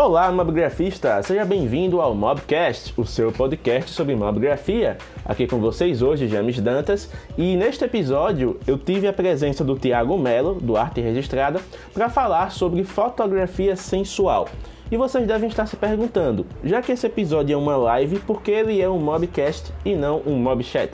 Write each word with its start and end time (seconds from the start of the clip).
Olá, 0.00 0.30
mobgrafista! 0.30 1.20
Seja 1.24 1.44
bem-vindo 1.44 2.00
ao 2.00 2.14
Mobcast, 2.14 2.94
o 2.96 3.04
seu 3.04 3.32
podcast 3.32 3.90
sobre 3.90 4.14
mobgrafia. 4.14 4.96
Aqui 5.24 5.44
com 5.44 5.58
vocês 5.58 6.02
hoje, 6.02 6.28
James 6.28 6.60
Dantas, 6.60 7.10
e 7.36 7.56
neste 7.56 7.84
episódio 7.84 8.60
eu 8.64 8.78
tive 8.78 9.08
a 9.08 9.12
presença 9.12 9.64
do 9.64 9.76
Tiago 9.76 10.16
Melo, 10.16 10.54
do 10.54 10.76
Arte 10.76 11.00
Registrada, 11.00 11.60
para 11.92 12.08
falar 12.08 12.52
sobre 12.52 12.84
fotografia 12.84 13.74
sensual. 13.74 14.48
E 14.88 14.96
vocês 14.96 15.26
devem 15.26 15.48
estar 15.48 15.66
se 15.66 15.74
perguntando, 15.74 16.46
já 16.62 16.80
que 16.80 16.92
esse 16.92 17.04
episódio 17.04 17.54
é 17.54 17.56
uma 17.56 17.76
live, 17.76 18.20
por 18.20 18.40
que 18.40 18.52
ele 18.52 18.80
é 18.80 18.88
um 18.88 19.00
mobcast 19.00 19.72
e 19.84 19.96
não 19.96 20.22
um 20.24 20.36
mobchat? 20.36 20.92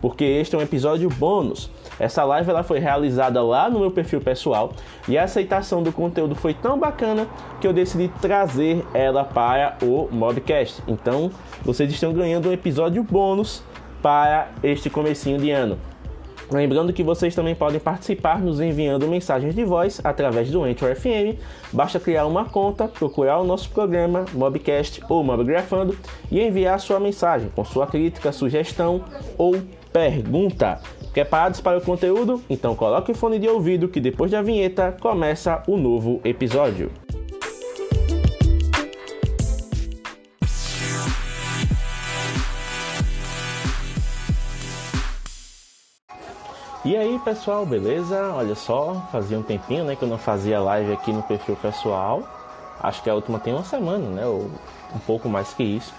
Porque 0.00 0.24
este 0.24 0.54
é 0.54 0.58
um 0.58 0.62
episódio 0.62 1.10
bônus. 1.10 1.70
Essa 1.98 2.24
live 2.24 2.50
ela 2.50 2.62
foi 2.62 2.78
realizada 2.78 3.42
lá 3.42 3.68
no 3.68 3.80
meu 3.80 3.90
perfil 3.90 4.20
pessoal 4.20 4.72
e 5.08 5.18
a 5.18 5.24
aceitação 5.24 5.82
do 5.82 5.92
conteúdo 5.92 6.34
foi 6.34 6.54
tão 6.54 6.78
bacana 6.78 7.26
que 7.60 7.66
eu 7.66 7.72
decidi 7.72 8.08
trazer 8.20 8.84
ela 8.94 9.24
para 9.24 9.76
o 9.82 10.08
Mobcast. 10.10 10.82
Então, 10.86 11.30
vocês 11.62 11.90
estão 11.90 12.12
ganhando 12.12 12.48
um 12.48 12.52
episódio 12.52 13.02
bônus 13.02 13.62
para 14.02 14.48
este 14.62 14.88
comecinho 14.88 15.38
de 15.38 15.50
ano. 15.50 15.78
Lembrando 16.50 16.94
que 16.94 17.02
vocês 17.02 17.34
também 17.34 17.54
podem 17.54 17.78
participar 17.78 18.40
nos 18.40 18.58
enviando 18.58 19.06
mensagens 19.06 19.54
de 19.54 19.64
voz 19.64 20.00
através 20.02 20.50
do 20.50 20.64
Anchor 20.64 20.96
FM. 20.96 21.38
Basta 21.70 22.00
criar 22.00 22.24
uma 22.24 22.46
conta, 22.46 22.88
procurar 22.88 23.38
o 23.38 23.44
nosso 23.44 23.68
programa 23.68 24.24
Mobcast 24.32 25.02
ou 25.10 25.22
Mobgrafando 25.22 25.94
e 26.30 26.40
enviar 26.40 26.80
sua 26.80 26.98
mensagem 26.98 27.50
com 27.54 27.62
sua 27.66 27.86
crítica, 27.86 28.32
sugestão 28.32 29.04
ou 29.36 29.56
pergunta. 29.92 30.80
Preparados 31.12 31.60
para 31.60 31.78
o 31.78 31.80
conteúdo? 31.80 32.42
Então 32.48 32.74
coloque 32.74 33.10
o 33.10 33.14
fone 33.14 33.38
de 33.38 33.48
ouvido 33.48 33.88
que 33.88 34.00
depois 34.00 34.30
da 34.30 34.42
vinheta 34.42 34.96
começa 35.00 35.62
o 35.66 35.76
novo 35.76 36.20
episódio. 36.24 36.90
E 46.84 46.96
aí 46.96 47.18
pessoal, 47.18 47.66
beleza? 47.66 48.32
Olha 48.34 48.54
só, 48.54 49.06
fazia 49.12 49.38
um 49.38 49.42
tempinho 49.42 49.84
né, 49.84 49.94
que 49.94 50.02
eu 50.02 50.08
não 50.08 50.16
fazia 50.16 50.58
live 50.58 50.92
aqui 50.92 51.12
no 51.12 51.22
perfil 51.22 51.54
pessoal. 51.56 52.22
Acho 52.80 53.02
que 53.02 53.10
a 53.10 53.14
última 53.14 53.38
tem 53.38 53.52
uma 53.52 53.64
semana, 53.64 54.08
né? 54.08 54.24
Ou 54.24 54.50
um 54.94 54.98
pouco 55.00 55.28
mais 55.28 55.52
que 55.52 55.62
isso. 55.62 55.92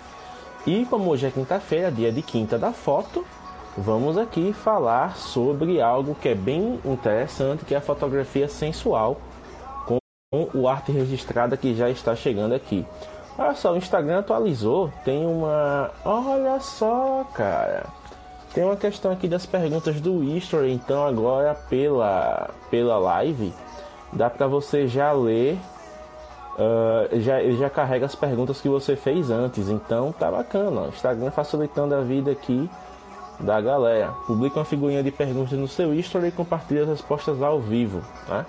E 0.65 0.85
como 0.85 1.11
hoje 1.11 1.27
é 1.27 1.31
quinta-feira, 1.31 1.91
dia 1.91 2.11
de 2.11 2.21
quinta 2.21 2.57
da 2.57 2.71
foto, 2.71 3.25
vamos 3.77 4.17
aqui 4.17 4.53
falar 4.53 5.15
sobre 5.15 5.81
algo 5.81 6.15
que 6.15 6.29
é 6.29 6.35
bem 6.35 6.79
interessante, 6.83 7.65
que 7.65 7.73
é 7.73 7.77
a 7.77 7.81
fotografia 7.81 8.47
sensual 8.47 9.17
com 9.85 9.99
o 10.53 10.67
arte 10.67 10.91
registrada 10.91 11.57
que 11.57 11.73
já 11.75 11.89
está 11.89 12.15
chegando 12.15 12.53
aqui. 12.53 12.85
Olha 13.37 13.55
só, 13.55 13.73
o 13.73 13.77
Instagram 13.77 14.19
atualizou, 14.19 14.91
tem 15.05 15.25
uma... 15.25 15.91
Olha 16.03 16.59
só, 16.59 17.25
cara. 17.33 17.85
Tem 18.53 18.63
uma 18.63 18.75
questão 18.75 19.11
aqui 19.11 19.27
das 19.27 19.45
perguntas 19.45 20.01
do 20.01 20.23
History, 20.23 20.71
então 20.73 21.05
agora 21.05 21.55
pela, 21.55 22.49
pela 22.69 22.97
live, 22.97 23.53
dá 24.11 24.29
para 24.29 24.47
você 24.47 24.87
já 24.87 25.11
ler 25.11 25.57
Uh, 26.59 27.21
já, 27.21 27.41
ele 27.41 27.55
já 27.55 27.69
carrega 27.69 28.05
as 28.05 28.15
perguntas 28.15 28.59
que 28.59 28.67
você 28.67 28.93
fez 28.93 29.31
antes, 29.31 29.69
então 29.69 30.11
tá 30.11 30.29
bacana. 30.29 30.81
O 30.81 30.87
Instagram 30.89 31.31
facilitando 31.31 31.95
a 31.95 32.01
vida 32.01 32.31
aqui 32.31 32.69
da 33.39 33.61
galera. 33.61 34.11
Publica 34.27 34.59
uma 34.59 34.65
figurinha 34.65 35.01
de 35.01 35.11
perguntas 35.11 35.57
no 35.57 35.67
seu 35.67 35.93
history 35.93 36.27
e 36.27 36.31
compartilha 36.31 36.83
as 36.83 36.89
respostas 36.89 37.41
ao 37.41 37.59
vivo, 37.59 38.01
né? 38.27 38.45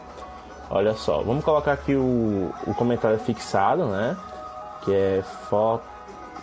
Olha 0.69 0.95
só, 0.95 1.21
vamos 1.23 1.45
colocar 1.45 1.73
aqui 1.73 1.95
o, 1.97 2.53
o 2.67 2.75
comentário 2.75 3.19
fixado, 3.19 3.87
né? 3.87 4.17
Que 4.83 4.95
é 4.95 5.25
foto. 5.49 5.85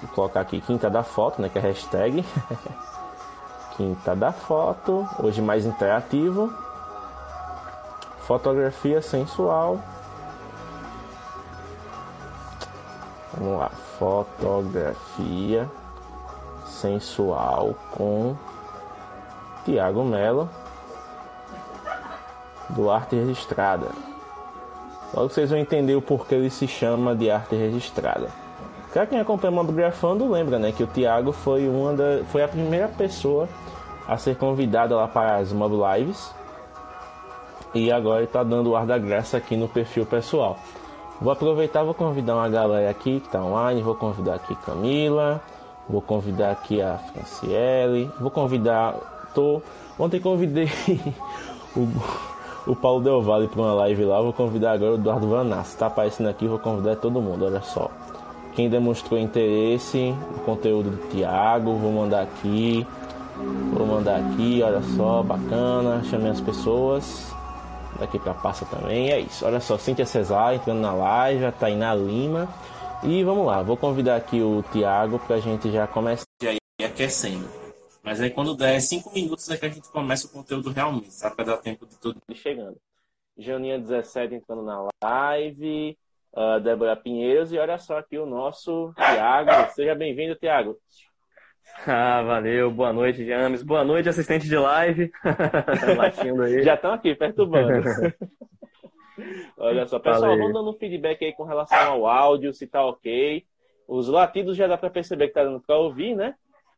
Vou 0.02 0.12
colocar 0.12 0.42
aqui 0.42 0.62
quinta 0.62 0.90
da 0.90 1.04
foto, 1.04 1.42
né? 1.42 1.50
Que 1.50 1.58
é 1.58 1.62
hashtag. 1.62 2.26
quinta 3.76 4.16
da 4.16 4.32
foto. 4.32 5.08
Hoje 5.22 5.42
mais 5.42 5.66
interativo. 5.66 6.54
Fotografia 8.20 9.02
sensual. 9.02 9.80
Vamos 13.34 13.60
lá. 13.60 13.70
Fotografia 13.98 15.70
sensual 16.78 17.76
com 17.92 18.36
Tiago 19.66 20.04
Melo 20.04 20.50
do 22.70 22.90
Arte 22.90 23.16
Registrada. 23.16 23.88
Logo 25.14 25.30
vocês 25.30 25.50
vão 25.50 25.60
entender 25.60 25.96
o 25.96 26.02
porquê 26.02 26.36
ele 26.36 26.50
se 26.50 26.68
chama 26.68 27.16
de 27.16 27.32
Arte 27.32 27.56
Registrada. 27.56 28.30
Para 28.94 29.06
quem 29.06 29.20
acompanha 29.20 29.52
o 29.52 29.56
Mobgrafando 29.56 30.30
lembra 30.30 30.58
né, 30.60 30.72
que 30.72 30.84
o 30.84 30.88
Tiago 30.88 31.32
foi, 31.32 31.68
uma 31.68 31.94
da, 31.94 32.24
foi 32.32 32.44
a 32.44 32.48
primeira 32.48 32.88
pessoa 32.88 33.48
a 34.08 34.18
ser 34.18 34.38
convidada 34.38 34.96
lá 34.96 35.08
para 35.08 35.38
as 35.38 35.52
Mob 35.52 35.76
Lives. 35.76 36.34
E 37.74 37.92
agora 37.92 38.24
está 38.24 38.44
dando 38.44 38.72
o 38.72 38.76
ar 38.76 38.86
da 38.86 38.98
graça 38.98 39.38
aqui 39.38 39.56
no 39.56 39.68
perfil 39.68 40.06
pessoal. 40.06 40.58
Vou 41.22 41.32
aproveitar, 41.32 41.84
vou 41.84 41.94
convidar 41.94 42.36
uma 42.36 42.48
galera 42.48 42.90
aqui 42.90 43.20
que 43.20 43.28
está 43.28 43.42
online, 43.42 43.82
vou 43.82 43.96
convidar 43.96 44.36
aqui 44.36 44.56
Camila, 44.56 45.42
Vou 45.90 46.02
convidar 46.02 46.52
aqui 46.52 46.82
a 46.82 46.98
Franciele. 46.98 48.12
Vou 48.20 48.30
convidar. 48.30 48.96
Tô, 49.34 49.62
ontem 49.98 50.20
convidei 50.20 50.70
o, 51.76 51.88
o 52.72 52.76
Paulo 52.76 53.04
Del 53.04 53.22
Valle 53.22 53.48
para 53.48 53.62
uma 53.62 53.74
live 53.74 54.04
lá. 54.04 54.22
Vou 54.22 54.34
convidar 54.34 54.74
agora 54.74 54.92
o 54.92 54.96
Eduardo 54.96 55.30
Vanassi. 55.30 55.78
Tá 55.78 55.88
aparecendo 55.88 56.28
aqui, 56.28 56.48
vou 56.48 56.60
convidar 56.60 56.98
todo 56.98 57.22
mundo. 57.22 57.46
Olha 57.46 57.62
só. 57.62 57.90
Quem 58.54 58.70
demonstrou 58.70 59.20
interesse 59.20 60.16
no 60.32 60.40
conteúdo 60.40 60.90
do 60.90 60.98
Thiago, 61.10 61.76
vou 61.76 61.92
mandar 61.92 62.24
aqui. 62.24 62.86
Vou 63.72 63.86
mandar 63.86 64.18
aqui, 64.18 64.62
olha 64.64 64.82
só, 64.96 65.22
bacana. 65.22 66.04
Chamei 66.06 66.32
as 66.32 66.42
pessoas. 66.42 67.32
Daqui 68.00 68.20
para 68.20 68.34
passa 68.34 68.66
também. 68.66 69.12
É 69.12 69.20
isso. 69.20 69.46
Olha 69.46 69.60
só, 69.60 69.78
Cíntia 69.78 70.06
Cesar 70.06 70.56
entrando 70.56 70.80
na 70.80 70.92
live, 70.92 71.46
a 71.46 71.52
Tainá 71.52 71.94
Lima. 71.96 72.48
E 73.04 73.24
vamos 73.24 73.46
lá, 73.46 73.62
vou 73.62 73.78
convidar 73.78 74.16
aqui 74.16 74.42
o 74.42 74.64
Tiago 74.72 75.20
para 75.20 75.36
a 75.36 75.40
gente 75.40 75.72
já 75.72 75.86
começar 75.86 76.26
aí 76.42 76.58
aquecendo. 76.84 77.48
Mas 78.04 78.20
aí 78.20 78.30
quando 78.30 78.56
der 78.56 78.80
cinco 78.82 79.14
minutos 79.14 79.50
é 79.50 79.58
que 79.58 79.66
a 79.66 79.70
gente 79.70 79.90
começa 79.92 80.28
o 80.28 80.32
conteúdo 80.32 80.72
realmente, 80.72 81.14
sabe? 81.14 81.36
Para 81.36 81.46
dar 81.46 81.58
tempo 81.58 81.86
de 81.86 82.00
tudo 82.00 82.20
chegando. 82.34 82.78
Janinha 83.38 83.78
17 83.78 84.34
entrando 84.34 84.64
na 84.64 84.88
live, 85.04 85.98
uh, 86.34 86.60
Débora 86.60 86.96
Pinheiros 86.96 87.54
e 87.54 87.58
olha 87.60 87.78
só 87.78 88.00
aqui 88.00 88.18
o 88.18 88.26
nosso 88.26 88.92
Tiago. 88.96 89.72
Seja 89.74 89.94
bem-vindo, 89.94 90.36
Tiago. 90.36 90.76
Ah, 91.86 92.24
valeu. 92.24 92.72
Boa 92.72 92.92
noite, 92.92 93.26
James. 93.26 93.62
Boa 93.62 93.84
noite, 93.84 94.10
assistente 94.10 94.48
de 94.48 94.58
live. 94.58 95.12
Latindo 95.98 96.42
aí. 96.44 96.64
Já 96.64 96.74
estão 96.74 96.94
aqui, 96.94 97.14
perturbando. 97.14 97.84
Olha 99.58 99.88
só, 99.88 100.00
pessoal, 100.00 100.38
vamos 100.38 100.54
dando 100.54 100.70
um 100.70 100.78
feedback 100.78 101.24
aí 101.24 101.34
com 101.34 101.44
relação 101.44 101.78
ao 101.78 102.08
áudio, 102.08 102.54
se 102.54 102.68
tá 102.68 102.86
ok. 102.86 103.46
Os 103.88 104.08
latidos 104.08 104.58
já 104.58 104.68
dá 104.68 104.78
para 104.78 104.90
perceber 104.90 105.28
que 105.28 105.34
tá 105.34 105.44
dando 105.44 105.62
para 105.62 105.78
ouvir, 105.78 106.16
né? 106.16 106.36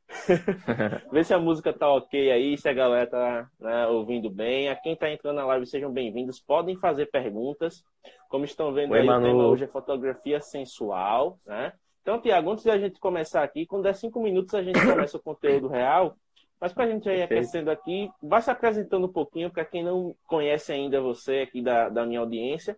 Ver 1.11 1.23
se 1.23 1.33
a 1.33 1.39
música 1.39 1.71
tá 1.71 1.87
ok 1.87 2.31
aí, 2.31 2.57
se 2.57 2.67
a 2.67 2.73
galera 2.73 3.07
tá 3.07 3.49
né, 3.59 3.87
ouvindo 3.87 4.29
bem. 4.29 4.69
A 4.69 4.75
quem 4.75 4.95
tá 4.95 5.11
entrando 5.11 5.35
na 5.35 5.45
live, 5.45 5.65
sejam 5.65 5.91
bem-vindos. 5.91 6.39
Podem 6.39 6.75
fazer 6.75 7.07
perguntas. 7.07 7.83
Como 8.27 8.45
estão 8.45 8.73
vendo 8.73 8.91
Oi, 8.93 9.01
aí, 9.01 9.05
Manu. 9.05 9.25
o 9.25 9.29
tema 9.29 9.47
hoje 9.47 9.63
é 9.65 9.67
fotografia 9.67 10.41
sensual, 10.41 11.37
né? 11.45 11.73
Então, 12.01 12.19
Tiago, 12.19 12.51
antes 12.51 12.63
de 12.63 12.71
a 12.71 12.77
gente 12.77 12.99
começar 12.99 13.43
aqui, 13.43 13.65
quando 13.65 13.83
der 13.83 13.93
cinco 13.93 14.21
minutos 14.21 14.55
a 14.55 14.63
gente 14.63 14.79
começa 14.79 15.17
o 15.17 15.21
conteúdo 15.21 15.67
real. 15.67 16.15
Mas 16.59 16.73
para 16.73 16.83
a 16.83 16.87
gente 16.87 17.07
ir 17.07 17.21
aquecendo 17.21 17.71
aqui, 17.71 18.11
vai 18.21 18.41
se 18.41 18.51
apresentando 18.51 19.05
um 19.05 19.11
pouquinho 19.11 19.49
para 19.49 19.63
quem 19.63 19.83
não 19.83 20.13
conhece 20.27 20.73
ainda 20.73 20.99
você 20.99 21.39
aqui 21.39 21.61
da, 21.61 21.87
da 21.87 22.05
minha 22.05 22.19
audiência, 22.19 22.75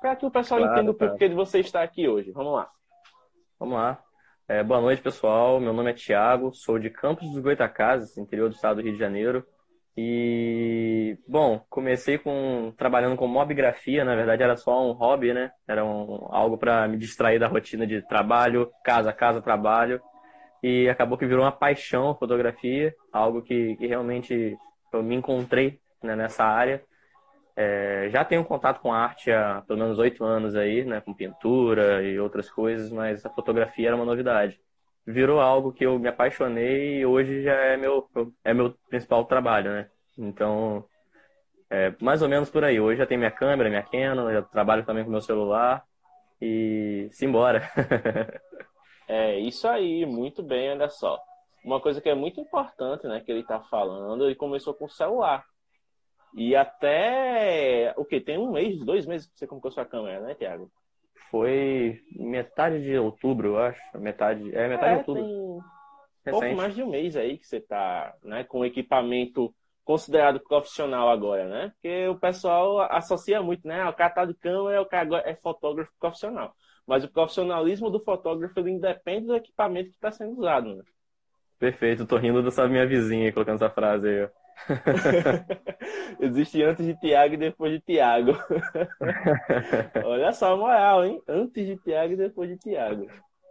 para 0.00 0.14
que 0.14 0.24
o 0.24 0.30
pessoal 0.30 0.60
claro, 0.60 0.74
entenda 0.74 0.90
o 0.92 0.94
porquê 0.94 1.28
de 1.28 1.34
você 1.34 1.58
estar 1.58 1.82
aqui 1.82 2.08
hoje. 2.08 2.30
Vamos 2.30 2.52
lá. 2.52 2.70
Vamos 3.58 3.74
lá. 3.74 4.00
É, 4.46 4.62
boa 4.62 4.80
noite, 4.80 5.02
pessoal. 5.02 5.58
Meu 5.58 5.72
nome 5.72 5.90
é 5.90 5.94
Tiago, 5.94 6.52
sou 6.54 6.78
de 6.78 6.90
Campos 6.90 7.28
dos 7.32 7.42
Goitacazes, 7.42 8.16
interior 8.16 8.48
do 8.48 8.54
estado 8.54 8.76
do 8.76 8.82
Rio 8.82 8.92
de 8.92 8.98
Janeiro. 8.98 9.44
E, 9.96 11.18
bom, 11.26 11.64
comecei 11.68 12.18
com 12.18 12.72
trabalhando 12.76 13.16
com 13.16 13.26
mobigrafia, 13.26 14.04
na 14.04 14.14
verdade 14.14 14.42
era 14.42 14.56
só 14.56 14.84
um 14.84 14.92
hobby, 14.92 15.32
né? 15.32 15.52
Era 15.66 15.84
um, 15.84 16.28
algo 16.30 16.58
para 16.58 16.86
me 16.86 16.96
distrair 16.96 17.38
da 17.38 17.48
rotina 17.48 17.86
de 17.86 18.02
trabalho, 18.02 18.70
casa, 18.84 19.12
casa, 19.12 19.40
trabalho 19.40 20.00
e 20.66 20.88
acabou 20.88 21.18
que 21.18 21.26
virou 21.26 21.44
uma 21.44 21.52
paixão 21.52 22.08
a 22.08 22.14
fotografia, 22.14 22.94
algo 23.12 23.42
que, 23.42 23.76
que 23.76 23.86
realmente 23.86 24.56
eu 24.90 25.02
me 25.02 25.14
encontrei 25.14 25.78
né, 26.02 26.16
nessa 26.16 26.42
área. 26.42 26.82
É, 27.54 28.08
já 28.10 28.24
tenho 28.24 28.42
contato 28.46 28.80
com 28.80 28.90
arte 28.90 29.30
há 29.30 29.62
pelo 29.66 29.78
menos 29.78 29.98
oito 29.98 30.24
anos 30.24 30.56
aí, 30.56 30.82
né, 30.82 31.02
com 31.02 31.12
pintura 31.12 32.02
e 32.02 32.18
outras 32.18 32.48
coisas, 32.50 32.90
mas 32.90 33.26
a 33.26 33.28
fotografia 33.28 33.88
era 33.88 33.96
uma 33.96 34.06
novidade. 34.06 34.58
Virou 35.06 35.38
algo 35.38 35.70
que 35.70 35.84
eu 35.84 35.98
me 35.98 36.08
apaixonei 36.08 37.00
e 37.00 37.04
hoje 37.04 37.42
já 37.42 37.52
é 37.52 37.76
meu, 37.76 38.08
é 38.42 38.54
meu 38.54 38.74
principal 38.88 39.26
trabalho, 39.26 39.70
né? 39.70 39.90
Então, 40.16 40.82
é 41.68 41.92
mais 42.00 42.22
ou 42.22 42.28
menos 42.28 42.48
por 42.48 42.64
aí. 42.64 42.80
Hoje 42.80 43.00
já 43.00 43.06
tenho 43.06 43.18
minha 43.20 43.30
câmera, 43.30 43.68
minha 43.68 43.82
Canon, 43.82 44.32
já 44.32 44.40
trabalho 44.40 44.82
também 44.86 45.04
com 45.04 45.10
meu 45.10 45.20
celular 45.20 45.84
e 46.40 47.06
simbora. 47.12 47.70
é, 49.08 49.38
isso 49.38 49.68
aí, 49.68 50.06
muito 50.06 50.42
bem, 50.42 50.70
olha 50.70 50.88
só. 50.88 51.20
Uma 51.64 51.80
coisa 51.80 52.00
que 52.00 52.08
é 52.08 52.14
muito 52.14 52.40
importante, 52.40 53.06
né, 53.06 53.20
que 53.20 53.30
ele 53.30 53.40
está 53.40 53.60
falando, 53.60 54.24
ele 54.24 54.34
começou 54.34 54.74
com 54.74 54.84
o 54.84 54.90
celular. 54.90 55.44
E 56.34 56.54
até, 56.56 57.94
o 57.96 58.04
que, 58.04 58.20
tem 58.20 58.38
um 58.38 58.52
mês, 58.52 58.84
dois 58.84 59.06
meses 59.06 59.26
que 59.26 59.38
você 59.38 59.46
comprou 59.46 59.70
sua 59.70 59.84
câmera, 59.84 60.20
né, 60.20 60.34
Tiago? 60.34 60.70
Foi 61.30 62.00
metade 62.16 62.82
de 62.82 62.98
outubro, 62.98 63.48
eu 63.48 63.58
acho. 63.58 63.80
Metade, 63.98 64.54
é, 64.54 64.68
metade 64.68 64.86
é, 64.86 65.02
de 65.02 65.10
outubro. 65.10 65.64
Tem 66.24 66.32
pouco 66.32 66.54
mais 66.54 66.74
de 66.74 66.82
um 66.82 66.90
mês 66.90 67.16
aí 67.16 67.38
que 67.38 67.46
você 67.46 67.58
está 67.58 68.14
né, 68.22 68.44
com 68.44 68.64
equipamento 68.64 69.54
considerado 69.84 70.40
profissional 70.40 71.08
agora, 71.10 71.46
né? 71.46 71.72
Porque 71.74 72.08
o 72.08 72.18
pessoal 72.18 72.80
associa 72.80 73.42
muito, 73.42 73.68
né? 73.68 73.86
O 73.86 73.92
cara 73.92 74.10
tá 74.10 74.24
de 74.24 74.34
câmera, 74.34 74.80
o 74.80 74.86
cara 74.86 75.22
é 75.26 75.34
fotógrafo 75.34 75.92
profissional. 76.00 76.54
Mas 76.86 77.04
o 77.04 77.08
profissionalismo 77.08 77.90
do 77.90 78.00
fotógrafo 78.00 78.58
ele 78.60 78.72
independe 78.72 79.26
do 79.26 79.36
equipamento 79.36 79.90
que 79.90 79.96
está 79.96 80.10
sendo 80.10 80.38
usado, 80.38 80.76
né? 80.76 80.82
Perfeito, 81.58 82.06
tô 82.06 82.16
rindo 82.16 82.42
dessa 82.42 82.68
minha 82.68 82.86
vizinha 82.86 83.32
colocando 83.32 83.56
essa 83.56 83.70
frase 83.70 84.08
aí. 84.08 84.28
Existe 86.20 86.62
antes 86.62 86.84
de 86.86 86.98
Tiago 86.98 87.34
e 87.34 87.38
depois 87.38 87.72
de 87.72 87.80
Tiago. 87.80 88.32
Olha 90.04 90.32
só 90.32 90.52
a 90.52 90.56
moral, 90.56 91.04
hein? 91.04 91.22
Antes 91.28 91.66
de 91.66 91.76
Tiago 91.76 92.12
e 92.12 92.16
depois 92.16 92.50
de 92.50 92.58
Tiago. 92.58 93.06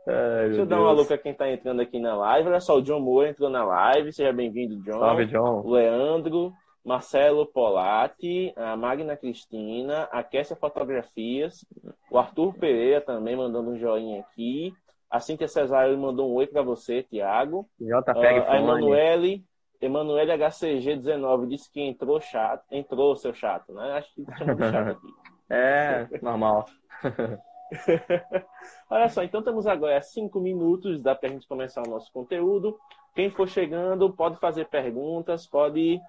Ai, 0.08 0.48
Deixa 0.48 0.62
eu 0.62 0.66
dar 0.66 0.80
uma 0.80 0.92
louca 0.92 1.18
quem 1.18 1.34
tá 1.34 1.50
entrando 1.50 1.82
aqui 1.82 2.00
na 2.00 2.16
live. 2.16 2.50
Olha 2.50 2.60
só, 2.60 2.78
o 2.78 2.82
John 2.82 3.00
Moore 3.00 3.30
entrou 3.30 3.50
na 3.50 3.64
live. 3.64 4.12
Seja 4.12 4.34
bem-vindo, 4.34 4.82
John. 4.84 5.00
Salve, 5.00 5.26
John. 5.26 5.68
Leandro, 5.68 6.54
Marcelo 6.84 7.46
Polatti, 7.46 8.54
a 8.56 8.76
Magna 8.76 9.16
Cristina, 9.16 10.04
a 10.12 10.22
Kessia 10.22 10.56
Fotografias, 10.56 11.66
o 12.14 12.20
Arthur 12.20 12.54
Pereira 12.54 13.02
também 13.02 13.36
mandando 13.36 13.72
um 13.72 13.78
joinha 13.78 14.20
aqui. 14.20 14.72
A 15.10 15.20
Cíntia 15.20 15.48
Cesário 15.48 15.98
mandou 15.98 16.32
um 16.32 16.36
oi 16.36 16.46
para 16.46 16.62
você, 16.62 17.02
Tiago. 17.02 17.68
JPEG 17.80 18.40
uh, 18.40 18.52
a 18.52 18.58
Emanuele, 18.60 19.44
Emanuele 19.82 20.32
HCG19 20.32 21.48
disse 21.48 21.72
que 21.72 21.82
entrou 21.82 22.22
chato. 22.22 22.64
Entrou, 22.72 23.16
seu 23.16 23.34
chato, 23.34 23.74
né? 23.74 23.94
Acho 23.94 24.14
que 24.14 24.26
chamou 24.38 24.56
de 24.56 24.72
chato 24.72 24.90
aqui. 24.92 25.08
É, 25.50 26.08
normal. 26.22 26.66
Olha 28.90 29.10
só, 29.10 29.24
então 29.24 29.44
temos 29.44 29.68
agora 29.68 30.02
cinco 30.02 30.40
minutos, 30.40 31.02
dá 31.02 31.14
para 31.14 31.30
a 31.30 31.32
gente 31.32 31.48
começar 31.48 31.84
o 31.86 31.90
nosso 31.90 32.12
conteúdo. 32.12 32.80
Quem 33.14 33.30
for 33.30 33.48
chegando 33.48 34.12
pode 34.12 34.40
fazer 34.40 34.66
perguntas, 34.68 35.46
pode 35.46 36.00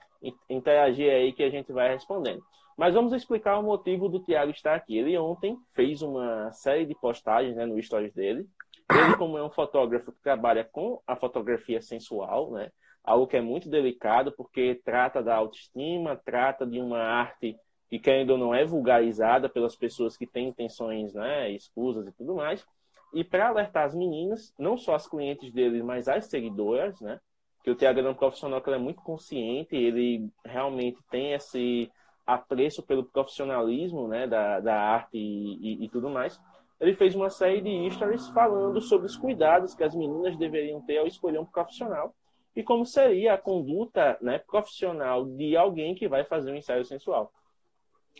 interagir 0.48 1.12
aí 1.12 1.32
que 1.32 1.42
a 1.42 1.50
gente 1.50 1.72
vai 1.72 1.92
respondendo. 1.92 2.42
Mas 2.76 2.94
vamos 2.94 3.12
explicar 3.12 3.58
o 3.58 3.62
motivo 3.62 4.08
do 4.08 4.20
Tiago 4.20 4.50
estar 4.50 4.74
aqui. 4.74 4.96
Ele 4.96 5.16
ontem 5.16 5.56
fez 5.74 6.02
uma 6.02 6.50
série 6.52 6.84
de 6.84 6.94
postagens 6.94 7.56
né, 7.56 7.64
no 7.64 7.80
stories 7.80 8.12
dele. 8.12 8.46
Ele, 8.90 9.16
como 9.16 9.38
é 9.38 9.42
um 9.42 9.50
fotógrafo 9.50 10.12
que 10.12 10.22
trabalha 10.22 10.64
com 10.64 11.00
a 11.06 11.16
fotografia 11.16 11.80
sensual, 11.80 12.50
né, 12.50 12.70
algo 13.02 13.26
que 13.26 13.36
é 13.36 13.40
muito 13.40 13.68
delicado, 13.68 14.32
porque 14.32 14.80
trata 14.84 15.22
da 15.22 15.36
autoestima, 15.36 16.20
trata 16.24 16.66
de 16.66 16.80
uma 16.80 16.98
arte 16.98 17.56
que, 17.88 17.98
querendo 17.98 18.30
ou 18.30 18.38
não, 18.38 18.54
é 18.54 18.64
vulgarizada 18.64 19.48
pelas 19.48 19.76
pessoas 19.76 20.16
que 20.16 20.26
têm 20.26 20.48
intenções 20.48 21.14
né, 21.14 21.50
escusas 21.50 22.06
e 22.06 22.12
tudo 22.12 22.34
mais. 22.34 22.66
E 23.12 23.22
para 23.22 23.48
alertar 23.48 23.84
as 23.84 23.94
meninas, 23.94 24.52
não 24.58 24.76
só 24.76 24.94
as 24.96 25.06
clientes 25.06 25.52
dele, 25.52 25.82
mas 25.82 26.08
as 26.08 26.26
seguidoras, 26.26 27.00
né? 27.00 27.20
Que 27.62 27.70
o 27.70 27.74
Tiago 27.74 28.00
é 28.00 28.10
um 28.10 28.14
profissional 28.14 28.60
que 28.60 28.70
é 28.70 28.76
muito 28.76 29.00
consciente, 29.02 29.76
ele 29.76 30.28
realmente 30.44 30.98
tem 31.10 31.32
esse 31.32 31.90
apreço 32.26 32.82
pelo 32.82 33.04
profissionalismo 33.04 34.08
né, 34.08 34.26
da, 34.26 34.60
da 34.60 34.74
arte 34.74 35.16
e, 35.16 35.82
e, 35.82 35.84
e 35.84 35.88
tudo 35.88 36.08
mais. 36.08 36.40
Ele 36.80 36.94
fez 36.94 37.14
uma 37.14 37.30
série 37.30 37.60
de 37.60 37.90
stories 37.90 38.28
falando 38.28 38.80
sobre 38.80 39.06
os 39.06 39.16
cuidados 39.16 39.74
que 39.74 39.84
as 39.84 39.94
meninas 39.94 40.36
deveriam 40.36 40.80
ter 40.82 40.98
ao 40.98 41.06
escolher 41.06 41.38
um 41.38 41.46
profissional 41.46 42.14
e 42.56 42.62
como 42.62 42.86
seria 42.86 43.34
a 43.34 43.38
conduta 43.38 44.16
né, 44.20 44.38
profissional 44.38 45.24
de 45.24 45.56
alguém 45.56 45.94
que 45.94 46.08
vai 46.08 46.24
fazer 46.24 46.52
um 46.52 46.56
ensaio 46.56 46.84
sensual. 46.84 47.32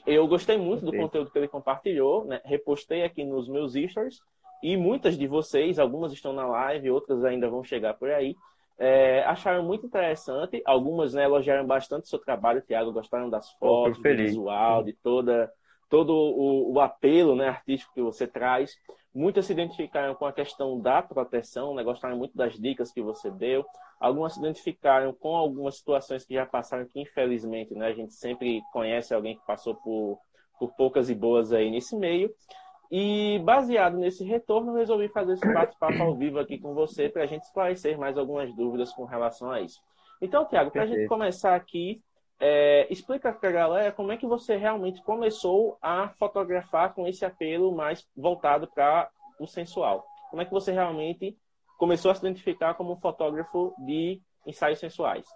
Eu 0.06 0.26
gostei 0.26 0.58
muito 0.58 0.84
do 0.84 0.92
conteúdo 0.92 1.30
que 1.30 1.38
ele 1.38 1.48
compartilhou, 1.48 2.24
né? 2.24 2.40
repostei 2.44 3.04
aqui 3.04 3.24
nos 3.24 3.48
meus 3.48 3.74
stories, 3.74 4.20
e 4.62 4.76
muitas 4.76 5.16
de 5.16 5.26
vocês, 5.26 5.78
algumas 5.78 6.12
estão 6.12 6.32
na 6.32 6.46
live, 6.46 6.90
outras 6.90 7.24
ainda 7.24 7.48
vão 7.48 7.62
chegar 7.62 7.94
por 7.94 8.10
aí, 8.10 8.34
é, 8.78 9.22
acharam 9.24 9.62
muito 9.62 9.86
interessante. 9.86 10.62
Algumas 10.64 11.14
né, 11.14 11.24
elogiaram 11.24 11.66
bastante 11.66 12.04
o 12.04 12.08
seu 12.08 12.18
trabalho, 12.18 12.62
Tiago, 12.62 12.92
gostaram 12.92 13.30
das 13.30 13.52
fotos, 13.52 13.98
do 13.98 14.02
visual, 14.02 14.82
de 14.82 14.92
toda, 14.92 15.50
todo 15.88 16.12
o, 16.12 16.72
o, 16.72 16.80
apelo 16.80 17.36
né, 17.36 17.48
artístico 17.48 17.94
que 17.94 18.02
você 18.02 18.26
traz. 18.26 18.72
Muitas 19.14 19.46
se 19.46 19.52
identificaram 19.52 20.14
com 20.14 20.26
a 20.26 20.32
questão 20.32 20.80
da 20.80 21.00
proteção, 21.00 21.74
né, 21.74 21.84
gostaram 21.84 22.16
muito 22.16 22.36
das 22.36 22.58
dicas 22.58 22.92
que 22.92 23.00
você 23.00 23.30
deu. 23.30 23.64
Algumas 24.00 24.34
se 24.34 24.40
identificaram 24.40 25.12
com 25.12 25.36
algumas 25.36 25.76
situações 25.76 26.24
que 26.24 26.34
já 26.34 26.44
passaram, 26.44 26.86
que 26.86 27.00
infelizmente 27.00 27.74
né, 27.74 27.86
a 27.86 27.94
gente 27.94 28.12
sempre 28.12 28.60
conhece 28.72 29.14
alguém 29.14 29.36
que 29.36 29.46
passou 29.46 29.76
por, 29.76 30.18
por 30.58 30.74
poucas 30.74 31.08
e 31.08 31.14
boas 31.14 31.52
aí 31.52 31.70
nesse 31.70 31.96
meio. 31.96 32.34
E 32.90 33.40
baseado 33.44 33.96
nesse 33.96 34.24
retorno, 34.24 34.74
resolvi 34.74 35.08
fazer 35.08 35.32
esse 35.34 35.52
bate-papo 35.52 36.02
ao 36.02 36.14
vivo 36.14 36.38
aqui 36.38 36.58
com 36.58 36.74
você 36.74 37.08
para 37.08 37.24
a 37.24 37.26
gente 37.26 37.42
esclarecer 37.42 37.98
mais 37.98 38.16
algumas 38.16 38.54
dúvidas 38.54 38.92
com 38.92 39.04
relação 39.04 39.50
a 39.50 39.60
isso. 39.60 39.80
Então, 40.20 40.44
Tiago, 40.46 40.70
para 40.70 40.82
a 40.82 40.86
gente 40.86 41.06
começar 41.06 41.54
aqui, 41.54 42.02
é, 42.40 42.86
explica 42.90 43.32
para 43.32 43.48
a 43.48 43.52
galera 43.52 43.92
como 43.92 44.12
é 44.12 44.16
que 44.16 44.26
você 44.26 44.56
realmente 44.56 45.02
começou 45.02 45.78
a 45.80 46.08
fotografar 46.10 46.94
com 46.94 47.06
esse 47.06 47.24
apelo 47.24 47.74
mais 47.74 48.06
voltado 48.16 48.68
para 48.74 49.08
o 49.38 49.46
sensual. 49.46 50.04
Como 50.30 50.42
é 50.42 50.44
que 50.44 50.50
você 50.50 50.72
realmente 50.72 51.36
começou 51.78 52.10
a 52.10 52.14
se 52.14 52.20
identificar 52.20 52.74
como 52.74 52.92
um 52.92 52.96
fotógrafo 52.96 53.74
de 53.78 54.20
ensaios 54.46 54.78
sensuais? 54.78 55.26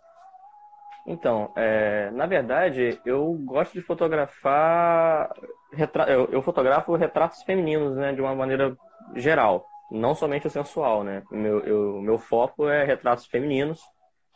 Então, 1.10 1.50
é, 1.56 2.10
na 2.10 2.26
verdade, 2.26 3.00
eu 3.02 3.32
gosto 3.42 3.72
de 3.72 3.80
fotografar. 3.80 5.32
Retra... 5.72 6.04
Eu, 6.04 6.26
eu, 6.30 6.42
fotografo 6.42 6.94
retratos 6.96 7.42
femininos, 7.44 7.96
né, 7.96 8.12
de 8.12 8.20
uma 8.20 8.34
maneira 8.34 8.76
geral, 9.16 9.64
não 9.90 10.14
somente 10.14 10.46
o 10.46 10.50
sensual, 10.50 11.02
né. 11.02 11.22
Meu, 11.30 11.60
eu, 11.60 12.02
meu 12.02 12.18
foco 12.18 12.68
é 12.68 12.84
retratos 12.84 13.24
femininos. 13.24 13.80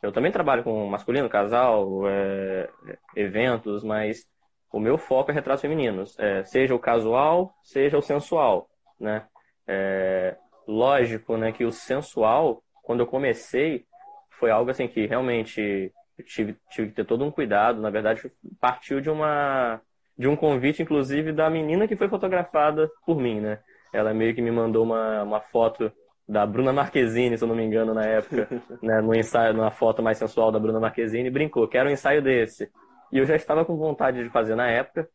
Eu 0.03 0.13
também 0.13 0.33
trabalho 0.33 0.65
com 0.65 0.87
masculino, 0.87 1.29
casal, 1.29 2.09
é, 2.09 2.71
eventos, 3.17 3.85
mas 3.85 4.25
o 4.73 4.81
meu 4.81 4.97
foco 4.97 5.31
é 5.31 5.35
retratos 5.35 5.61
femininos, 5.61 6.19
é, 6.19 6.43
seja 6.45 6.75
o 6.75 6.79
casual, 6.79 7.53
seja 7.63 7.99
o 7.99 8.03
sensual, 8.03 8.67
né. 8.99 9.27
É, 9.69 10.37
lógico, 10.67 11.37
né, 11.37 11.53
que 11.53 11.67
o 11.67 11.71
sensual, 11.71 12.63
quando 12.83 13.01
eu 13.01 13.07
comecei, 13.07 13.85
foi 14.31 14.51
algo 14.51 14.71
assim 14.71 14.89
que 14.89 15.07
realmente 15.07 15.93
tive, 16.23 16.57
tive 16.71 16.89
que 16.89 16.95
ter 16.95 17.05
todo 17.05 17.25
um 17.25 17.31
cuidado. 17.31 17.81
Na 17.81 17.91
verdade, 17.91 18.23
partiu 18.61 19.01
de 19.01 19.11
uma 19.11 19.81
de 20.17 20.29
um 20.29 20.37
convite, 20.37 20.83
inclusive, 20.83 21.33
da 21.33 21.49
menina 21.51 21.89
que 21.89 21.97
foi 21.97 22.09
fotografada 22.09 22.91
por 23.05 23.19
mim, 23.19 23.41
né? 23.41 23.59
Ela 23.93 24.15
meio 24.15 24.35
que 24.35 24.43
me 24.43 24.51
mandou 24.51 24.85
uma, 24.85 25.23
uma 25.23 25.41
foto 25.41 25.91
da 26.29 26.47
Bruna 26.47 26.73
Marquezine, 26.73 27.37
se 27.37 27.45
eu 27.45 27.49
não 27.49 27.57
me 27.57 27.65
engano, 27.65 27.95
na 27.95 28.05
época, 28.05 28.49
né? 28.83 29.01
No 29.01 29.15
ensaio, 29.15 29.55
numa 29.55 29.71
foto 29.71 30.03
mais 30.03 30.19
sensual 30.19 30.53
da 30.53 30.59
Bruna 30.59 30.81
Marquezine, 30.81 31.31
brincou, 31.31 31.67
quero 31.67 31.89
um 31.89 31.93
ensaio 31.93 32.23
desse. 32.23 32.71
E 33.11 33.19
eu 33.19 33.27
já 33.27 33.37
estava 33.37 33.65
com 33.65 33.77
vontade 33.77 34.23
de 34.23 34.31
fazer 34.31 34.55
na 34.55 34.69
época. 34.69 35.09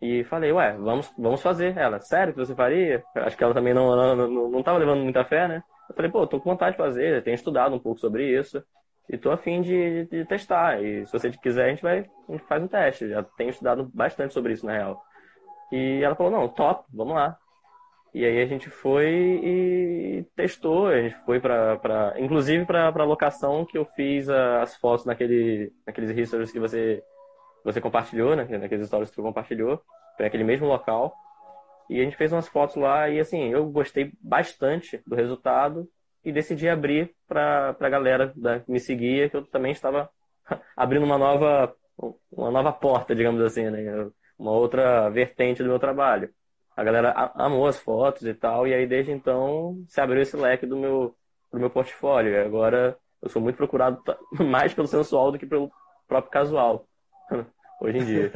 E 0.00 0.24
falei, 0.24 0.52
ué, 0.52 0.76
vamos, 0.76 1.10
vamos 1.16 1.42
fazer. 1.42 1.76
Ela, 1.76 2.00
sério 2.00 2.32
que 2.34 2.38
você 2.38 2.54
faria? 2.54 3.02
Acho 3.14 3.36
que 3.36 3.42
ela 3.42 3.54
também 3.54 3.72
não, 3.72 3.96
não, 3.96 4.28
não, 4.28 4.50
não 4.50 4.62
tava 4.62 4.78
levando 4.78 5.02
muita 5.02 5.24
fé, 5.24 5.48
né? 5.48 5.62
Eu 5.88 5.94
falei, 5.94 6.10
pô, 6.10 6.26
tô 6.26 6.40
com 6.40 6.50
vontade 6.50 6.72
de 6.72 6.82
fazer, 6.82 7.22
tenho 7.22 7.34
estudado 7.34 7.74
um 7.74 7.78
pouco 7.78 7.98
sobre 8.00 8.38
isso. 8.38 8.62
E 9.08 9.16
tô 9.16 9.30
afim 9.30 9.62
de, 9.62 10.04
de 10.06 10.24
testar. 10.24 10.82
E 10.82 11.06
se 11.06 11.12
você 11.12 11.30
quiser, 11.30 11.66
a 11.66 11.68
gente 11.70 11.82
vai, 11.82 11.98
a 12.28 12.32
gente 12.32 12.44
faz 12.44 12.62
um 12.62 12.68
teste. 12.68 13.08
Já 13.08 13.22
tenho 13.22 13.50
estudado 13.50 13.90
bastante 13.94 14.34
sobre 14.34 14.52
isso, 14.52 14.66
na 14.66 14.72
real. 14.72 15.00
E 15.72 16.02
ela 16.02 16.14
falou, 16.14 16.32
não, 16.32 16.48
top, 16.48 16.84
vamos 16.92 17.14
lá. 17.14 17.38
E 18.16 18.24
aí 18.24 18.40
a 18.40 18.46
gente 18.46 18.70
foi 18.70 19.10
e 19.44 20.26
testou, 20.34 20.86
a 20.86 21.02
gente 21.02 21.14
foi 21.26 21.38
para, 21.38 21.76
pra 21.76 22.14
inclusive 22.18 22.64
para 22.64 22.88
a 22.88 23.04
locação 23.04 23.66
que 23.66 23.76
eu 23.76 23.84
fiz 23.84 24.26
as 24.30 24.74
fotos 24.76 25.04
naquele, 25.04 25.70
naqueles 25.86 26.16
histories 26.16 26.50
que 26.50 26.58
você, 26.58 27.02
você 27.62 27.78
compartilhou, 27.78 28.34
né? 28.34 28.44
naqueles 28.58 28.86
stories 28.86 29.10
que 29.10 29.16
você 29.16 29.22
compartilhou, 29.22 29.82
foi 30.16 30.24
aquele 30.24 30.44
mesmo 30.44 30.66
local. 30.66 31.14
E 31.90 32.00
a 32.00 32.04
gente 32.04 32.16
fez 32.16 32.32
umas 32.32 32.48
fotos 32.48 32.76
lá 32.76 33.08
e 33.10 33.20
assim, 33.20 33.50
eu 33.50 33.66
gostei 33.66 34.10
bastante 34.20 34.98
do 35.06 35.14
resultado 35.14 35.86
e 36.26 36.32
decidi 36.32 36.68
abrir 36.68 37.14
para 37.28 37.76
a 37.78 37.88
galera 37.88 38.32
da, 38.34 38.58
que 38.58 38.68
me 38.68 38.80
seguia, 38.80 39.30
que 39.30 39.36
eu 39.36 39.46
também 39.46 39.70
estava 39.70 40.10
abrindo 40.76 41.04
uma 41.04 41.16
nova, 41.16 41.72
uma 42.32 42.50
nova 42.50 42.72
porta, 42.72 43.14
digamos 43.14 43.40
assim, 43.42 43.70
né? 43.70 44.10
uma 44.36 44.50
outra 44.50 45.08
vertente 45.08 45.62
do 45.62 45.68
meu 45.68 45.78
trabalho. 45.78 46.28
A 46.76 46.82
galera 46.82 47.12
amou 47.36 47.68
as 47.68 47.78
fotos 47.78 48.24
e 48.24 48.34
tal, 48.34 48.66
e 48.66 48.74
aí 48.74 48.88
desde 48.88 49.12
então 49.12 49.84
se 49.88 50.00
abriu 50.00 50.20
esse 50.20 50.36
leque 50.36 50.66
do 50.66 50.76
meu, 50.76 51.14
do 51.52 51.60
meu 51.60 51.70
portfólio. 51.70 52.32
E 52.32 52.38
agora 52.40 52.98
eu 53.22 53.28
sou 53.28 53.40
muito 53.40 53.56
procurado 53.56 54.02
mais 54.50 54.74
pelo 54.74 54.88
sensual 54.88 55.30
do 55.30 55.38
que 55.38 55.46
pelo 55.46 55.70
próprio 56.08 56.32
casual, 56.32 56.88
hoje 57.80 57.98
em 57.98 58.04
dia. 58.04 58.32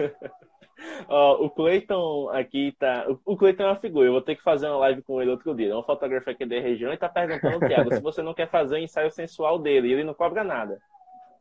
O 1.09 1.51
Cleiton 1.51 2.31
aqui 2.31 2.75
tá. 2.79 3.07
O 3.25 3.37
Cleiton 3.37 3.63
é 3.63 3.67
uma 3.67 3.77
figura, 3.77 4.09
eu 4.09 4.13
vou 4.13 4.23
ter 4.23 4.37
que 4.37 4.43
fazer 4.43 4.67
uma 4.69 4.79
live 4.79 5.03
com 5.03 5.21
ele 5.21 5.31
outro 5.31 5.55
dia. 5.55 5.71
É 5.71 5.77
um 5.77 5.83
fotógrafo 5.83 6.31
aqui 6.31 6.45
da 6.47 6.61
região 6.61 6.93
e 6.93 6.97
tá 6.97 7.09
perguntando, 7.09 7.67
Thiago, 7.67 7.95
se 7.95 8.01
você 8.01 8.23
não 8.23 8.35
quer 8.35 8.49
fazer 8.49 8.77
o 8.77 8.79
ensaio 8.79 9.11
sensual 9.11 9.59
dele. 9.59 9.93
Ele 9.93 10.05
não 10.05 10.15
cobra 10.15 10.45
nada. 10.45 10.81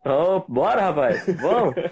Oh, 0.06 0.42
bora, 0.48 0.82
rapaz! 0.82 1.26
Vamos! 1.36 1.76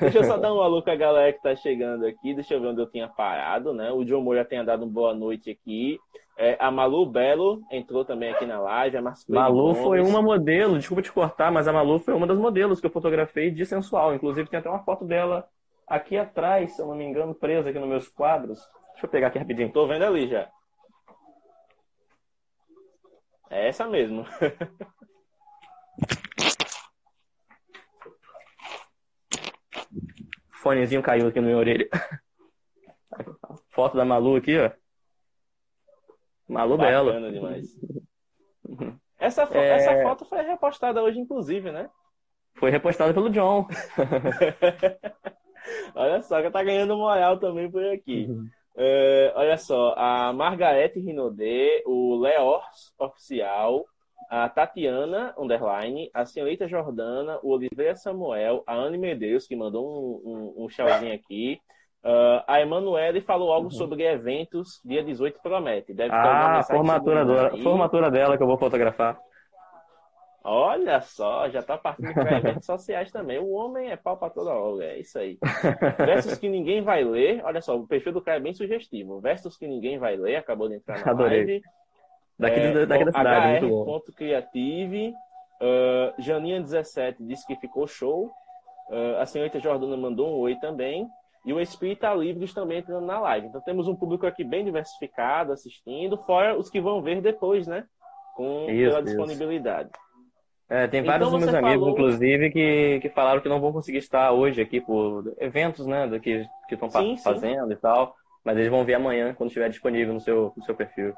Deixa 0.00 0.18
eu 0.18 0.24
só 0.24 0.36
dar 0.36 0.52
um 0.52 0.60
alô 0.60 0.82
com 0.82 0.90
a 0.90 0.96
galera 0.96 1.32
que 1.32 1.40
tá 1.40 1.54
chegando 1.54 2.04
aqui. 2.04 2.34
Deixa 2.34 2.54
eu 2.54 2.60
ver 2.60 2.68
onde 2.68 2.80
eu 2.80 2.90
tinha 2.90 3.08
parado, 3.08 3.72
né? 3.72 3.92
O 3.92 4.04
John 4.04 4.20
Moore 4.20 4.38
já 4.38 4.44
tinha 4.44 4.64
dado 4.64 4.84
uma 4.84 4.92
boa 4.92 5.14
noite 5.14 5.50
aqui. 5.50 5.98
É, 6.36 6.56
a 6.58 6.70
Malu 6.70 7.06
Belo 7.06 7.62
entrou 7.70 8.04
também 8.04 8.30
aqui 8.32 8.44
na 8.44 8.58
live. 8.58 8.96
A 8.96 9.02
Malu 9.28 9.74
foi 9.74 10.00
uma 10.00 10.20
modelo, 10.20 10.78
desculpa 10.78 11.02
te 11.02 11.12
cortar, 11.12 11.52
mas 11.52 11.68
a 11.68 11.72
Malu 11.72 11.98
foi 11.98 12.14
uma 12.14 12.26
das 12.26 12.38
modelos 12.38 12.80
que 12.80 12.86
eu 12.86 12.90
fotografei 12.90 13.50
de 13.50 13.64
sensual. 13.64 14.14
Inclusive, 14.14 14.48
tem 14.48 14.58
até 14.58 14.68
uma 14.68 14.82
foto 14.82 15.04
dela 15.04 15.48
aqui 15.86 16.16
atrás, 16.16 16.74
se 16.74 16.82
eu 16.82 16.86
não 16.86 16.94
me 16.94 17.04
engano, 17.04 17.34
presa 17.34 17.70
aqui 17.70 17.78
nos 17.78 17.88
meus 17.88 18.08
quadros. 18.08 18.58
Deixa 18.92 19.06
eu 19.06 19.10
pegar 19.10 19.28
aqui 19.28 19.38
rapidinho. 19.38 19.70
Tô 19.70 19.86
vendo 19.86 20.04
ali 20.04 20.28
já. 20.28 20.48
É 23.48 23.68
essa 23.68 23.86
mesmo. 23.86 24.24
Fonezinho 30.60 31.02
caiu 31.02 31.28
aqui 31.28 31.40
na 31.40 31.46
minha 31.46 31.56
orelha. 31.56 31.88
Foto 33.70 33.96
da 33.96 34.04
Malu 34.04 34.36
aqui, 34.36 34.58
ó. 34.58 34.70
Malu 36.46 36.76
Bacana 36.76 37.12
Belo. 37.12 37.32
demais. 37.32 37.66
Essa, 39.18 39.46
fo 39.46 39.56
é... 39.56 39.76
essa 39.76 40.02
foto 40.02 40.26
foi 40.26 40.42
repostada 40.42 41.02
hoje, 41.02 41.18
inclusive, 41.18 41.72
né? 41.72 41.88
Foi 42.54 42.70
repostada 42.70 43.14
pelo 43.14 43.30
John. 43.30 43.66
olha 45.94 46.20
só, 46.22 46.42
que 46.42 46.50
tá 46.50 46.62
ganhando 46.62 46.96
moral 46.96 47.38
também 47.38 47.70
por 47.70 47.84
aqui. 47.86 48.26
Uhum. 48.28 48.46
É, 48.76 49.32
olha 49.36 49.56
só, 49.56 49.94
a 49.96 50.32
Margarete 50.32 51.00
Rinodê, 51.00 51.82
o 51.86 52.16
Leors 52.16 52.92
Oficial, 52.98 53.86
a 54.28 54.48
Tatiana, 54.48 55.34
underline, 55.38 56.10
a 56.12 56.24
senhorita 56.24 56.68
Jordana, 56.68 57.38
o 57.42 57.50
Oliveira 57.50 57.94
Samuel, 57.94 58.62
a 58.66 58.74
Anne 58.74 58.98
Medeiros, 58.98 59.46
que 59.46 59.56
mandou 59.56 59.86
um, 59.86 60.30
um, 60.30 60.64
um 60.64 60.66
tchauzinho 60.68 61.14
aqui. 61.14 61.60
Uh, 62.02 62.42
a 62.46 62.60
Emanuele 62.60 63.20
falou 63.20 63.52
algo 63.52 63.66
uhum. 63.66 63.70
sobre 63.70 64.04
eventos, 64.04 64.80
dia 64.84 65.02
18 65.04 65.40
promete. 65.42 65.92
Deve 65.92 66.14
ah, 66.14 66.62
formatura 66.62 67.26
dela, 67.26 67.62
formatura 67.62 68.10
dela 68.10 68.36
que 68.36 68.42
eu 68.42 68.46
vou 68.46 68.56
fotografar. 68.56 69.18
Olha 70.42 71.02
só, 71.02 71.50
já 71.50 71.62
tá 71.62 71.76
partindo 71.76 72.14
para 72.14 72.38
eventos 72.38 72.64
sociais 72.64 73.12
também. 73.12 73.38
O 73.38 73.50
homem 73.50 73.90
é 73.90 73.96
pau 73.96 74.16
para 74.16 74.30
toda 74.30 74.50
obra, 74.50 74.86
é 74.86 75.00
isso 75.00 75.18
aí. 75.18 75.38
Versos 75.98 76.38
que 76.38 76.48
ninguém 76.48 76.82
vai 76.82 77.04
ler. 77.04 77.42
Olha 77.44 77.60
só, 77.60 77.76
o 77.76 77.86
perfil 77.86 78.12
do 78.12 78.22
cara 78.22 78.38
é 78.38 78.40
bem 78.40 78.54
sugestivo. 78.54 79.20
Versos 79.20 79.58
que 79.58 79.68
ninguém 79.68 79.98
vai 79.98 80.16
ler, 80.16 80.36
acabou 80.36 80.68
de 80.68 80.76
entrar 80.76 81.04
na 81.04 81.10
Adorei. 81.12 81.44
live. 81.44 81.62
Daqui, 82.40 82.58
é, 82.58 82.86
daqui 82.86 83.04
da 83.04 83.12
cidade, 83.12 83.58
HR. 83.58 83.60
muito 83.60 83.84
bom. 83.84 84.00
Creative. 84.16 85.14
Uh, 85.60 86.22
Janinha17 86.22 87.16
disse 87.20 87.46
que 87.46 87.54
ficou 87.56 87.86
show. 87.86 88.30
Uh, 88.88 89.18
a 89.20 89.26
senhorita 89.26 89.60
Jordana 89.60 89.96
mandou 89.96 90.30
um 90.30 90.40
oi 90.40 90.56
também. 90.56 91.06
E 91.44 91.52
o 91.52 91.60
Espírita 91.60 92.12
Livres 92.14 92.54
também 92.54 92.78
entrando 92.78 93.04
na 93.04 93.20
live. 93.20 93.46
Então 93.46 93.60
temos 93.60 93.86
um 93.88 93.94
público 93.94 94.26
aqui 94.26 94.42
bem 94.42 94.64
diversificado 94.64 95.52
assistindo, 95.52 96.16
fora 96.18 96.56
os 96.58 96.68
que 96.70 96.80
vão 96.80 97.02
ver 97.02 97.20
depois, 97.20 97.66
né? 97.66 97.84
Com 98.34 98.68
isso, 98.70 98.90
pela 98.90 99.02
disponibilidade. 99.02 99.90
É, 100.68 100.86
tem 100.86 101.02
vários 101.02 101.28
então, 101.28 101.40
meus 101.40 101.54
amigos, 101.54 101.80
falou... 101.80 101.90
inclusive, 101.90 102.50
que, 102.50 103.00
que 103.00 103.08
falaram 103.08 103.40
que 103.40 103.48
não 103.48 103.60
vão 103.60 103.72
conseguir 103.72 103.98
estar 103.98 104.32
hoje 104.32 104.60
aqui 104.60 104.80
por 104.80 105.34
eventos, 105.38 105.86
né? 105.86 106.06
Do 106.06 106.20
que 106.20 106.46
estão 106.70 106.90
fazendo 106.90 107.66
sim. 107.66 107.72
e 107.72 107.76
tal. 107.76 108.14
Mas 108.44 108.56
eles 108.56 108.70
vão 108.70 108.84
ver 108.84 108.94
amanhã, 108.94 109.34
quando 109.34 109.48
estiver 109.48 109.68
disponível 109.68 110.14
no 110.14 110.20
seu, 110.20 110.52
no 110.56 110.62
seu 110.62 110.74
perfil. 110.74 111.14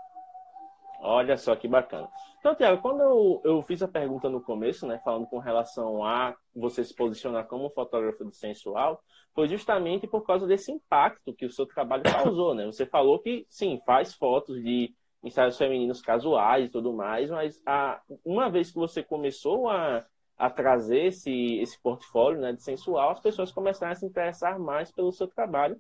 Olha 1.05 1.37
só 1.37 1.57
que 1.57 1.67
bacana. 1.67 2.09
Então, 2.39 2.55
Tiago, 2.55 2.81
quando 2.81 3.01
eu, 3.03 3.41
eu 3.45 3.63
fiz 3.63 3.83
a 3.83 3.89
pergunta 3.89 4.29
no 4.31 4.41
começo, 4.41 4.87
né, 4.87 5.01
falando 5.05 5.27
com 5.27 5.39
relação 5.39 6.05
a 6.05 6.33
você 6.55 6.85
se 6.85 6.95
posicionar 6.95 7.49
como 7.49 7.71
fotógrafo 7.71 8.25
de 8.25 8.37
sensual, 8.37 9.03
foi 9.35 9.49
justamente 9.49 10.07
por 10.07 10.25
causa 10.25 10.47
desse 10.47 10.71
impacto 10.71 11.35
que 11.35 11.45
o 11.45 11.51
seu 11.51 11.67
trabalho 11.67 12.05
causou, 12.07 12.55
né? 12.55 12.67
Você 12.67 12.87
falou 12.87 13.19
que, 13.19 13.45
sim, 13.49 13.81
faz 13.85 14.15
fotos 14.15 14.63
de 14.63 14.95
ensaios 15.25 15.59
femininos 15.59 16.01
casuais 16.01 16.67
e 16.67 16.69
tudo 16.69 16.93
mais, 16.93 17.31
mas 17.31 17.61
a, 17.67 18.01
uma 18.25 18.49
vez 18.49 18.71
que 18.71 18.77
você 18.77 19.03
começou 19.03 19.69
a, 19.69 20.07
a 20.39 20.51
trazer 20.51 21.07
esse, 21.07 21.59
esse 21.59 21.81
portfólio 21.83 22.41
né, 22.41 22.53
de 22.53 22.63
sensual, 22.63 23.11
as 23.11 23.21
pessoas 23.21 23.51
começaram 23.51 23.93
a 23.93 23.97
se 23.97 24.07
interessar 24.07 24.57
mais 24.57 24.93
pelo 24.93 25.11
seu 25.11 25.27
trabalho 25.27 25.77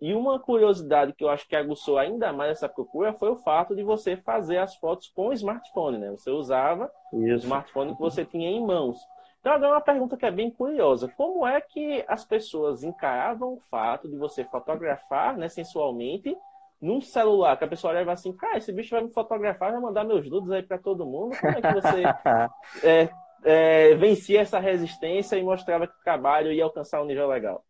e 0.00 0.12
uma 0.12 0.38
curiosidade 0.38 1.14
que 1.14 1.24
eu 1.24 1.28
acho 1.30 1.48
que 1.48 1.56
aguçou 1.56 1.96
ainda 1.96 2.32
mais 2.32 2.50
essa 2.50 2.68
procura 2.68 3.14
foi 3.14 3.30
o 3.30 3.36
fato 3.36 3.74
de 3.74 3.82
você 3.82 4.16
fazer 4.16 4.58
as 4.58 4.76
fotos 4.76 5.08
com 5.08 5.28
o 5.28 5.32
smartphone, 5.32 5.98
né? 5.98 6.10
Você 6.10 6.30
usava 6.30 6.90
Isso. 7.12 7.34
o 7.34 7.36
smartphone 7.38 7.94
que 7.94 8.00
você 8.00 8.24
tinha 8.24 8.50
em 8.50 8.64
mãos. 8.64 8.98
Então, 9.40 9.54
agora 9.54 9.72
uma 9.72 9.80
pergunta 9.80 10.16
que 10.16 10.26
é 10.26 10.30
bem 10.30 10.50
curiosa. 10.50 11.08
Como 11.16 11.46
é 11.46 11.60
que 11.60 12.04
as 12.08 12.24
pessoas 12.24 12.82
encaravam 12.82 13.54
o 13.54 13.60
fato 13.70 14.08
de 14.08 14.16
você 14.16 14.44
fotografar 14.44 15.36
né, 15.36 15.48
sensualmente 15.48 16.36
num 16.82 17.00
celular? 17.00 17.56
Que 17.56 17.64
a 17.64 17.68
pessoa 17.68 17.92
olhava 17.92 18.12
assim, 18.12 18.36
cara, 18.36 18.58
esse 18.58 18.72
bicho 18.72 18.90
vai 18.90 19.04
me 19.04 19.12
fotografar, 19.12 19.72
vai 19.72 19.80
mandar 19.80 20.04
meus 20.04 20.28
nudes 20.28 20.50
aí 20.50 20.62
para 20.62 20.78
todo 20.78 21.06
mundo. 21.06 21.36
Como 21.40 21.56
é 21.56 21.62
que 21.62 21.72
você 21.72 22.02
é, 22.84 23.08
é, 23.44 23.94
vencia 23.94 24.40
essa 24.40 24.58
resistência 24.58 25.36
e 25.36 25.44
mostrava 25.44 25.86
que 25.86 25.94
o 25.94 26.04
trabalho 26.04 26.52
ia 26.52 26.64
alcançar 26.64 27.00
um 27.00 27.06
nível 27.06 27.28
legal? 27.28 27.64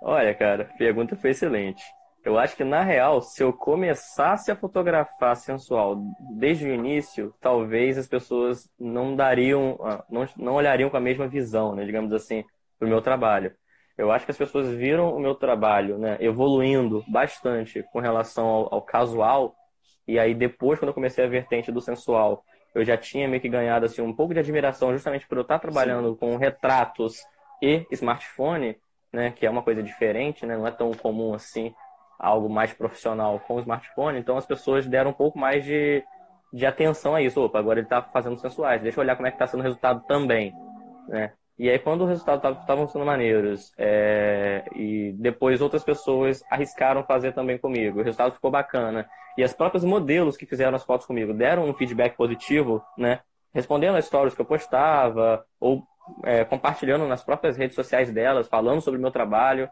Olha, 0.00 0.34
cara, 0.34 0.62
a 0.62 0.78
pergunta 0.78 1.16
foi 1.16 1.30
excelente. 1.30 1.82
Eu 2.24 2.38
acho 2.38 2.56
que, 2.56 2.64
na 2.64 2.82
real, 2.82 3.20
se 3.22 3.42
eu 3.42 3.52
começasse 3.52 4.50
a 4.50 4.56
fotografar 4.56 5.36
sensual 5.36 5.96
desde 6.38 6.66
o 6.66 6.74
início, 6.74 7.34
talvez 7.40 7.96
as 7.96 8.06
pessoas 8.06 8.68
não 8.78 9.16
dariam, 9.16 9.78
ah, 9.82 10.04
não, 10.10 10.28
não 10.36 10.54
olhariam 10.54 10.90
com 10.90 10.96
a 10.96 11.00
mesma 11.00 11.26
visão, 11.26 11.74
né, 11.74 11.84
digamos 11.84 12.12
assim, 12.12 12.44
para 12.78 12.86
o 12.86 12.88
meu 12.88 13.00
trabalho. 13.00 13.52
Eu 13.96 14.10
acho 14.10 14.24
que 14.24 14.30
as 14.30 14.38
pessoas 14.38 14.70
viram 14.70 15.14
o 15.14 15.20
meu 15.20 15.34
trabalho 15.34 15.98
né, 15.98 16.16
evoluindo 16.20 17.04
bastante 17.08 17.82
com 17.92 18.00
relação 18.00 18.46
ao, 18.46 18.74
ao 18.74 18.82
casual, 18.82 19.54
e 20.06 20.18
aí 20.18 20.34
depois, 20.34 20.78
quando 20.78 20.88
eu 20.88 20.94
comecei 20.94 21.24
a 21.24 21.28
vertente 21.28 21.72
do 21.72 21.80
sensual, 21.80 22.44
eu 22.74 22.84
já 22.84 22.96
tinha 22.96 23.28
meio 23.28 23.40
que 23.40 23.48
ganhado 23.48 23.86
assim, 23.86 24.02
um 24.02 24.14
pouco 24.14 24.34
de 24.34 24.40
admiração 24.40 24.92
justamente 24.92 25.26
por 25.26 25.38
eu 25.38 25.42
estar 25.42 25.58
trabalhando 25.58 26.10
Sim. 26.10 26.16
com 26.16 26.36
retratos 26.36 27.18
e 27.62 27.86
smartphone 27.90 28.76
né, 29.12 29.30
que 29.30 29.46
é 29.46 29.50
uma 29.50 29.62
coisa 29.62 29.82
diferente, 29.82 30.46
né, 30.46 30.56
não 30.56 30.66
é 30.66 30.70
tão 30.70 30.92
comum 30.92 31.34
assim, 31.34 31.74
algo 32.18 32.48
mais 32.48 32.72
profissional 32.72 33.40
com 33.40 33.56
o 33.56 33.60
smartphone, 33.60 34.18
então 34.18 34.36
as 34.36 34.46
pessoas 34.46 34.86
deram 34.86 35.10
um 35.10 35.14
pouco 35.14 35.38
mais 35.38 35.64
de, 35.64 36.04
de 36.52 36.66
atenção 36.66 37.14
a 37.14 37.22
isso. 37.22 37.42
Opa, 37.42 37.58
agora 37.58 37.78
ele 37.78 37.86
está 37.86 38.02
fazendo 38.02 38.36
sensuais, 38.36 38.82
deixa 38.82 38.98
eu 38.98 39.02
olhar 39.02 39.16
como 39.16 39.26
é 39.26 39.30
que 39.30 39.36
está 39.36 39.46
sendo 39.46 39.60
o 39.60 39.64
resultado 39.64 40.04
também, 40.06 40.52
né? 41.08 41.32
E 41.58 41.68
aí 41.68 41.78
quando 41.78 42.02
o 42.02 42.06
resultado 42.06 42.58
estavam 42.58 42.86
sendo 42.86 43.04
maneiros 43.04 43.72
é, 43.76 44.64
e 44.74 45.12
depois 45.18 45.60
outras 45.60 45.84
pessoas 45.84 46.42
arriscaram 46.50 47.04
fazer 47.04 47.32
também 47.32 47.58
comigo, 47.58 48.00
o 48.00 48.02
resultado 48.02 48.32
ficou 48.32 48.50
bacana 48.50 49.08
e 49.36 49.42
as 49.42 49.52
próprias 49.52 49.84
modelos 49.84 50.36
que 50.36 50.46
fizeram 50.46 50.74
as 50.74 50.84
fotos 50.84 51.06
comigo 51.06 51.34
deram 51.34 51.64
um 51.64 51.74
feedback 51.74 52.16
positivo, 52.16 52.82
né? 52.96 53.20
Respondendo 53.52 53.96
as 53.96 54.06
stories 54.06 54.34
que 54.34 54.40
eu 54.40 54.46
postava 54.46 55.44
ou 55.58 55.82
é, 56.24 56.44
compartilhando 56.44 57.06
nas 57.06 57.22
próprias 57.22 57.56
redes 57.56 57.74
sociais 57.74 58.12
delas, 58.12 58.48
falando 58.48 58.80
sobre 58.80 58.98
o 58.98 59.02
meu 59.02 59.10
trabalho. 59.10 59.68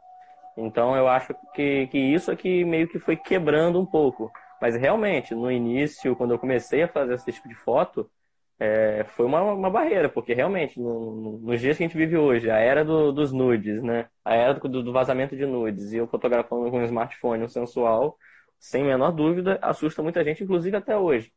Então 0.57 0.97
eu 0.97 1.09
acho 1.09 1.35
que, 1.55 1.87
que 1.89 1.99
isso 1.99 2.31
aqui 2.31 2.65
meio 2.65 2.89
que 2.89 2.99
foi 2.99 3.17
quebrando 3.17 3.81
um 3.81 3.87
pouco. 3.87 4.31
Mas 4.61 4.75
realmente, 4.77 5.35
no 5.35 5.51
início, 5.51 6.17
quando 6.17 6.33
eu 6.33 6.39
comecei 6.39 6.83
a 6.83 6.89
fazer 6.89 7.15
esse 7.15 7.33
tipo 7.33 7.49
de 7.49 7.55
foto, 7.55 8.11
é, 8.59 9.05
foi 9.17 9.25
uma, 9.25 9.41
uma 9.43 9.71
barreira, 9.71 10.09
porque 10.09 10.35
realmente, 10.35 10.81
no, 10.81 11.39
nos 11.39 11.61
dias 11.61 11.77
que 11.77 11.85
a 11.85 11.87
gente 11.87 11.97
vive 11.97 12.17
hoje, 12.17 12.51
a 12.51 12.57
era 12.59 12.85
do, 12.85 13.13
dos 13.13 13.33
nudes, 13.33 13.81
né? 13.83 14.09
A 14.25 14.35
era 14.35 14.55
do, 14.55 14.83
do, 14.83 14.93
vazamento 14.93 15.37
de 15.37 15.47
nudes, 15.47 15.93
e 15.93 15.97
eu 15.99 16.09
fotografando 16.09 16.69
com 16.71 16.81
um 16.81 16.85
smartphone, 16.85 17.45
um 17.45 17.49
sensual, 17.49 18.17
sem 18.59 18.83
menor 18.85 19.13
dúvida, 19.13 19.59
assusta 19.63 20.03
muita 20.03 20.25
gente, 20.25 20.43
inclusive 20.43 20.77
até 20.77 20.97
hoje. 20.97 21.33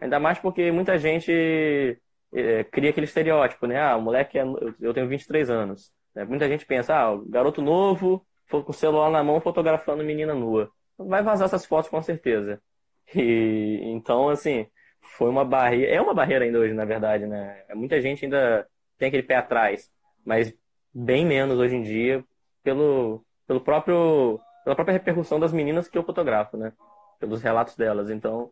Ainda 0.00 0.20
mais 0.20 0.38
porque 0.38 0.70
muita 0.70 0.98
gente 0.98 1.98
é, 2.32 2.64
cria 2.64 2.90
aquele 2.90 3.06
estereótipo, 3.06 3.66
né? 3.66 3.80
Ah, 3.80 3.96
o 3.96 4.02
moleque 4.02 4.38
é. 4.38 4.44
Eu 4.80 4.92
tenho 4.92 5.08
23 5.08 5.50
anos. 5.50 5.92
Né? 6.14 6.24
Muita 6.24 6.48
gente 6.48 6.66
pensa, 6.66 6.94
ah, 6.94 7.18
garoto 7.28 7.62
novo, 7.62 8.26
com 8.50 8.64
o 8.66 8.72
celular 8.72 9.10
na 9.10 9.22
mão 9.22 9.40
fotografando 9.40 10.04
menina 10.04 10.34
nua. 10.34 10.70
Vai 10.98 11.22
vazar 11.22 11.46
essas 11.46 11.66
fotos 11.66 11.90
com 11.90 12.00
certeza. 12.02 12.60
E 13.14 13.80
então, 13.84 14.28
assim, 14.28 14.66
foi 15.16 15.28
uma 15.28 15.44
barreira. 15.44 15.92
É 15.92 16.00
uma 16.00 16.14
barreira 16.14 16.44
ainda 16.44 16.58
hoje, 16.58 16.74
na 16.74 16.84
verdade, 16.84 17.26
né? 17.26 17.64
Muita 17.74 18.00
gente 18.00 18.24
ainda 18.24 18.66
tem 18.98 19.08
aquele 19.08 19.22
pé 19.22 19.36
atrás, 19.36 19.90
mas 20.24 20.54
bem 20.92 21.24
menos 21.24 21.58
hoje 21.58 21.76
em 21.76 21.82
dia, 21.82 22.24
pelo, 22.62 23.24
pelo 23.46 23.60
próprio, 23.60 24.40
pela 24.64 24.74
própria 24.74 24.94
repercussão 24.94 25.38
das 25.38 25.52
meninas 25.52 25.88
que 25.88 25.98
eu 25.98 26.04
fotografo, 26.04 26.56
né? 26.56 26.72
Pelos 27.20 27.42
relatos 27.42 27.76
delas. 27.76 28.10
Então, 28.10 28.50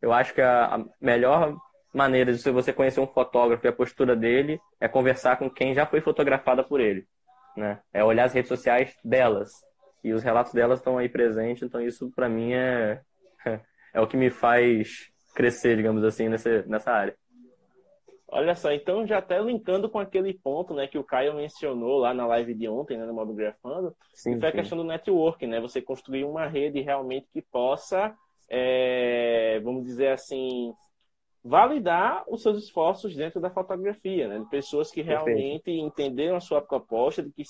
eu 0.00 0.12
acho 0.12 0.34
que 0.34 0.40
a 0.40 0.84
melhor 1.00 1.56
maneiras 1.92 2.42
de 2.42 2.50
você 2.50 2.72
conhecer 2.72 3.00
um 3.00 3.06
fotógrafo 3.06 3.66
e 3.66 3.68
a 3.68 3.72
postura 3.72 4.16
dele 4.16 4.60
é 4.80 4.88
conversar 4.88 5.36
com 5.36 5.50
quem 5.50 5.74
já 5.74 5.86
foi 5.86 6.00
fotografada 6.00 6.64
por 6.64 6.80
ele. 6.80 7.06
né? 7.56 7.80
É 7.92 8.02
olhar 8.02 8.24
as 8.24 8.32
redes 8.32 8.48
sociais 8.48 8.96
delas. 9.04 9.50
E 10.02 10.12
os 10.12 10.22
relatos 10.22 10.52
delas 10.52 10.78
estão 10.78 10.98
aí 10.98 11.08
presentes, 11.08 11.62
então 11.62 11.80
isso 11.80 12.10
para 12.14 12.28
mim 12.28 12.54
é, 12.54 13.00
é 13.94 14.00
o 14.00 14.06
que 14.06 14.16
me 14.16 14.30
faz 14.30 15.12
crescer, 15.34 15.76
digamos 15.76 16.02
assim, 16.04 16.28
nessa, 16.28 16.62
nessa 16.62 16.90
área. 16.90 17.16
Olha 18.34 18.54
só, 18.54 18.72
então 18.72 19.06
já 19.06 19.18
até 19.18 19.38
linkando 19.42 19.90
com 19.90 19.98
aquele 19.98 20.32
ponto, 20.32 20.72
né, 20.72 20.86
que 20.86 20.96
o 20.96 21.04
Caio 21.04 21.34
mencionou 21.34 21.98
lá 21.98 22.14
na 22.14 22.26
live 22.26 22.54
de 22.54 22.66
ontem, 22.66 22.96
né, 22.96 23.04
no 23.04 23.12
modo 23.12 23.34
grafando, 23.34 23.94
sim, 24.14 24.32
que 24.32 24.40
foi 24.40 24.48
a 24.48 24.52
questão 24.52 24.78
do 24.78 24.84
network, 24.84 25.46
né, 25.46 25.60
você 25.60 25.82
construir 25.82 26.24
uma 26.24 26.46
rede 26.46 26.80
realmente 26.80 27.28
que 27.30 27.42
possa, 27.42 28.16
é, 28.48 29.60
vamos 29.62 29.84
dizer 29.84 30.08
assim, 30.08 30.72
validar 31.44 32.24
os 32.28 32.42
seus 32.42 32.58
esforços 32.62 33.14
dentro 33.16 33.40
da 33.40 33.50
fotografia, 33.50 34.28
né, 34.28 34.38
de 34.38 34.48
pessoas 34.48 34.90
que 34.90 35.02
realmente 35.02 35.64
Perfeito. 35.64 35.86
entenderam 35.86 36.36
a 36.36 36.40
sua 36.40 36.60
proposta, 36.60 37.22
de 37.22 37.30
que 37.32 37.42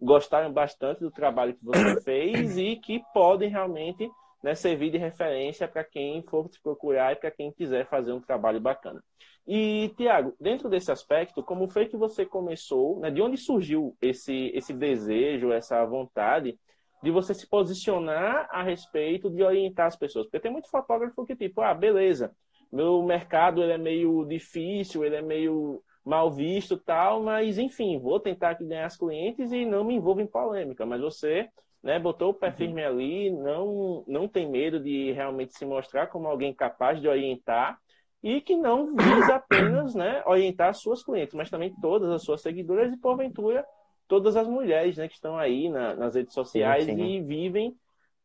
gostaram 0.00 0.52
bastante 0.52 1.00
do 1.00 1.10
trabalho 1.10 1.54
que 1.54 1.64
você 1.64 2.00
fez 2.02 2.56
e 2.56 2.76
que 2.76 3.02
podem 3.12 3.50
realmente 3.50 4.10
né, 4.42 4.54
servir 4.54 4.90
de 4.90 4.98
referência 4.98 5.68
para 5.68 5.84
quem 5.84 6.22
for 6.22 6.48
te 6.48 6.60
procurar 6.60 7.12
e 7.12 7.16
para 7.16 7.30
quem 7.30 7.52
quiser 7.52 7.86
fazer 7.88 8.12
um 8.12 8.20
trabalho 8.20 8.60
bacana. 8.60 9.02
E, 9.46 9.92
Tiago, 9.96 10.34
dentro 10.40 10.70
desse 10.70 10.90
aspecto, 10.90 11.42
como 11.42 11.68
foi 11.68 11.86
que 11.86 11.96
você 11.96 12.24
começou, 12.24 12.98
né, 13.00 13.10
de 13.10 13.20
onde 13.20 13.36
surgiu 13.36 13.94
esse, 14.00 14.50
esse 14.54 14.72
desejo, 14.72 15.52
essa 15.52 15.84
vontade 15.84 16.58
de 17.02 17.10
você 17.10 17.34
se 17.34 17.46
posicionar 17.46 18.48
a 18.50 18.62
respeito 18.62 19.30
de 19.30 19.42
orientar 19.42 19.86
as 19.86 19.96
pessoas? 19.96 20.26
Porque 20.26 20.40
tem 20.40 20.50
muito 20.50 20.70
fotógrafo 20.70 21.26
que, 21.26 21.36
tipo, 21.36 21.60
ah, 21.60 21.74
beleza, 21.74 22.34
meu 22.74 23.02
mercado 23.02 23.62
ele 23.62 23.72
é 23.72 23.78
meio 23.78 24.24
difícil, 24.24 25.04
ele 25.04 25.16
é 25.16 25.22
meio 25.22 25.82
mal 26.04 26.30
visto 26.30 26.76
tal, 26.76 27.22
mas 27.22 27.58
enfim, 27.58 27.98
vou 27.98 28.20
tentar 28.20 28.50
aqui 28.50 28.64
ganhar 28.64 28.86
as 28.86 28.96
clientes 28.96 29.52
e 29.52 29.64
não 29.64 29.84
me 29.84 29.94
envolvo 29.94 30.20
em 30.20 30.26
polêmica. 30.26 30.84
Mas 30.84 31.00
você 31.00 31.48
né, 31.82 31.98
botou 31.98 32.30
o 32.30 32.34
pé 32.34 32.48
uhum. 32.48 32.54
firme 32.54 32.84
ali, 32.84 33.30
não, 33.30 34.04
não 34.06 34.28
tem 34.28 34.50
medo 34.50 34.80
de 34.80 35.12
realmente 35.12 35.56
se 35.56 35.64
mostrar 35.64 36.08
como 36.08 36.26
alguém 36.26 36.52
capaz 36.52 37.00
de 37.00 37.08
orientar 37.08 37.78
e 38.22 38.40
que 38.40 38.56
não 38.56 38.94
visa 38.96 39.36
apenas 39.36 39.94
né, 39.94 40.22
orientar 40.26 40.74
suas 40.74 41.04
clientes, 41.04 41.34
mas 41.34 41.50
também 41.50 41.74
todas 41.80 42.10
as 42.10 42.22
suas 42.22 42.40
seguidoras 42.40 42.92
e, 42.92 42.96
porventura, 42.96 43.64
todas 44.08 44.36
as 44.36 44.48
mulheres 44.48 44.96
né, 44.96 45.08
que 45.08 45.14
estão 45.14 45.36
aí 45.36 45.68
na, 45.68 45.94
nas 45.94 46.14
redes 46.14 46.34
sociais 46.34 46.86
sim, 46.86 46.96
sim. 46.96 47.02
e 47.02 47.22
vivem 47.22 47.76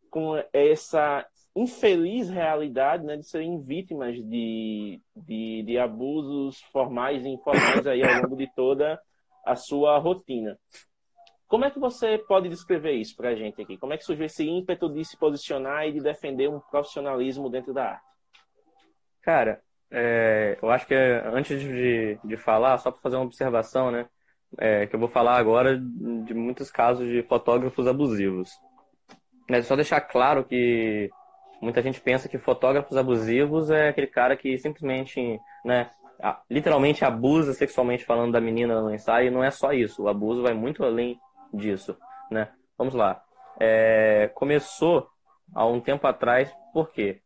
com 0.09 0.41
essa 0.51 1.25
infeliz 1.59 2.29
realidade 2.29 3.03
né, 3.03 3.17
de 3.17 3.27
serem 3.27 3.61
vítimas 3.61 4.15
de, 4.15 5.01
de, 5.15 5.63
de 5.63 5.77
abusos 5.77 6.61
formais 6.71 7.25
e 7.25 7.29
informais 7.29 7.85
aí 7.85 8.01
ao 8.01 8.21
longo 8.21 8.37
de 8.37 8.47
toda 8.55 8.99
a 9.45 9.55
sua 9.55 9.97
rotina. 9.97 10.57
Como 11.47 11.65
é 11.65 11.71
que 11.71 11.79
você 11.79 12.17
pode 12.17 12.47
descrever 12.47 12.93
isso 12.93 13.15
para 13.15 13.29
a 13.29 13.35
gente 13.35 13.61
aqui? 13.61 13.77
Como 13.77 13.91
é 13.91 13.97
que 13.97 14.05
surgiu 14.05 14.25
esse 14.25 14.47
ímpeto 14.47 14.87
de 14.87 15.03
se 15.03 15.17
posicionar 15.17 15.87
e 15.87 15.91
de 15.91 15.99
defender 15.99 16.47
um 16.47 16.59
profissionalismo 16.59 17.49
dentro 17.49 17.73
da 17.73 17.91
arte? 17.91 18.05
Cara, 19.21 19.61
é, 19.91 20.57
eu 20.61 20.69
acho 20.69 20.85
que 20.85 20.93
antes 20.93 21.59
de, 21.59 22.19
de 22.23 22.37
falar, 22.37 22.77
só 22.77 22.91
para 22.91 23.01
fazer 23.01 23.15
uma 23.15 23.25
observação, 23.25 23.91
né? 23.91 24.07
É, 24.57 24.87
que 24.87 24.95
eu 24.95 24.99
vou 24.99 25.09
falar 25.09 25.37
agora 25.37 25.77
de 25.77 26.33
muitos 26.33 26.71
casos 26.71 27.07
de 27.07 27.21
fotógrafos 27.23 27.85
abusivos. 27.87 28.49
Mas 29.49 29.65
só 29.65 29.75
deixar 29.75 30.01
claro 30.01 30.43
que 30.43 31.09
muita 31.61 31.81
gente 31.81 31.99
pensa 31.99 32.29
que 32.29 32.37
fotógrafos 32.37 32.95
abusivos 32.97 33.69
é 33.69 33.89
aquele 33.89 34.07
cara 34.07 34.35
que 34.35 34.57
simplesmente, 34.57 35.39
né, 35.63 35.89
literalmente 36.49 37.05
abusa 37.05 37.53
sexualmente 37.53 38.05
falando 38.05 38.33
da 38.33 38.41
menina 38.41 38.81
no 38.81 38.93
ensaio, 38.93 39.27
e 39.27 39.31
não 39.31 39.43
é 39.43 39.51
só 39.51 39.71
isso. 39.71 40.03
O 40.03 40.07
abuso 40.07 40.41
vai 40.41 40.53
muito 40.53 40.83
além 40.83 41.19
disso, 41.53 41.97
né? 42.29 42.49
Vamos 42.77 42.93
lá. 42.93 43.21
É, 43.59 44.29
começou 44.33 45.07
há 45.53 45.65
um 45.65 45.79
tempo 45.79 46.05
atrás, 46.07 46.53
por 46.73 46.91
quê? 46.91 47.21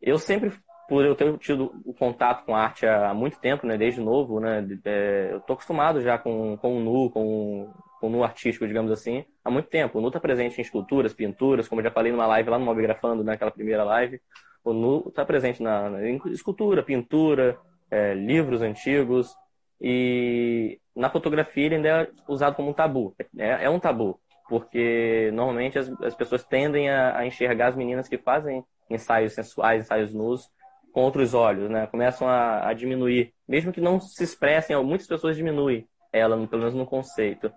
Eu 0.00 0.18
sempre 0.18 0.52
por 0.88 1.04
eu 1.04 1.14
ter 1.16 1.36
tido 1.38 1.72
o 1.84 1.92
contato 1.92 2.44
com 2.44 2.54
arte 2.54 2.86
há 2.86 3.12
muito 3.12 3.38
tempo, 3.40 3.66
né, 3.66 3.76
desde 3.76 4.00
novo, 4.00 4.38
né, 4.38 4.64
é, 4.84 5.30
eu 5.32 5.40
tô 5.40 5.54
acostumado 5.54 6.00
já 6.00 6.16
com, 6.16 6.56
com 6.56 6.76
o 6.76 6.80
nu, 6.80 7.10
com, 7.10 7.72
com 8.06 8.08
o 8.08 8.10
nu 8.10 8.22
artístico, 8.22 8.66
digamos 8.66 8.92
assim, 8.92 9.24
há 9.44 9.50
muito 9.50 9.68
tempo. 9.68 9.98
O 9.98 10.00
nu 10.00 10.08
está 10.08 10.20
presente 10.20 10.58
em 10.58 10.62
esculturas, 10.62 11.12
pinturas, 11.12 11.66
como 11.66 11.80
eu 11.80 11.84
já 11.84 11.90
falei 11.90 12.12
numa 12.12 12.26
live 12.26 12.50
lá 12.50 12.58
no 12.58 12.64
Mobigrafando, 12.64 13.24
naquela 13.24 13.50
primeira 13.50 13.82
live. 13.82 14.20
O 14.64 14.72
nu 14.72 15.04
está 15.08 15.24
presente 15.24 15.62
na, 15.62 15.90
na, 15.90 16.00
escultura, 16.30 16.82
pintura, 16.82 17.58
é, 17.90 18.14
livros 18.14 18.62
antigos 18.62 19.34
e 19.80 20.78
na 20.94 21.10
fotografia 21.10 21.66
ele 21.66 21.74
ainda 21.76 21.88
é 21.88 22.08
usado 22.28 22.54
como 22.54 22.70
um 22.70 22.72
tabu. 22.72 23.14
É, 23.36 23.64
é 23.64 23.70
um 23.70 23.80
tabu, 23.80 24.20
porque 24.48 25.30
normalmente 25.32 25.78
as, 25.78 25.90
as 26.02 26.14
pessoas 26.14 26.44
tendem 26.44 26.88
a, 26.88 27.18
a 27.18 27.26
enxergar 27.26 27.68
as 27.68 27.76
meninas 27.76 28.08
que 28.08 28.18
fazem 28.18 28.64
ensaios 28.88 29.34
sensuais, 29.34 29.82
ensaios 29.82 30.14
nus, 30.14 30.48
com 30.92 31.02
outros 31.02 31.34
olhos, 31.34 31.68
né? 31.68 31.88
Começam 31.88 32.28
a, 32.28 32.68
a 32.68 32.72
diminuir, 32.72 33.34
mesmo 33.48 33.72
que 33.72 33.80
não 33.80 34.00
se 34.00 34.22
expressem, 34.22 34.80
muitas 34.82 35.08
pessoas 35.08 35.36
diminuem 35.36 35.86
ela, 36.12 36.36
pelo 36.46 36.62
menos 36.62 36.74
no 36.74 36.86
conceito. 36.86 37.52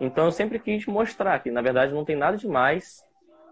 Então 0.00 0.26
eu 0.26 0.32
sempre 0.32 0.58
quis 0.58 0.86
mostrar 0.86 1.38
que, 1.40 1.50
na 1.50 1.62
verdade, 1.62 1.92
não 1.92 2.04
tem 2.04 2.16
nada 2.16 2.36
de 2.36 2.46
mais 2.46 3.02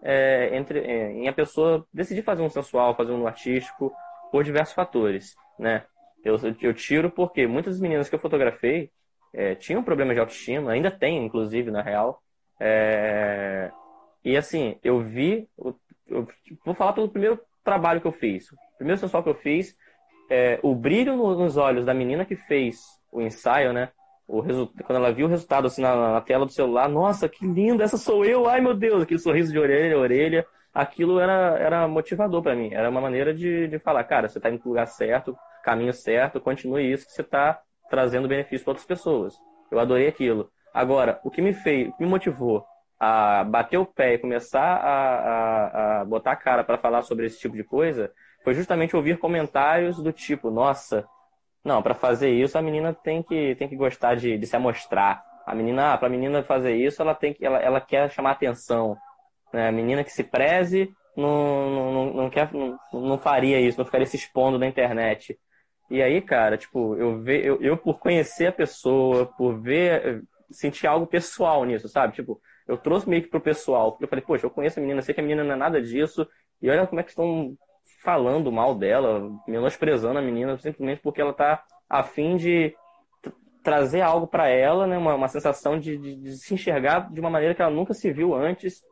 é, 0.02 0.57
entre, 0.57 0.81
é, 0.81 1.12
em 1.12 1.28
a 1.28 1.33
pessoa 1.33 1.87
decidir 1.92 2.22
fazer 2.22 2.42
um 2.42 2.50
sensual, 2.50 2.96
fazer 2.96 3.12
um 3.12 3.26
artístico, 3.26 3.92
por 4.31 4.42
diversos 4.44 4.74
fatores, 4.74 5.35
né? 5.59 5.85
Eu, 6.24 6.37
eu 6.61 6.72
tiro 6.72 7.11
porque 7.11 7.46
muitas 7.46 7.81
meninas 7.81 8.09
que 8.09 8.14
eu 8.14 8.18
fotografei 8.18 8.90
é, 9.35 9.55
tinham 9.55 9.83
problemas 9.83 10.14
de 10.14 10.20
autoestima, 10.20 10.72
ainda 10.72 10.90
tem, 10.90 11.24
inclusive, 11.24 11.70
na 11.70 11.83
real. 11.83 12.22
É, 12.61 13.70
e 14.24 14.37
assim, 14.37 14.78
eu 14.83 15.00
vi, 15.00 15.48
eu, 15.59 15.76
eu, 16.09 16.28
vou 16.64 16.74
falar 16.74 16.92
pelo 16.92 17.09
primeiro 17.09 17.40
trabalho 17.64 18.00
que 18.00 18.07
eu 18.07 18.12
fiz 18.12 18.48
primeiro 18.83 19.00
sensual 19.00 19.22
que 19.22 19.28
eu 19.28 19.35
fiz, 19.35 19.76
é, 20.28 20.59
o 20.62 20.74
brilho 20.74 21.16
nos 21.16 21.57
olhos 21.57 21.87
da 21.87 21.94
menina 21.94 22.24
que 22.24 22.35
fez 22.35 22.81
o 23.12 23.20
ensaio, 23.20 23.72
né? 23.72 23.90
O 24.26 24.42
quando 24.42 24.96
ela 24.96 25.12
viu 25.12 25.26
o 25.26 25.28
resultado 25.28 25.66
assim 25.66 25.82
na, 25.82 26.12
na, 26.12 26.20
tela 26.20 26.46
do 26.46 26.52
celular, 26.52 26.88
nossa, 26.88 27.28
que 27.28 27.44
lindo, 27.44 27.82
essa 27.82 27.96
sou 27.96 28.24
eu, 28.24 28.48
ai 28.48 28.61
meu 28.61 28.74
Deus, 28.74 29.02
aquele 29.02 29.20
sorriso 29.20 29.52
de 29.52 29.58
orelha 29.58 29.96
a 29.96 29.98
orelha, 29.98 30.46
aquilo 30.72 31.18
era, 31.18 31.58
era 31.58 31.88
motivador 31.88 32.42
para 32.42 32.54
mim, 32.54 32.72
era 32.72 32.88
uma 32.88 33.00
maneira 33.00 33.35
de, 33.35 33.68
de 33.68 33.78
falar, 33.78 34.04
cara, 34.04 34.28
você 34.28 34.40
tá 34.40 34.48
indo 34.48 34.61
pro 34.61 34.70
lugar 34.70 34.87
certo, 34.87 35.37
caminho 35.62 35.92
certo, 35.92 36.40
continue 36.40 36.92
isso 36.92 37.06
que 37.06 37.12
você 37.12 37.22
tá 37.22 37.61
trazendo 37.90 38.28
benefício 38.28 38.64
para 38.64 38.72
outras 38.72 38.87
pessoas. 38.87 39.35
Eu 39.70 39.78
adorei 39.78 40.08
aquilo. 40.08 40.50
Agora, 40.72 41.20
o 41.24 41.30
que 41.30 41.42
me 41.42 41.52
fez, 41.52 41.88
o 41.88 41.92
que 41.92 42.02
me 42.02 42.08
motivou 42.08 42.64
a 42.98 43.44
bater 43.44 43.78
o 43.78 43.85
pé 43.85 44.14
e 44.14 44.18
começar 44.18 44.62
a, 44.62 45.18
a, 45.18 46.00
a 46.00 46.04
botar 46.04 46.32
a 46.32 46.37
cara 46.37 46.64
para 46.64 46.78
falar 46.78 47.02
sobre 47.02 47.26
esse 47.26 47.38
tipo 47.38 47.54
de 47.56 47.64
coisa 47.64 48.11
foi 48.44 48.54
justamente 48.54 48.96
ouvir 48.96 49.18
comentários 49.18 50.02
do 50.02 50.12
tipo, 50.12 50.50
nossa, 50.50 51.06
não, 51.64 51.83
para 51.83 51.94
fazer 51.94 52.31
isso 52.31 52.59
a 52.59 52.62
menina 52.62 52.92
tem 52.92 53.22
que, 53.22 53.55
tem 53.55 53.68
que 53.68 53.77
gostar 53.77 54.16
de, 54.16 54.37
de 54.37 54.46
se 54.46 54.57
amostrar. 54.57 55.25
A 55.46 55.55
menina, 55.55 55.92
ah, 55.92 55.98
para 55.98 56.09
a 56.09 56.11
menina 56.11 56.42
fazer 56.42 56.75
isso, 56.75 57.03
ela 57.03 57.14
tem 57.14 57.33
que, 57.35 57.44
ela, 57.44 57.59
ela 57.59 57.81
quer 57.81 58.11
chamar 58.11 58.33
atenção. 58.33 58.96
Né? 59.53 59.68
A 59.68 59.72
menina 59.72 60.03
que 60.03 60.12
se 60.12 60.25
preze 60.25 60.92
não, 61.16 61.92
não, 61.92 62.14
não, 62.14 62.31
quer, 62.31 62.53
não, 62.53 62.79
não 62.92 63.18
faria 63.18 63.61
isso, 63.61 63.79
não 63.79 63.85
ficaria 63.85 64.07
se 64.07 64.16
expondo 64.16 64.59
na 64.59 64.66
internet. 64.66 65.38
E 65.90 66.03
aí, 66.03 66.20
cara, 66.20 66.57
tipo, 66.57 66.96
eu, 66.96 67.20
ve, 67.20 67.44
eu, 67.44 67.61
eu 67.61 67.77
por 67.77 67.98
conhecer 67.98 68.46
a 68.46 68.53
pessoa, 68.53 69.27
por 69.27 69.61
ver, 69.61 70.25
sentir 70.51 70.87
algo 70.87 71.07
pessoal 71.07 71.64
nisso, 71.64 71.88
sabe? 71.88 72.14
Tipo, 72.14 72.40
eu 72.66 72.77
trouxe 72.77 73.09
meio 73.09 73.22
que 73.22 73.29
pro 73.29 73.40
pessoal, 73.40 73.92
porque 73.92 74.05
eu 74.05 74.09
falei, 74.09 74.25
poxa, 74.25 74.46
eu 74.46 74.51
conheço 74.51 74.79
a 74.79 74.83
menina, 74.83 75.03
sei 75.03 75.14
que 75.14 75.20
a 75.20 75.22
menina 75.22 75.44
não 75.44 75.53
é 75.53 75.57
nada 75.57 75.83
disso, 75.83 76.27
e 76.61 76.70
olha 76.70 76.87
como 76.87 77.01
é 77.01 77.05
que 77.05 77.11
estão 77.11 77.57
falando 78.02 78.50
mal 78.50 78.74
dela, 78.74 79.30
menosprezando 79.46 80.18
a 80.18 80.22
menina, 80.22 80.58
simplesmente 80.58 81.00
porque 81.00 81.20
ela 81.20 81.32
tá 81.32 81.62
afim 81.88 82.36
de 82.36 82.74
trazer 83.62 84.00
algo 84.00 84.26
para 84.26 84.48
ela, 84.48 84.86
né? 84.86 84.98
Uma, 84.98 85.14
uma 85.14 85.28
sensação 85.28 85.78
de, 85.78 85.96
de, 85.96 86.16
de, 86.16 86.36
se 86.36 86.54
enxergar 86.54 87.12
de 87.12 87.20
uma 87.20 87.30
maneira 87.30 87.54
que 87.54 87.62
ela 87.62 87.70
nunca 87.70 87.94
se 87.94 88.12
viu 88.12 88.34
antes. 88.34 88.82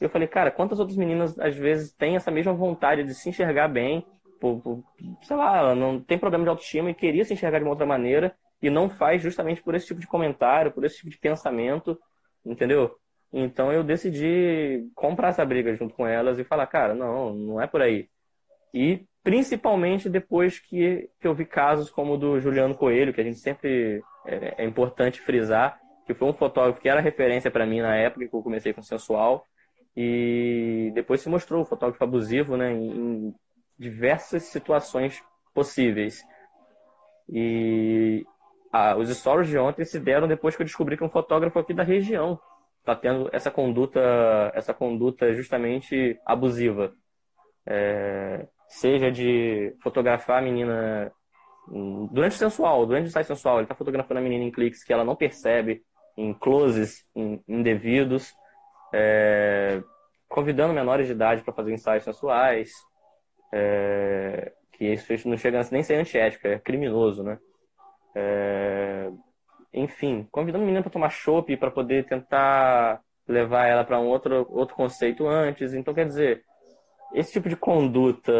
Eu 0.00 0.08
falei, 0.08 0.26
cara, 0.26 0.50
quantas 0.50 0.80
outras 0.80 0.96
meninas 0.96 1.38
às 1.38 1.54
vezes 1.54 1.92
têm 1.92 2.16
essa 2.16 2.30
mesma 2.30 2.52
vontade 2.52 3.04
de 3.04 3.14
se 3.14 3.28
enxergar 3.28 3.68
bem, 3.68 4.04
por, 4.40 4.60
por, 4.60 4.84
sei 5.22 5.36
lá, 5.36 5.58
ela 5.58 5.74
não 5.74 6.00
tem 6.00 6.18
problema 6.18 6.44
de 6.44 6.50
autoestima 6.50 6.90
e 6.90 6.94
queria 6.94 7.24
se 7.24 7.34
enxergar 7.34 7.58
de 7.58 7.64
uma 7.64 7.72
outra 7.72 7.86
maneira 7.86 8.34
e 8.60 8.70
não 8.70 8.88
faz 8.88 9.22
justamente 9.22 9.62
por 9.62 9.74
esse 9.74 9.86
tipo 9.86 10.00
de 10.00 10.06
comentário, 10.06 10.72
por 10.72 10.84
esse 10.84 10.96
tipo 10.96 11.10
de 11.10 11.18
pensamento, 11.18 11.98
entendeu? 12.44 12.96
Então 13.32 13.72
eu 13.72 13.84
decidi 13.84 14.88
comprar 14.94 15.28
essa 15.28 15.44
briga 15.44 15.74
junto 15.74 15.94
com 15.94 16.06
elas 16.06 16.38
e 16.38 16.44
falar, 16.44 16.66
cara, 16.66 16.94
não, 16.94 17.34
não 17.34 17.60
é 17.60 17.66
por 17.66 17.82
aí. 17.82 18.08
E 18.74 19.06
principalmente 19.22 20.10
depois 20.10 20.58
que, 20.58 21.08
que 21.20 21.28
eu 21.28 21.32
vi 21.32 21.46
casos 21.46 21.88
como 21.88 22.14
o 22.14 22.18
do 22.18 22.40
Juliano 22.40 22.74
Coelho, 22.74 23.14
que 23.14 23.20
a 23.20 23.24
gente 23.24 23.38
sempre 23.38 24.02
é, 24.26 24.62
é 24.62 24.64
importante 24.64 25.20
frisar, 25.20 25.80
que 26.04 26.12
foi 26.12 26.28
um 26.28 26.34
fotógrafo 26.34 26.80
que 26.80 26.88
era 26.88 27.00
referência 27.00 27.50
para 27.50 27.64
mim 27.64 27.80
na 27.80 27.94
época 27.94 28.28
que 28.28 28.34
eu 28.34 28.42
comecei 28.42 28.72
com 28.72 28.82
sensual, 28.82 29.46
e 29.96 30.90
depois 30.92 31.20
se 31.20 31.28
mostrou 31.28 31.62
um 31.62 31.64
fotógrafo 31.64 32.02
abusivo 32.02 32.56
né, 32.56 32.72
em 32.72 33.32
diversas 33.78 34.42
situações 34.42 35.22
possíveis. 35.54 36.22
E 37.28 38.26
ah, 38.72 38.96
os 38.96 39.08
stories 39.08 39.48
de 39.48 39.56
ontem 39.56 39.84
se 39.84 40.00
deram 40.00 40.26
depois 40.26 40.56
que 40.56 40.62
eu 40.62 40.66
descobri 40.66 40.96
que 40.96 41.04
um 41.04 41.08
fotógrafo 41.08 41.60
aqui 41.60 41.72
da 41.72 41.84
região 41.84 42.40
está 42.80 42.96
tendo 42.96 43.30
essa 43.32 43.50
conduta, 43.50 44.00
essa 44.52 44.74
conduta 44.74 45.32
justamente 45.32 46.18
abusiva. 46.26 46.92
É, 47.66 48.46
seja 48.74 49.10
de 49.10 49.74
fotografar 49.80 50.38
a 50.38 50.42
menina 50.42 51.12
durante 52.10 52.34
o 52.34 52.38
sensual, 52.38 52.84
durante 52.84 53.04
o 53.04 53.08
ensaio 53.08 53.24
sensual, 53.24 53.56
ele 53.56 53.64
está 53.64 53.74
fotografando 53.74 54.18
a 54.18 54.22
menina 54.22 54.44
em 54.44 54.50
cliques 54.50 54.82
que 54.82 54.92
ela 54.92 55.04
não 55.04 55.16
percebe, 55.16 55.82
em 56.16 56.34
closes 56.34 57.06
indevidos, 57.48 58.32
é, 58.92 59.82
convidando 60.28 60.74
menores 60.74 61.06
de 61.06 61.12
idade 61.12 61.42
para 61.42 61.54
fazer 61.54 61.72
ensaios 61.72 62.04
sensuais, 62.04 62.70
é, 63.52 64.52
que 64.72 64.84
isso 64.92 65.28
não 65.28 65.36
chega 65.36 65.62
nem 65.70 65.80
a 65.80 65.84
ser 65.84 65.94
antiético, 65.94 66.46
é 66.46 66.58
criminoso, 66.58 67.22
né? 67.22 67.38
É, 68.14 69.10
enfim, 69.72 70.28
convidando 70.30 70.62
a 70.62 70.66
menina 70.66 70.82
para 70.82 70.92
tomar 70.92 71.10
chopp 71.10 71.56
para 71.56 71.70
poder 71.70 72.06
tentar 72.06 73.00
levar 73.26 73.66
ela 73.66 73.84
para 73.84 73.98
um 73.98 74.06
outro, 74.06 74.46
outro 74.50 74.76
conceito 74.76 75.26
antes. 75.26 75.72
Então, 75.72 75.94
quer 75.94 76.06
dizer, 76.06 76.44
esse 77.14 77.32
tipo 77.32 77.48
de 77.48 77.56
conduta 77.56 78.32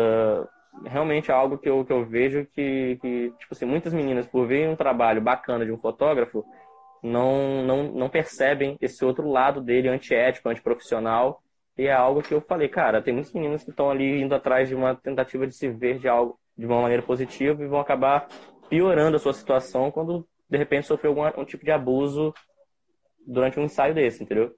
realmente 0.84 1.30
é 1.30 1.34
algo 1.34 1.56
que 1.58 1.68
eu, 1.68 1.84
que 1.84 1.92
eu 1.92 2.04
vejo 2.04 2.46
que, 2.52 2.98
que, 3.00 3.32
tipo 3.38 3.52
assim, 3.54 3.64
muitas 3.64 3.92
meninas, 3.94 4.26
por 4.26 4.46
verem 4.46 4.68
um 4.68 4.76
trabalho 4.76 5.20
bacana 5.20 5.64
de 5.64 5.72
um 5.72 5.78
fotógrafo, 5.78 6.44
não, 7.02 7.62
não, 7.64 7.82
não 7.92 8.08
percebem 8.08 8.76
esse 8.80 9.04
outro 9.04 9.28
lado 9.28 9.60
dele 9.60 9.88
antiético, 9.88 10.48
antiprofissional. 10.48 11.40
E 11.76 11.87
é 11.87 11.92
algo 11.92 12.22
que 12.22 12.32
eu 12.32 12.40
falei, 12.40 12.68
cara, 12.68 13.02
tem 13.02 13.12
muitas 13.12 13.32
meninas 13.32 13.62
que 13.62 13.70
estão 13.70 13.90
ali 13.90 14.22
indo 14.22 14.34
atrás 14.34 14.68
de 14.68 14.74
uma 14.74 14.94
tentativa 14.94 15.46
de 15.46 15.54
se 15.54 15.68
ver 15.68 15.98
de 15.98 16.08
algo 16.08 16.38
de 16.56 16.66
uma 16.66 16.80
maneira 16.80 17.02
positiva 17.02 17.62
e 17.62 17.66
vão 17.66 17.80
acabar 17.80 18.28
piorando 18.68 19.16
a 19.16 19.20
sua 19.20 19.32
situação 19.32 19.90
quando 19.90 20.26
de 20.48 20.56
repente 20.56 20.87
sofreu 20.87 21.10
algum 21.10 21.40
um 21.40 21.44
tipo 21.44 21.64
de 21.64 21.72
abuso 21.72 22.32
durante 23.26 23.58
um 23.58 23.64
ensaio 23.64 23.92
desse, 23.92 24.22
entendeu? 24.22 24.54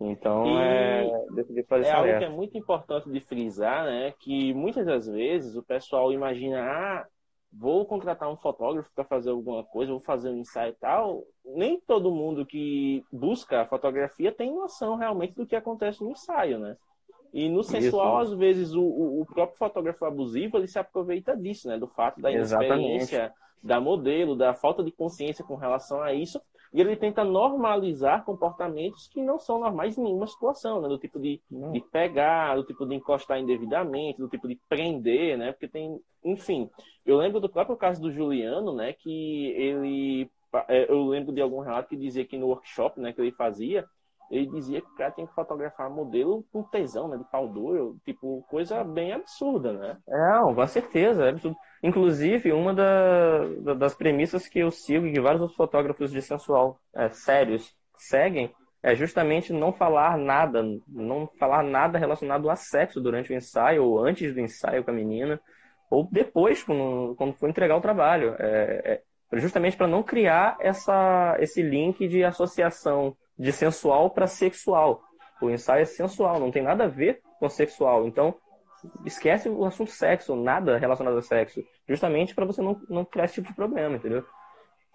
Então, 0.00 0.46
e 0.46 0.56
é, 0.56 1.26
decidi 1.34 1.62
fazer 1.64 1.88
é 1.88 1.92
algo 1.92 2.18
que 2.18 2.24
é 2.24 2.28
muito 2.28 2.56
importante 2.56 3.10
de 3.10 3.20
frisar, 3.20 3.84
né? 3.84 4.14
Que 4.20 4.54
muitas 4.54 4.86
das 4.86 5.08
vezes 5.08 5.56
o 5.56 5.62
pessoal 5.62 6.12
imagina, 6.12 6.62
ah, 6.62 7.06
vou 7.52 7.84
contratar 7.84 8.30
um 8.30 8.36
fotógrafo 8.36 8.90
para 8.94 9.04
fazer 9.04 9.30
alguma 9.30 9.64
coisa, 9.64 9.90
vou 9.90 10.00
fazer 10.00 10.30
um 10.30 10.36
ensaio 10.36 10.70
e 10.70 10.76
tal. 10.76 11.24
Nem 11.44 11.80
todo 11.80 12.14
mundo 12.14 12.46
que 12.46 13.04
busca 13.12 13.62
a 13.62 13.66
fotografia 13.66 14.30
tem 14.30 14.54
noção 14.54 14.94
realmente 14.94 15.34
do 15.34 15.46
que 15.46 15.56
acontece 15.56 16.02
no 16.02 16.10
ensaio, 16.10 16.58
né? 16.60 16.76
E 17.32 17.48
no 17.48 17.62
sensual, 17.62 18.22
Isso. 18.22 18.32
às 18.32 18.38
vezes, 18.38 18.74
o, 18.74 18.82
o, 18.82 19.26
próprio 19.26 19.58
fotógrafo 19.58 20.04
abusivo 20.04 20.56
ele 20.56 20.66
se 20.66 20.78
aproveita 20.78 21.36
disso, 21.36 21.68
né? 21.68 21.76
Do 21.76 21.88
fato 21.88 22.20
da 22.20 22.30
inexperiência 22.30 23.32
da 23.62 23.80
modelo, 23.80 24.36
da 24.36 24.54
falta 24.54 24.82
de 24.82 24.90
consciência 24.90 25.44
com 25.44 25.56
relação 25.56 26.00
a 26.00 26.14
isso. 26.14 26.40
E 26.72 26.80
ele 26.80 26.96
tenta 26.96 27.24
normalizar 27.24 28.24
comportamentos 28.24 29.08
que 29.08 29.22
não 29.22 29.38
são 29.38 29.58
normais 29.60 29.96
em 29.96 30.02
nenhuma 30.02 30.26
situação, 30.26 30.80
né? 30.80 30.88
Do 30.88 30.98
tipo 30.98 31.18
de, 31.18 31.40
de 31.50 31.80
pegar, 31.80 32.56
do 32.56 32.64
tipo 32.64 32.84
de 32.84 32.94
encostar 32.94 33.38
indevidamente, 33.38 34.18
do 34.18 34.28
tipo 34.28 34.46
de 34.46 34.58
prender, 34.68 35.38
né? 35.38 35.52
Porque 35.52 35.68
tem, 35.68 35.98
enfim. 36.24 36.68
Eu 37.06 37.16
lembro 37.16 37.40
do 37.40 37.48
próprio 37.48 37.76
caso 37.76 38.00
do 38.02 38.12
Juliano, 38.12 38.74
né? 38.74 38.92
Que 38.92 39.46
ele. 39.56 40.30
É, 40.68 40.90
eu 40.90 41.06
lembro 41.06 41.32
de 41.34 41.40
algum 41.40 41.60
relato 41.60 41.88
que 41.88 41.96
dizia 41.96 42.24
que 42.24 42.38
no 42.38 42.46
workshop 42.46 42.98
né, 43.00 43.12
que 43.12 43.20
ele 43.20 43.32
fazia, 43.32 43.86
ele 44.30 44.46
dizia 44.46 44.80
que 44.80 44.88
o 44.88 44.94
cara 44.94 45.10
tinha 45.10 45.26
que 45.26 45.34
fotografar 45.34 45.90
modelo 45.90 46.44
com 46.52 46.62
tesão, 46.62 47.08
né? 47.08 47.16
De 47.16 47.24
pau 47.24 47.48
duro, 47.48 47.96
tipo, 48.04 48.44
coisa 48.50 48.84
bem 48.84 49.12
absurda, 49.12 49.72
né? 49.72 49.96
É, 50.08 50.54
com 50.54 50.66
certeza, 50.66 51.24
é 51.24 51.30
absurdo. 51.30 51.56
Inclusive, 51.82 52.52
uma 52.52 52.74
da, 52.74 53.74
das 53.74 53.94
premissas 53.94 54.46
que 54.46 54.58
eu 54.58 54.70
sigo 54.70 55.06
e 55.06 55.12
que 55.12 55.20
vários 55.20 55.40
outros 55.40 55.56
fotógrafos 55.56 56.10
de 56.10 56.20
sensual 56.20 56.78
é, 56.94 57.08
sérios 57.08 57.74
seguem 57.96 58.52
é 58.82 58.94
justamente 58.94 59.52
não 59.52 59.72
falar 59.72 60.16
nada, 60.16 60.62
não 60.86 61.28
falar 61.38 61.62
nada 61.62 61.98
relacionado 61.98 62.48
a 62.48 62.54
sexo 62.54 63.00
durante 63.00 63.32
o 63.32 63.36
ensaio, 63.36 63.84
ou 63.84 64.04
antes 64.04 64.32
do 64.32 64.40
ensaio 64.40 64.84
com 64.84 64.90
a 64.90 64.94
menina, 64.94 65.40
ou 65.90 66.06
depois, 66.10 66.62
quando, 66.62 67.14
quando 67.16 67.34
for 67.34 67.48
entregar 67.48 67.76
o 67.76 67.80
trabalho. 67.80 68.36
É, 68.38 69.02
é 69.32 69.38
justamente 69.38 69.76
para 69.76 69.86
não 69.86 70.02
criar 70.02 70.56
essa, 70.60 71.36
esse 71.40 71.62
link 71.62 72.06
de 72.08 72.24
associação 72.24 73.16
de 73.38 73.52
sensual 73.52 74.10
para 74.10 74.26
sexual. 74.26 75.02
O 75.40 75.48
ensaio 75.48 75.82
é 75.82 75.84
sensual, 75.84 76.40
não 76.40 76.50
tem 76.50 76.62
nada 76.62 76.84
a 76.84 76.88
ver 76.88 77.20
com 77.38 77.48
sexual. 77.48 78.06
Então, 78.06 78.34
esquece 79.04 79.48
o 79.48 79.64
assunto 79.64 79.90
sexo, 79.90 80.34
nada 80.34 80.76
relacionado 80.78 81.16
a 81.16 81.22
sexo. 81.22 81.62
Justamente 81.88 82.34
para 82.34 82.44
você 82.44 82.60
não, 82.60 82.80
não 82.88 83.04
criar 83.04 83.26
esse 83.26 83.34
tipo 83.34 83.48
de 83.48 83.54
problema, 83.54 83.96
entendeu? 83.96 84.24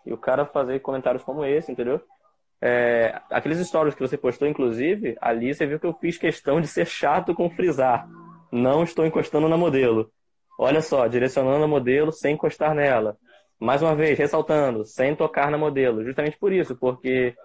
E 0.06 0.12
o 0.12 0.18
cara 0.18 0.46
fazer 0.46 0.80
comentários 0.82 1.24
como 1.24 1.46
esse, 1.46 1.72
entendeu? 1.72 2.02
É, 2.62 3.20
aqueles 3.30 3.66
stories 3.66 3.96
que 3.96 4.02
você 4.02 4.18
postou, 4.18 4.48
inclusive, 4.48 5.18
ali 5.20 5.54
você 5.54 5.66
viu 5.66 5.80
que 5.80 5.86
eu 5.86 5.94
fiz 5.94 6.18
questão 6.18 6.62
de 6.62 6.68
ser 6.68 6.86
chato 6.86 7.34
com 7.34 7.50
frisar. 7.50 8.08
Não 8.52 8.84
estou 8.84 9.06
encostando 9.06 9.50
na 9.50 9.58
modelo. 9.58 10.12
Olha 10.58 10.82
só, 10.82 11.08
direcionando 11.08 11.64
a 11.64 11.68
modelo 11.68 12.12
sem 12.12 12.36
encostar 12.36 12.76
nela. 12.76 13.18
Mais 13.60 13.82
uma 13.82 13.96
vez, 13.96 14.18
ressaltando, 14.18 14.86
sem 14.86 15.16
tocar 15.16 15.50
na 15.50 15.58
modelo. 15.58 16.04
Justamente 16.04 16.38
por 16.38 16.54
isso, 16.54 16.76
porque 16.76 17.36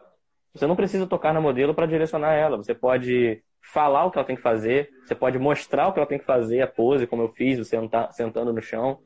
você 0.55 0.67
não 0.67 0.77
precisa 0.77 1.07
tocar 1.07 1.33
na 1.33 1.41
modelo 1.41 1.75
para 1.75 1.87
direcionar 1.87 2.35
ela. 2.35 2.57
Você 2.57 2.75
pode 2.75 3.43
falar 3.73 4.05
o 4.05 4.11
que 4.11 4.19
ela 4.19 4.27
tem 4.27 4.37
que 4.37 4.43
fazer, 4.43 4.89
você 5.05 5.15
pode 5.15 5.39
mostrar 5.39 5.89
o 5.89 5.93
que 5.93 5.99
ela 5.99 6.09
tem 6.09 6.19
que 6.19 6.25
fazer, 6.25 6.63
a 6.63 6.67
pose, 6.67 7.07
como 7.07 7.23
eu 7.23 7.29
fiz, 7.29 7.59
você 7.59 7.77
sentando 8.13 8.53
no 8.53 8.63
chão. 8.63 8.99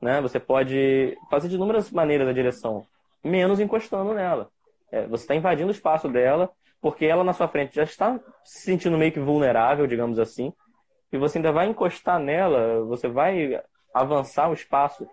Né? 0.00 0.20
Você 0.20 0.38
pode 0.38 1.16
fazer 1.30 1.48
de 1.48 1.56
inúmeras 1.56 1.90
maneiras 1.90 2.28
a 2.28 2.32
direção, 2.32 2.84
menos 3.22 3.60
encostando 3.60 4.14
nela. 4.14 4.48
É, 4.90 5.06
você 5.06 5.24
está 5.24 5.34
invadindo 5.34 5.68
o 5.68 5.72
espaço 5.72 6.08
dela, 6.08 6.50
porque 6.80 7.04
ela 7.04 7.24
na 7.24 7.32
sua 7.32 7.48
frente 7.48 7.76
já 7.76 7.82
está 7.82 8.18
se 8.44 8.62
sentindo 8.62 8.96
meio 8.96 9.12
que 9.12 9.20
vulnerável, 9.20 9.86
digamos 9.86 10.18
assim, 10.18 10.52
e 11.12 11.18
você 11.18 11.38
ainda 11.38 11.52
vai 11.52 11.66
encostar 11.66 12.18
nela, 12.18 12.84
você 12.84 13.08
vai 13.08 13.60
avançar 13.92 14.48
o 14.48 14.52
espaço, 14.52 15.08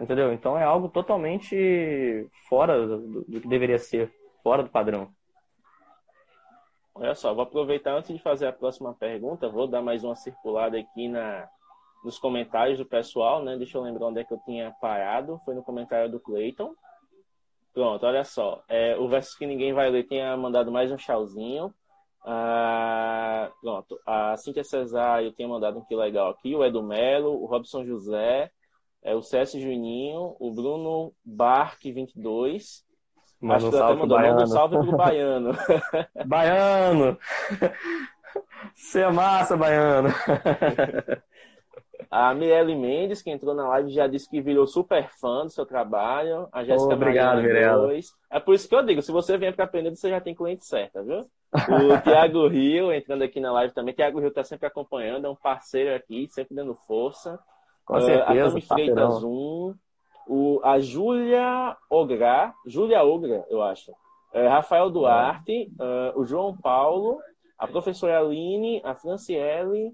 entendeu? 0.00 0.32
Então 0.32 0.58
é 0.58 0.64
algo 0.64 0.88
totalmente 0.88 2.26
fora 2.48 2.86
do, 2.86 3.24
do 3.24 3.40
que 3.40 3.48
deveria 3.48 3.78
ser 3.78 4.12
fora 4.48 4.62
do 4.62 4.70
padrão. 4.70 5.10
Olha 6.94 7.14
só, 7.14 7.34
vou 7.34 7.42
aproveitar 7.42 7.94
antes 7.94 8.16
de 8.16 8.22
fazer 8.22 8.46
a 8.46 8.52
próxima 8.52 8.94
pergunta, 8.94 9.46
vou 9.46 9.66
dar 9.66 9.82
mais 9.82 10.02
uma 10.02 10.16
circulada 10.16 10.78
aqui 10.78 11.06
na, 11.06 11.46
nos 12.02 12.18
comentários 12.18 12.78
do 12.78 12.86
pessoal, 12.86 13.44
né? 13.44 13.58
Deixa 13.58 13.76
eu 13.76 13.82
lembrar 13.82 14.06
onde 14.06 14.20
é 14.20 14.24
que 14.24 14.32
eu 14.32 14.40
tinha 14.46 14.74
parado. 14.80 15.38
Foi 15.44 15.54
no 15.54 15.62
comentário 15.62 16.10
do 16.10 16.18
Clayton. 16.18 16.74
Pronto, 17.74 18.06
olha 18.06 18.24
só. 18.24 18.62
É, 18.70 18.96
o 18.96 19.06
verso 19.06 19.36
que 19.36 19.46
ninguém 19.46 19.74
vai 19.74 19.90
ler 19.90 20.04
tinha 20.04 20.34
mandado 20.34 20.72
mais 20.72 20.90
um 20.90 20.96
tchauzinho. 20.96 21.70
Ah, 22.24 23.52
pronto. 23.60 24.00
A 24.06 24.34
Cíntia 24.38 24.64
Cesário 24.64 25.30
tinha 25.32 25.46
mandado 25.46 25.78
um 25.78 25.84
que 25.84 25.94
legal 25.94 26.30
aqui. 26.30 26.56
O 26.56 26.64
Edu 26.64 26.82
Melo, 26.82 27.38
o 27.38 27.44
Robson 27.44 27.84
José, 27.84 28.50
é, 29.02 29.14
o 29.14 29.20
César 29.20 29.60
Juninho, 29.60 30.34
o 30.40 30.50
Bruno 30.50 31.12
Barque 31.22 31.92
22 31.92 32.87
Manda 33.40 33.66
um 33.66 33.72
salve 33.72 33.98
pro 33.98 34.08
baiano. 34.08 34.42
um 34.42 34.46
salve 34.46 34.78
pro 34.78 34.96
baiano. 34.96 35.50
baiano! 36.26 37.18
Você 38.74 39.00
é 39.00 39.10
massa, 39.10 39.56
baiano! 39.56 40.08
A 42.10 42.34
Mirelle 42.34 42.74
Mendes, 42.74 43.20
que 43.20 43.30
entrou 43.30 43.54
na 43.54 43.68
live, 43.68 43.90
já 43.90 44.06
disse 44.06 44.28
que 44.28 44.40
virou 44.40 44.66
super 44.66 45.08
fã 45.20 45.44
do 45.44 45.50
seu 45.50 45.66
trabalho. 45.66 46.48
A 46.52 46.64
Jéssica 46.64 46.94
Obrigado, 46.94 47.42
Mirella. 47.42 47.90
É 48.30 48.40
por 48.40 48.54
isso 48.54 48.68
que 48.68 48.74
eu 48.74 48.82
digo, 48.82 49.02
se 49.02 49.12
você 49.12 49.36
vem 49.36 49.52
para 49.52 49.66
aprender, 49.66 49.90
você 49.90 50.08
já 50.08 50.20
tem 50.20 50.34
cliente 50.34 50.64
certa, 50.64 51.02
viu? 51.02 51.18
O 51.18 51.20
Tiago 52.02 52.48
Rio, 52.48 52.92
entrando 52.92 53.22
aqui 53.22 53.40
na 53.40 53.52
live 53.52 53.74
também. 53.74 53.94
Tiago 53.94 54.20
Rio 54.20 54.28
está 54.28 54.42
sempre 54.42 54.66
acompanhando, 54.66 55.26
é 55.26 55.30
um 55.30 55.36
parceiro 55.36 55.94
aqui, 55.94 56.28
sempre 56.30 56.54
dando 56.54 56.74
força. 56.74 57.38
Com 57.84 58.00
certeza. 58.00 58.54
Uh, 58.54 58.58
a 58.58 58.60
Freitas 58.60 59.22
1 59.22 59.74
o, 60.28 60.60
a 60.62 60.78
Júlia 60.78 61.76
Ogra, 61.90 62.52
Júlia 62.66 63.02
Ogra, 63.02 63.46
eu 63.48 63.62
acho, 63.62 63.92
é, 64.32 64.46
Rafael 64.46 64.90
Duarte, 64.90 65.72
uh, 65.80 66.20
o 66.20 66.24
João 66.24 66.56
Paulo, 66.56 67.18
a 67.58 67.66
professora 67.66 68.20
Aline, 68.20 68.80
a 68.84 68.94
Franciele 68.94 69.92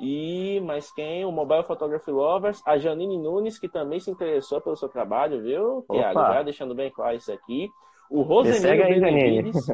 e 0.00 0.60
mais 0.60 0.92
quem? 0.92 1.24
O 1.24 1.32
Mobile 1.32 1.64
Photography 1.64 2.10
Lovers, 2.10 2.62
a 2.66 2.78
Janine 2.78 3.18
Nunes, 3.18 3.58
que 3.58 3.68
também 3.68 3.98
se 4.00 4.10
interessou 4.10 4.60
pelo 4.60 4.76
seu 4.76 4.88
trabalho, 4.88 5.42
viu, 5.42 5.84
Tiago? 5.90 6.20
Já 6.20 6.42
deixando 6.42 6.74
bem 6.74 6.90
claro 6.90 7.16
isso 7.16 7.32
aqui. 7.32 7.68
O 8.10 8.22
Rosemiro 8.22 9.00
Benevides. 9.00 9.66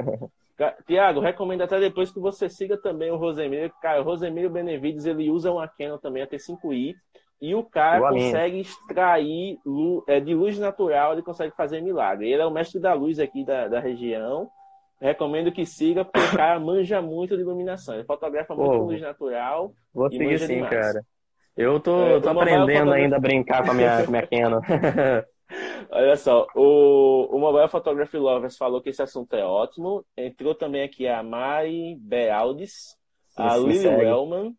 Tiago, 0.87 1.21
recomendo 1.21 1.63
até 1.63 1.79
depois 1.79 2.11
que 2.11 2.19
você 2.19 2.49
siga 2.49 2.77
também 2.77 3.11
o 3.11 3.17
Rosemiro. 3.17 3.73
Cara, 3.81 4.01
o 4.01 4.05
Rosemiro 4.05 4.51
Benevides, 4.51 5.05
ele 5.05 5.31
usa 5.31 5.53
uma 5.53 5.69
Canon 5.69 5.99
também, 5.99 6.23
a 6.23 6.27
T5i. 6.27 6.95
E 7.41 7.55
o 7.55 7.63
cara 7.63 8.09
consegue 8.09 8.61
extrair 8.61 9.59
é, 10.09 10.21
de 10.21 10.35
luz 10.35 10.59
natural, 10.59 11.13
ele 11.13 11.23
consegue 11.23 11.55
fazer 11.55 11.83
milagre. 11.83 12.33
Ele 12.33 12.43
é 12.43 12.47
o 12.47 12.51
mestre 12.51 12.81
da 12.81 12.95
luz 12.95 13.19
aqui 13.19 13.45
da, 13.45 13.69
da 13.69 13.81
região. 13.81 14.49
Recomendo 14.99 15.53
que 15.53 15.67
siga, 15.67 16.05
porque 16.05 16.27
o 16.27 16.37
cara 16.37 16.59
manja 16.59 17.03
muito 17.03 17.37
de 17.37 17.43
iluminação. 17.43 17.95
Ele 17.95 18.05
fotografa 18.05 18.55
muito 18.55 18.71
com 18.71 18.85
luz 18.85 19.01
natural. 19.01 19.75
Vou 19.93 20.11
seguir 20.11 20.39
sim, 20.39 20.55
demais. 20.55 20.71
cara. 20.71 21.03
Eu 21.55 21.79
tô, 21.81 22.03
é, 22.03 22.21
tô 22.21 22.31
aprendendo 22.31 22.93
ainda 22.93 23.17
a 23.17 23.21
brincar 23.21 23.65
com 23.65 23.71
a 23.71 23.75
minha, 23.75 24.03
com 24.03 24.09
a 24.09 24.11
minha 24.11 24.27
Canon. 24.29 24.61
Olha 25.91 26.17
só, 26.17 26.47
o, 26.55 27.29
o 27.31 27.39
Mobile 27.39 27.69
Photography 27.69 28.19
Lovers 28.19 28.57
falou 28.57 28.81
que 28.81 28.91
esse 28.91 29.03
assunto 29.03 29.35
é 29.35 29.45
ótimo. 29.45 30.05
Entrou 30.17 30.55
também 30.55 30.83
aqui 30.83 31.07
a 31.07 31.23
Mari 31.23 31.97
Beraldes, 32.01 32.97
a 33.37 33.57
Lily 33.57 33.87
Wellman, 33.87 34.55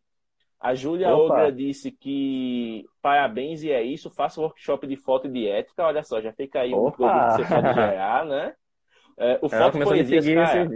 a 0.60 0.74
Júlia 0.74 1.16
Ogra 1.16 1.52
disse 1.52 1.92
que 1.92 2.86
parabéns 3.02 3.64
e 3.64 3.72
é 3.72 3.84
isso, 3.84 4.10
faça 4.10 4.40
um 4.40 4.44
workshop 4.44 4.88
de 4.88 4.96
foto 4.96 5.28
e 5.28 5.32
de 5.32 5.48
ética. 5.48 5.84
Olha 5.84 6.04
só, 6.04 6.20
já 6.20 6.34
fica 6.34 6.62
aí 6.62 6.74
Opa. 6.74 6.88
um 6.88 6.92
produto 6.92 7.36
que 7.36 7.44
você 7.44 7.54
pode 7.54 7.74
gerar, 7.74 8.26
né? 8.26 8.54
É, 9.20 9.40
o 9.42 9.50
Foto 9.50 9.80
Poesias, 9.80 10.26
cara, 10.26 10.70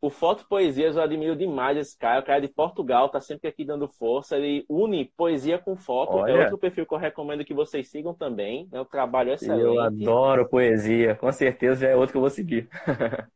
o 0.00 0.10
Foto 0.10 0.46
Poesias 0.48 0.96
eu 0.96 1.02
admiro 1.02 1.34
demais 1.34 1.76
esse 1.76 1.98
cara. 1.98 2.20
O 2.20 2.22
cara 2.22 2.38
é 2.38 2.42
de 2.42 2.48
Portugal, 2.48 3.08
tá 3.08 3.20
sempre 3.20 3.48
aqui 3.48 3.64
dando 3.64 3.88
força. 3.88 4.36
Ele 4.36 4.64
une 4.68 5.06
poesia 5.16 5.58
com 5.58 5.76
foto. 5.76 6.18
É 6.18 6.22
Olha. 6.22 6.32
É 6.32 6.40
outro 6.42 6.58
perfil 6.58 6.86
que 6.86 6.94
eu 6.94 6.98
recomendo 6.98 7.44
que 7.44 7.54
vocês 7.54 7.88
sigam 7.88 8.14
também. 8.14 8.68
É 8.72 8.80
um 8.80 8.84
trabalho 8.84 9.32
excelente. 9.32 9.62
Eu 9.62 9.80
adoro 9.80 10.48
poesia. 10.48 11.14
Com 11.16 11.32
certeza 11.32 11.80
já 11.80 11.88
é 11.88 11.96
outro 11.96 12.12
que 12.12 12.16
eu 12.18 12.22
vou 12.22 12.30
seguir. 12.30 12.68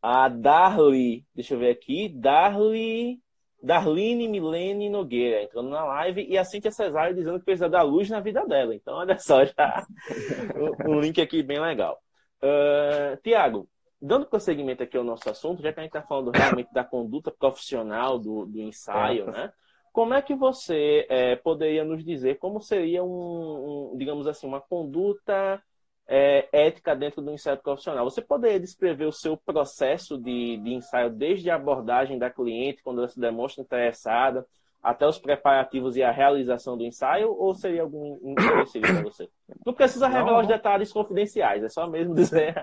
a 0.00 0.28
Darly, 0.28 1.24
deixa 1.34 1.54
eu 1.54 1.58
ver 1.58 1.70
aqui. 1.70 2.08
Darly 2.08 3.20
Darlene 3.66 4.28
Milene 4.28 4.88
Nogueira 4.88 5.42
entrando 5.42 5.68
na 5.68 5.84
live 5.84 6.24
e 6.24 6.38
a 6.38 6.44
Cintia 6.44 6.70
Cesário 6.70 7.16
dizendo 7.16 7.40
que 7.40 7.44
precisa 7.44 7.68
dar 7.68 7.82
luz 7.82 8.08
na 8.08 8.20
vida 8.20 8.46
dela. 8.46 8.72
Então, 8.72 8.94
olha 8.94 9.18
só, 9.18 9.44
já 9.44 9.84
um 10.86 11.00
link 11.00 11.20
aqui 11.20 11.42
bem 11.42 11.58
legal. 11.58 12.00
Uh, 12.40 13.20
Tiago, 13.24 13.68
dando 14.00 14.26
prosseguimento 14.26 14.84
aqui 14.84 14.96
ao 14.96 15.02
nosso 15.02 15.28
assunto, 15.28 15.62
já 15.62 15.72
que 15.72 15.80
a 15.80 15.82
gente 15.82 15.90
está 15.90 16.06
falando 16.06 16.30
realmente 16.30 16.72
da 16.72 16.84
conduta 16.84 17.32
profissional 17.32 18.20
do, 18.20 18.46
do 18.46 18.60
ensaio, 18.60 19.26
né? 19.26 19.52
Como 19.92 20.14
é 20.14 20.22
que 20.22 20.34
você 20.34 21.04
é, 21.08 21.34
poderia 21.34 21.82
nos 21.82 22.04
dizer 22.04 22.38
como 22.38 22.60
seria 22.60 23.02
um, 23.02 23.92
um, 23.94 23.96
digamos 23.96 24.28
assim, 24.28 24.46
uma 24.46 24.60
conduta 24.60 25.60
é, 26.08 26.48
ética 26.52 26.94
dentro 26.94 27.20
do 27.20 27.32
ensaio 27.32 27.58
profissional. 27.58 28.04
Você 28.04 28.22
poderia 28.22 28.60
descrever 28.60 29.06
o 29.06 29.12
seu 29.12 29.36
processo 29.36 30.16
de, 30.16 30.56
de 30.58 30.74
ensaio 30.74 31.10
desde 31.10 31.50
a 31.50 31.56
abordagem 31.56 32.18
da 32.18 32.30
cliente, 32.30 32.82
quando 32.82 32.98
ela 32.98 33.08
se 33.08 33.18
demonstra 33.18 33.62
interessada, 33.62 34.46
até 34.82 35.04
os 35.04 35.18
preparativos 35.18 35.96
e 35.96 36.02
a 36.02 36.12
realização 36.12 36.76
do 36.76 36.84
ensaio, 36.84 37.34
ou 37.36 37.52
seria 37.54 37.82
algum 37.82 38.18
interesse 38.22 38.78
para 38.78 39.02
você? 39.02 39.28
Não 39.64 39.74
precisa 39.74 40.06
revelar 40.06 40.34
não. 40.34 40.40
os 40.42 40.46
detalhes 40.46 40.92
confidenciais, 40.92 41.64
é 41.64 41.68
só 41.68 41.88
mesmo 41.88 42.14
dizer 42.14 42.54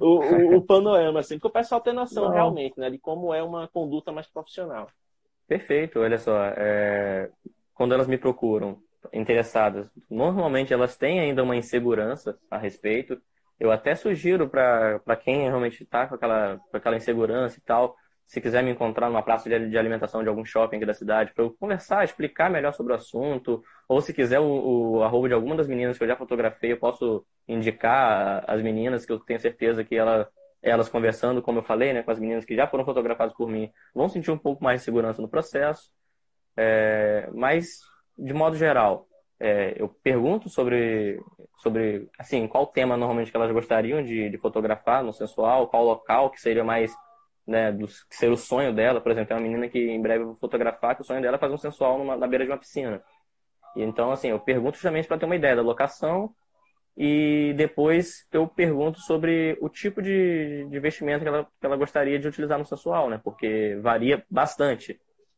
o, 0.00 0.20
o, 0.20 0.56
o, 0.56 0.62
panorama, 0.62 1.20
assim, 1.20 1.34
porque 1.34 1.48
o 1.48 1.60
pessoal 1.60 1.82
tem 1.82 1.92
noção 1.92 2.24
não. 2.24 2.32
realmente 2.32 2.80
né, 2.80 2.88
de 2.88 2.98
como 2.98 3.34
é 3.34 3.42
uma 3.42 3.68
conduta 3.68 4.12
mais 4.12 4.26
profissional. 4.26 4.88
Perfeito, 5.46 6.00
olha 6.00 6.16
só. 6.16 6.42
É... 6.56 7.28
Quando 7.74 7.92
elas 7.92 8.06
me 8.06 8.16
procuram 8.16 8.78
interessadas, 9.12 9.90
normalmente 10.10 10.72
elas 10.72 10.96
têm 10.96 11.20
ainda 11.20 11.42
uma 11.42 11.56
insegurança 11.56 12.38
a 12.50 12.58
respeito. 12.58 13.20
Eu 13.58 13.70
até 13.70 13.94
sugiro 13.94 14.48
para 14.48 15.16
quem 15.22 15.42
realmente 15.42 15.82
está 15.82 16.06
com 16.06 16.14
aquela, 16.14 16.58
com 16.70 16.76
aquela 16.76 16.96
insegurança 16.96 17.58
e 17.58 17.62
tal, 17.62 17.96
se 18.26 18.40
quiser 18.40 18.62
me 18.62 18.70
encontrar 18.70 19.08
numa 19.08 19.22
praça 19.22 19.48
de, 19.48 19.68
de 19.68 19.78
alimentação 19.78 20.22
de 20.22 20.28
algum 20.28 20.44
shopping 20.44 20.76
aqui 20.76 20.86
da 20.86 20.94
cidade, 20.94 21.32
para 21.34 21.44
eu 21.44 21.50
conversar, 21.50 22.04
explicar 22.04 22.50
melhor 22.50 22.72
sobre 22.72 22.92
o 22.92 22.96
assunto, 22.96 23.62
ou 23.88 24.00
se 24.00 24.14
quiser 24.14 24.40
o, 24.40 24.96
o 24.96 25.02
arroba 25.02 25.28
de 25.28 25.34
alguma 25.34 25.56
das 25.56 25.68
meninas 25.68 25.98
que 25.98 26.04
eu 26.04 26.08
já 26.08 26.16
fotografei, 26.16 26.72
eu 26.72 26.78
posso 26.78 27.24
indicar 27.46 28.42
as 28.48 28.62
meninas 28.62 29.04
que 29.04 29.12
eu 29.12 29.20
tenho 29.20 29.38
certeza 29.38 29.84
que 29.84 29.94
ela, 29.94 30.28
elas 30.62 30.88
conversando, 30.88 31.42
como 31.42 31.58
eu 31.58 31.62
falei, 31.62 31.92
né, 31.92 32.02
com 32.02 32.10
as 32.10 32.18
meninas 32.18 32.44
que 32.44 32.56
já 32.56 32.66
foram 32.66 32.84
fotografadas 32.84 33.34
por 33.34 33.48
mim, 33.48 33.70
vão 33.94 34.08
sentir 34.08 34.30
um 34.30 34.38
pouco 34.38 34.64
mais 34.64 34.80
de 34.80 34.84
segurança 34.84 35.20
no 35.20 35.28
processo. 35.28 35.90
É, 36.56 37.28
mas 37.32 37.80
de 38.16 38.32
modo 38.32 38.56
geral, 38.56 39.06
é, 39.38 39.74
eu 39.76 39.88
pergunto 39.88 40.48
sobre, 40.48 41.20
sobre, 41.58 42.08
assim, 42.18 42.46
qual 42.46 42.66
tema 42.66 42.96
normalmente 42.96 43.30
que 43.30 43.36
elas 43.36 43.52
gostariam 43.52 44.02
de, 44.02 44.30
de 44.30 44.38
fotografar 44.38 45.02
no 45.02 45.12
sensual, 45.12 45.68
qual 45.68 45.84
local 45.84 46.30
que 46.30 46.40
seria 46.40 46.64
mais, 46.64 46.94
né, 47.46 47.72
do, 47.72 47.86
que 47.86 48.16
seria 48.16 48.34
o 48.34 48.38
sonho 48.38 48.72
dela. 48.72 49.00
Por 49.00 49.12
exemplo, 49.12 49.28
tem 49.28 49.36
uma 49.36 49.42
menina 49.42 49.68
que 49.68 49.78
em 49.78 50.00
breve 50.00 50.22
eu 50.22 50.28
vou 50.28 50.36
fotografar, 50.36 50.94
que 50.96 51.02
o 51.02 51.04
sonho 51.04 51.20
dela 51.20 51.36
é 51.36 51.40
fazer 51.40 51.54
um 51.54 51.58
sensual 51.58 51.98
numa, 51.98 52.16
na 52.16 52.26
beira 52.26 52.44
de 52.44 52.50
uma 52.50 52.58
piscina. 52.58 53.02
E 53.76 53.82
então, 53.82 54.12
assim, 54.12 54.28
eu 54.28 54.40
pergunto 54.40 54.76
justamente 54.76 55.08
para 55.08 55.18
ter 55.18 55.26
uma 55.26 55.36
ideia 55.36 55.56
da 55.56 55.62
locação 55.62 56.32
e 56.96 57.52
depois 57.56 58.26
eu 58.32 58.46
pergunto 58.46 59.00
sobre 59.00 59.58
o 59.60 59.68
tipo 59.68 60.00
de, 60.00 60.66
de 60.70 60.78
vestimento 60.78 61.22
que 61.22 61.28
ela, 61.28 61.44
que 61.44 61.66
ela 61.66 61.76
gostaria 61.76 62.18
de 62.18 62.28
utilizar 62.28 62.58
no 62.58 62.64
sensual, 62.64 63.10
né? 63.10 63.20
Porque 63.22 63.76
varia 63.82 64.24
bastante. 64.30 64.92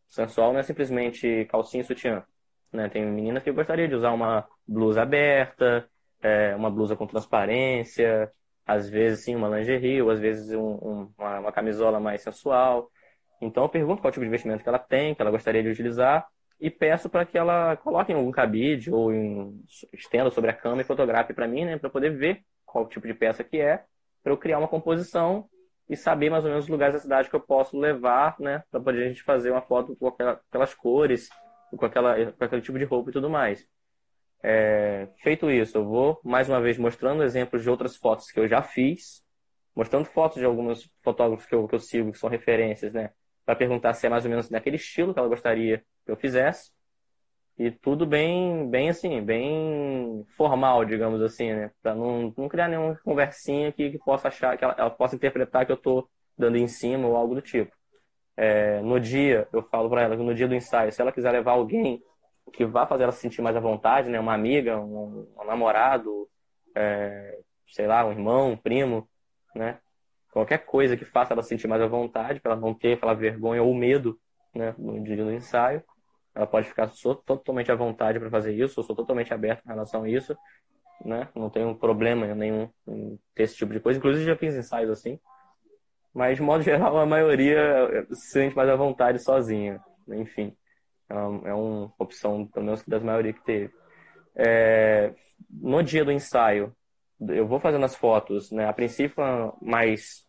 O 0.09 0.13
sensual 0.15 0.53
não 0.53 0.61
é 0.61 0.63
simplesmente 0.63 1.47
calcinha 1.47 1.83
e 1.83 1.87
sutiã. 1.87 2.25
Né? 2.73 2.89
Tem 2.89 3.05
meninas 3.05 3.43
que 3.43 3.53
gostariam 3.53 3.89
de 3.89 3.95
usar 3.95 4.13
uma 4.13 4.47
blusa 4.67 5.03
aberta, 5.03 5.89
é, 6.23 6.55
uma 6.55 6.71
blusa 6.71 6.97
com 6.97 7.07
transparência, 7.07 8.31
às 8.67 8.89
vezes 8.89 9.25
sim 9.25 9.35
uma 9.35 9.49
lingerie, 9.49 10.03
ou 10.03 10.11
às 10.11 10.21
vezes 10.21 10.53
um, 10.53 10.61
um, 10.61 11.13
uma, 11.17 11.41
uma, 11.41 11.53
camisola 11.53 12.01
mais 12.01 12.23
sensual. 12.23 12.91
Então 13.41 13.65
eu 13.65 13.69
pergunto 13.69 14.01
qual 14.03 14.13
tipo 14.13 14.25
de 14.25 14.31
vestimento 14.31 14.63
que 14.63 14.69
ela 14.69 14.79
tem, 14.79 15.15
que 15.15 15.23
ela 15.23 15.31
gostaria 15.31 15.63
de 15.63 15.69
utilizar, 15.69 16.27
e 16.61 16.71
peço 16.71 17.09
para 17.09 17.25
que 17.25 17.37
ela 17.39 17.77
coloque 17.77 18.13
em 18.13 18.17
algum 18.17 18.31
cabide 18.31 18.91
ou 18.91 19.13
em, 19.13 19.63
estenda 19.93 20.31
sobre 20.31 20.51
a 20.51 20.55
cama 20.55 20.81
e 20.81 20.85
fotografe 20.85 21.35
para 21.35 21.47
mim, 21.47 21.65
né, 21.65 21.79
para 21.79 21.91
poder 21.91 22.11
ver 22.11 22.43
qual 22.65 22.89
tipo 22.89 23.07
de 23.07 23.15
peça 23.15 23.45
que 23.45 23.61
é, 23.61 23.85
para 24.23 24.33
eu 24.33 24.39
criar 24.39 24.59
uma 24.59 24.69
composição 24.69 25.49
e 25.89 25.97
saber 25.97 26.31
mais 26.31 26.45
ou 26.45 26.51
menos 26.51 26.65
os 26.65 26.71
lugares 26.71 26.95
da 26.95 27.01
cidade 27.01 27.31
que 27.31 27.37
eu 27.37 27.41
posso 27.41 27.79
levar, 27.79 28.35
né, 28.41 28.65
para 28.71 28.81
poder 28.81 29.05
a 29.05 29.09
gente 29.09 29.23
fazer 29.23 29.51
uma 29.51 29.63
foto 29.63 29.95
com 29.97 30.09
aquelas 30.09 30.75
cores, 30.75 31.29
com, 31.71 31.87
aquela, 31.87 32.33
com 32.33 32.45
aquele 32.45 32.63
tipo 32.63 32.79
de 32.79 32.85
roupa 32.85 33.11
e 33.11 33.13
tudo 33.13 33.31
mais. 33.31 33.67
É, 34.43 35.09
feito 35.23 35.51
isso, 35.51 35.79
eu 35.79 35.85
vou 35.85 36.21
mais 36.25 36.49
uma 36.49 36.61
vez 36.61 36.79
mostrando 36.79 37.23
exemplos 37.23 37.63
de 37.63 37.71
outras 37.71 37.97
fotos 37.97 38.31
que 38.31 38.39
eu 38.39 38.49
já 38.49 38.63
fiz, 38.63 39.25
mostrando 39.75 40.05
fotos 40.07 40.39
de 40.39 40.45
alguns 40.45 40.91
fotógrafos 41.03 41.47
que 41.47 41.55
eu, 41.55 41.67
que 41.67 41.75
eu 41.75 41.81
sigo, 41.81 42.13
que 42.13 42.19
são 42.19 42.31
referências, 42.31 42.93
né? 42.93 43.11
Para 43.45 43.57
perguntar 43.57 43.95
se 43.95 44.07
é 44.07 44.11
mais 44.11 44.25
ou 44.25 44.31
menos 44.31 44.51
naquele 44.51 44.77
estilo 44.77 45.13
que 45.13 45.19
ela 45.19 45.29
gostaria 45.29 45.79
que 46.05 46.13
eu 46.13 46.17
fizesse. 46.17 46.73
E 47.59 47.71
tudo 47.71 48.07
bem, 48.07 48.69
bem 48.69 48.91
assim, 48.91 49.23
bem 49.23 50.25
formal, 50.37 50.85
digamos 50.85 51.23
assim, 51.23 51.53
né? 51.55 51.71
Para 51.83 51.95
não, 51.95 52.33
não 52.37 52.49
criar 52.49 52.69
nenhuma 52.69 52.97
conversinha 53.05 53.73
que, 53.73 53.91
que 53.91 53.99
possa 53.99 54.29
achar, 54.29 54.57
que 54.59 54.65
ela, 54.65 54.75
ela 54.79 54.91
possa 54.91 55.17
interpretar 55.17 55.67
que 55.67 55.73
eu 55.73 55.77
estou 55.77 56.09
dando 56.37 56.57
em 56.59 56.69
cima 56.69 57.09
ou 57.09 57.17
algo 57.17 57.35
do 57.35 57.43
tipo 57.43 57.76
é, 58.37 58.81
no 58.83 59.01
dia, 59.01 59.49
eu 59.53 59.63
falo 59.63 59.89
para 59.89 60.03
ela 60.03 60.17
que 60.17 60.23
no 60.23 60.35
dia 60.35 60.47
do 60.47 60.55
ensaio, 60.55 60.93
se 60.93 61.01
ela 61.01 61.13
quiser 61.13 61.31
levar 61.33 61.53
alguém 61.53 62.03
que 62.53 62.65
vá 62.65 62.87
fazer 62.87 63.05
ela 63.05 63.13
se 63.13 63.21
sentir 63.21 63.43
mais 63.43 63.57
à 63.57 63.61
vontade, 63.61 64.09
né? 64.09 64.21
Uma 64.21 64.35
amiga, 64.35 64.79
um, 64.79 65.27
um 65.39 65.45
namorado, 65.45 66.29
é, 66.75 67.39
sei 67.69 67.87
lá, 67.87 68.05
um 68.05 68.13
irmão, 68.13 68.53
um 68.53 68.57
primo, 68.57 69.09
né? 69.55 69.79
Qualquer 70.31 70.59
coisa 70.59 70.97
que 70.97 71.05
faça 71.05 71.33
ela 71.33 71.43
se 71.43 71.49
sentir 71.49 71.67
mais 71.67 71.81
à 71.83 71.87
vontade, 71.87 72.41
para 72.41 72.53
ela 72.53 72.61
não 72.61 72.75
ter 72.75 72.95
aquela 72.95 73.15
vergonha 73.15 73.63
ou 73.63 73.75
medo, 73.75 74.19
né? 74.55 74.75
No 74.79 75.03
dia 75.03 75.17
do 75.17 75.33
ensaio, 75.33 75.83
ela 76.35 76.47
pode 76.47 76.69
ficar 76.69 76.89
sou 76.89 77.15
totalmente 77.15 77.73
à 77.73 77.75
vontade 77.75 78.21
para 78.21 78.31
fazer 78.31 78.53
isso. 78.53 78.79
Eu 78.79 78.85
sou 78.85 78.95
totalmente 78.95 79.33
aberto 79.33 79.65
em 79.65 79.69
relação 79.69 80.05
a 80.05 80.09
isso, 80.09 80.37
né? 81.05 81.29
Não 81.35 81.49
tenho 81.49 81.75
problema 81.75 82.27
nenhum 82.35 82.69
em 82.87 83.19
ter 83.35 83.45
esse 83.45 83.57
tipo 83.57 83.73
de 83.73 83.81
coisa. 83.81 83.99
Inclusive 83.99 84.27
já 84.27 84.37
fiz 84.37 84.55
ensaios 84.55 84.91
assim. 84.91 85.19
Mas, 86.17 86.39
de 86.39 86.43
modo 86.43 86.63
geral, 86.65 86.97
a 86.97 87.05
maioria 87.05 88.07
se 88.11 88.31
sente 88.31 88.57
mais 88.57 88.71
à 88.71 88.75
vontade 88.75 89.19
sozinha. 89.19 89.79
Enfim, 90.09 90.57
é 91.11 91.15
uma, 91.15 91.49
é 91.51 91.53
uma 91.53 91.93
opção, 91.99 92.47
pelo 92.47 92.65
menos 92.65 92.83
das 92.87 93.03
maioria 93.03 93.35
que 93.35 93.45
teve. 93.45 93.75
É, 94.35 95.13
no 95.51 95.83
dia 95.83 96.07
do 96.07 96.11
ensaio, 96.11 96.75
eu 97.21 97.47
vou 97.47 97.61
fazendo 97.61 97.85
as 97.85 97.95
fotos, 97.95 98.51
né? 98.51 98.67
A 98.67 98.73
princípio, 98.73 99.23
mais, 99.61 100.25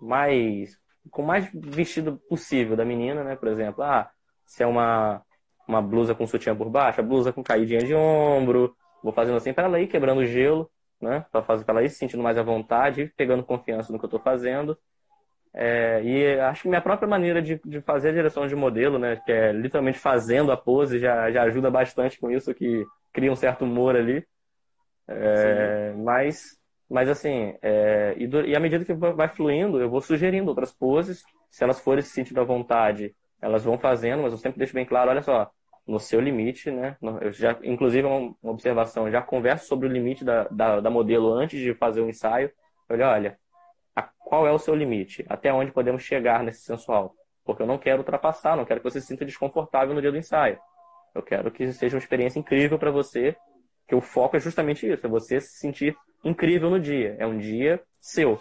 mais, 0.00 0.80
com 1.10 1.20
mais 1.20 1.50
vestido 1.52 2.16
possível 2.30 2.74
da 2.74 2.84
menina, 2.86 3.22
né? 3.22 3.36
Por 3.36 3.48
exemplo, 3.48 3.84
ah, 3.84 4.10
se 4.46 4.62
é 4.62 4.66
uma, 4.66 5.22
uma 5.68 5.82
blusa 5.82 6.14
com 6.14 6.26
sutiã 6.26 6.56
por 6.56 6.70
baixo, 6.70 7.00
a 7.02 7.04
blusa 7.04 7.30
com 7.30 7.44
caidinha 7.44 7.80
de 7.80 7.94
ombro, 7.94 8.74
vou 9.02 9.12
fazendo 9.12 9.36
assim 9.36 9.52
para 9.52 9.66
ela 9.66 9.80
ir 9.80 9.86
quebrando 9.86 10.22
o 10.22 10.26
gelo, 10.26 10.70
né? 10.98 11.26
Para 11.30 11.42
fazer 11.42 11.66
ela 11.68 11.84
ir 11.84 11.90
se 11.90 11.96
sentindo 11.96 12.22
mais 12.22 12.38
à 12.38 12.42
vontade, 12.42 13.12
pegando 13.18 13.44
confiança 13.44 13.92
no 13.92 13.98
que 13.98 14.06
eu 14.06 14.08
estou 14.08 14.20
fazendo. 14.20 14.78
É, 15.58 16.02
e 16.04 16.38
acho 16.40 16.62
que 16.62 16.68
minha 16.68 16.82
própria 16.82 17.08
maneira 17.08 17.40
de, 17.40 17.58
de 17.64 17.80
fazer 17.80 18.10
a 18.10 18.12
direção 18.12 18.46
de 18.46 18.54
modelo, 18.54 18.98
né, 18.98 19.16
que 19.24 19.32
é 19.32 19.52
literalmente 19.52 19.98
fazendo 19.98 20.52
a 20.52 20.56
pose, 20.56 20.98
já, 20.98 21.30
já 21.30 21.44
ajuda 21.44 21.70
bastante 21.70 22.20
com 22.20 22.30
isso, 22.30 22.54
que 22.54 22.84
cria 23.10 23.32
um 23.32 23.36
certo 23.36 23.64
humor 23.64 23.96
ali. 23.96 24.22
É, 25.08 25.94
mas, 25.96 26.58
mas 26.90 27.08
assim, 27.08 27.54
é, 27.62 28.14
e, 28.18 28.26
do, 28.26 28.44
e 28.44 28.54
à 28.54 28.60
medida 28.60 28.84
que 28.84 28.92
vai 28.92 29.28
fluindo, 29.28 29.80
eu 29.80 29.88
vou 29.88 30.02
sugerindo 30.02 30.50
outras 30.50 30.72
poses. 30.72 31.22
Se 31.48 31.64
elas 31.64 31.80
forem 31.80 32.02
se 32.02 32.10
sentindo 32.10 32.40
à 32.40 32.44
vontade, 32.44 33.14
elas 33.40 33.64
vão 33.64 33.78
fazendo, 33.78 34.22
mas 34.24 34.32
eu 34.32 34.38
sempre 34.38 34.58
deixo 34.58 34.74
bem 34.74 34.84
claro, 34.84 35.10
olha 35.10 35.22
só, 35.22 35.50
no 35.86 35.98
seu 35.98 36.20
limite, 36.20 36.70
né? 36.70 36.96
Eu 37.22 37.32
já, 37.32 37.56
inclusive, 37.62 38.06
uma 38.06 38.34
observação, 38.42 39.10
já 39.10 39.22
converso 39.22 39.66
sobre 39.66 39.88
o 39.88 39.90
limite 39.90 40.22
da, 40.22 40.44
da, 40.48 40.80
da 40.80 40.90
modelo 40.90 41.32
antes 41.32 41.58
de 41.58 41.72
fazer 41.74 42.00
o 42.02 42.08
ensaio. 42.08 42.50
Olha, 42.90 43.08
olha, 43.08 43.38
qual 44.02 44.46
é 44.46 44.52
o 44.52 44.58
seu 44.58 44.74
limite? 44.74 45.24
Até 45.28 45.52
onde 45.52 45.72
podemos 45.72 46.02
chegar 46.02 46.42
nesse 46.42 46.62
sensual? 46.62 47.14
Porque 47.44 47.62
eu 47.62 47.66
não 47.66 47.78
quero 47.78 47.98
ultrapassar, 47.98 48.56
não 48.56 48.64
quero 48.64 48.80
que 48.80 48.90
você 48.90 49.00
se 49.00 49.06
sinta 49.06 49.24
desconfortável 49.24 49.94
no 49.94 50.00
dia 50.00 50.10
do 50.10 50.18
ensaio. 50.18 50.58
Eu 51.14 51.22
quero 51.22 51.50
que 51.50 51.72
seja 51.72 51.96
uma 51.96 52.00
experiência 52.00 52.38
incrível 52.38 52.78
para 52.78 52.90
você 52.90 53.34
Que 53.88 53.94
o 53.94 54.00
foco 54.00 54.36
é 54.36 54.40
justamente 54.40 54.86
isso, 54.90 55.06
é 55.06 55.08
você 55.08 55.40
se 55.40 55.58
sentir 55.58 55.96
incrível 56.24 56.68
no 56.68 56.80
dia. 56.80 57.16
É 57.18 57.26
um 57.26 57.38
dia 57.38 57.80
seu. 58.00 58.38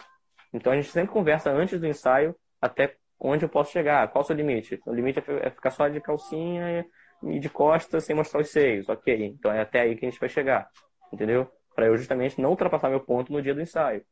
Então 0.51 0.73
a 0.73 0.75
gente 0.75 0.89
sempre 0.89 1.13
conversa 1.13 1.51
antes 1.51 1.79
do 1.79 1.87
ensaio 1.87 2.35
até 2.59 2.95
onde 3.19 3.45
eu 3.45 3.49
posso 3.49 3.71
chegar, 3.71 4.07
qual 4.09 4.23
o 4.23 4.25
seu 4.25 4.35
limite. 4.35 4.81
O 4.85 4.93
limite 4.93 5.19
é, 5.19 5.47
é 5.47 5.51
ficar 5.51 5.69
só 5.69 5.87
de 5.87 6.01
calcinha 6.01 6.85
e 7.23 7.39
de 7.39 7.49
costas 7.49 8.03
sem 8.03 8.15
mostrar 8.15 8.41
os 8.41 8.49
seios, 8.49 8.89
ok. 8.89 9.25
Então 9.25 9.51
é 9.51 9.61
até 9.61 9.81
aí 9.81 9.95
que 9.95 10.05
a 10.05 10.09
gente 10.09 10.19
vai 10.19 10.29
chegar, 10.29 10.67
entendeu? 11.13 11.47
Para 11.75 11.87
eu 11.87 11.97
justamente 11.97 12.41
não 12.41 12.49
ultrapassar 12.49 12.89
meu 12.89 12.99
ponto 12.99 13.31
no 13.31 13.41
dia 13.41 13.53
do 13.53 13.61
ensaio. 13.61 14.03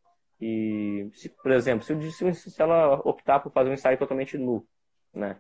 E, 0.46 1.10
se, 1.14 1.30
por 1.30 1.54
exemplo, 1.54 1.86
se, 1.86 2.34
se 2.34 2.62
ela 2.62 2.96
optar 3.06 3.40
por 3.40 3.50
fazer 3.50 3.70
um 3.70 3.74
ensaio 3.74 3.98
totalmente 3.98 4.38
nu, 4.38 4.68
né? 5.14 5.38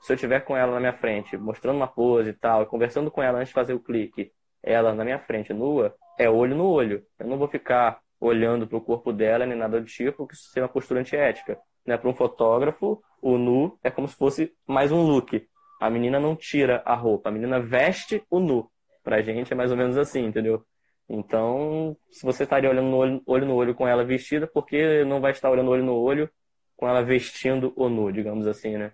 Se 0.00 0.14
eu 0.14 0.16
tiver 0.16 0.40
com 0.40 0.56
ela 0.56 0.72
na 0.72 0.80
minha 0.80 0.94
frente, 0.94 1.36
mostrando 1.36 1.76
uma 1.76 1.86
pose 1.86 2.30
e 2.30 2.32
tal, 2.32 2.64
conversando 2.64 3.10
com 3.10 3.22
ela 3.22 3.38
antes 3.38 3.48
de 3.48 3.54
fazer 3.54 3.74
o 3.74 3.80
clique, 3.80 4.32
ela 4.62 4.94
na 4.94 5.04
minha 5.04 5.18
frente 5.18 5.52
nua, 5.52 5.94
é 6.18 6.30
olho 6.30 6.56
no 6.56 6.66
olho. 6.66 7.04
Eu 7.18 7.26
não 7.26 7.36
vou 7.36 7.48
ficar 7.48 8.00
olhando 8.18 8.66
para 8.66 8.78
o 8.78 8.80
corpo 8.80 9.12
dela 9.12 9.44
nem 9.44 9.58
nada 9.58 9.78
do 9.78 9.86
tipo, 9.86 10.26
que 10.26 10.32
isso 10.32 10.48
seria 10.48 10.62
uma 10.62 10.72
postura 10.72 11.00
antiética. 11.00 11.58
Né? 11.84 11.98
Para 11.98 12.08
um 12.08 12.14
fotógrafo, 12.14 13.02
o 13.20 13.36
nu 13.36 13.78
é 13.84 13.90
como 13.90 14.08
se 14.08 14.16
fosse 14.16 14.54
mais 14.66 14.90
um 14.90 15.02
look. 15.02 15.46
A 15.82 15.90
menina 15.90 16.18
não 16.18 16.34
tira 16.34 16.82
a 16.86 16.94
roupa, 16.94 17.28
a 17.28 17.32
menina 17.32 17.60
veste 17.60 18.24
o 18.30 18.40
nu. 18.40 18.70
Pra 19.04 19.20
gente 19.20 19.52
é 19.52 19.56
mais 19.56 19.70
ou 19.70 19.76
menos 19.76 19.98
assim, 19.98 20.24
entendeu? 20.24 20.64
Então, 21.12 21.96
se 22.08 22.24
você 22.24 22.44
estaria 22.44 22.70
olhando 22.70 22.88
no 22.88 22.96
olho, 22.96 23.22
olho 23.26 23.46
no 23.46 23.54
olho 23.56 23.74
com 23.74 23.86
ela 23.86 24.04
vestida, 24.04 24.46
por 24.46 24.64
que 24.64 25.04
não 25.04 25.20
vai 25.20 25.32
estar 25.32 25.50
olhando 25.50 25.68
olho 25.68 25.82
no 25.82 25.96
olho 25.96 26.30
com 26.76 26.88
ela 26.88 27.02
vestindo 27.02 27.72
o 27.74 27.88
nu, 27.88 28.12
digamos 28.12 28.46
assim, 28.46 28.78
né? 28.78 28.92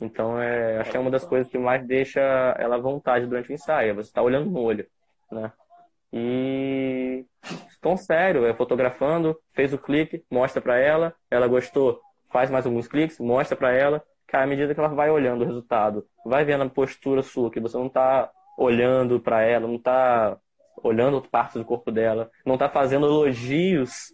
Então, 0.00 0.40
é, 0.42 0.78
acho 0.78 0.90
que 0.90 0.96
é 0.96 1.00
uma 1.00 1.10
das 1.10 1.24
coisas 1.24 1.48
que 1.48 1.56
mais 1.56 1.86
deixa 1.86 2.20
ela 2.58 2.74
à 2.74 2.80
vontade 2.80 3.26
durante 3.26 3.50
o 3.50 3.54
ensaio, 3.54 3.90
é 3.90 3.94
você 3.94 4.08
estar 4.08 4.22
tá 4.22 4.26
olhando 4.26 4.50
no 4.50 4.60
olho, 4.60 4.84
né? 5.30 5.52
E 6.12 7.24
tão 7.80 7.96
sério, 7.96 8.44
é 8.44 8.52
fotografando, 8.54 9.38
fez 9.54 9.72
o 9.72 9.78
clique, 9.78 10.24
mostra 10.28 10.60
para 10.60 10.78
ela, 10.78 11.14
ela 11.30 11.46
gostou, 11.46 12.00
faz 12.32 12.50
mais 12.50 12.66
alguns 12.66 12.88
cliques, 12.88 13.20
mostra 13.20 13.56
para 13.56 13.72
ela, 13.72 14.02
que 14.26 14.36
à 14.36 14.44
medida 14.46 14.74
que 14.74 14.80
ela 14.80 14.88
vai 14.88 15.10
olhando 15.10 15.42
o 15.42 15.46
resultado, 15.46 16.04
vai 16.26 16.44
vendo 16.44 16.64
a 16.64 16.68
postura 16.68 17.22
sua, 17.22 17.52
que 17.52 17.60
você 17.60 17.78
não 17.78 17.88
tá 17.88 18.30
olhando 18.58 19.20
para 19.20 19.42
ela, 19.42 19.68
não 19.68 19.78
tá 19.78 20.36
olhando 20.82 21.22
partes 21.22 21.56
do 21.56 21.64
corpo 21.64 21.90
dela, 21.90 22.30
não 22.44 22.58
tá 22.58 22.68
fazendo 22.68 23.06
elogios 23.06 24.12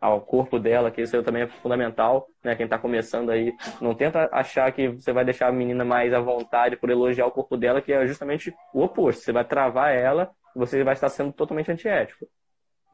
ao 0.00 0.20
corpo 0.20 0.58
dela, 0.58 0.90
que 0.90 1.02
isso 1.02 1.22
também 1.22 1.42
é 1.42 1.48
fundamental, 1.48 2.28
né? 2.42 2.54
Quem 2.54 2.64
está 2.64 2.78
começando 2.78 3.30
aí, 3.30 3.52
não 3.80 3.94
tenta 3.94 4.28
achar 4.32 4.70
que 4.72 4.88
você 4.88 5.12
vai 5.12 5.24
deixar 5.24 5.48
a 5.48 5.52
menina 5.52 5.84
mais 5.84 6.14
à 6.14 6.20
vontade 6.20 6.76
por 6.76 6.88
elogiar 6.88 7.26
o 7.26 7.32
corpo 7.32 7.56
dela, 7.56 7.82
que 7.82 7.92
é 7.92 8.06
justamente 8.06 8.54
o 8.72 8.82
oposto. 8.82 9.22
Você 9.22 9.32
vai 9.32 9.44
travar 9.44 9.92
ela, 9.92 10.30
você 10.54 10.84
vai 10.84 10.94
estar 10.94 11.08
sendo 11.08 11.32
totalmente 11.32 11.70
antiético, 11.70 12.26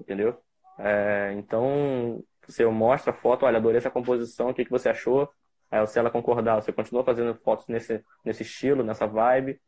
entendeu? 0.01 0.39
É, 0.79 1.33
então, 1.37 2.23
você 2.47 2.65
mostra 2.67 3.13
a 3.13 3.15
foto, 3.15 3.45
olha, 3.45 3.59
adorei 3.59 3.79
essa 3.79 3.91
composição, 3.91 4.49
o 4.49 4.55
que, 4.55 4.65
que 4.65 4.71
você 4.71 4.89
achou? 4.89 5.29
Aí, 5.71 5.87
se 5.87 5.99
ela 5.99 6.11
concordar, 6.11 6.57
você 6.63 6.73
continua 6.73 7.05
fazendo 7.05 7.35
fotos 7.35 7.67
nesse, 7.69 8.03
nesse 8.25 8.43
estilo, 8.43 8.83
nessa 8.83 9.07
vibe, 9.07 9.61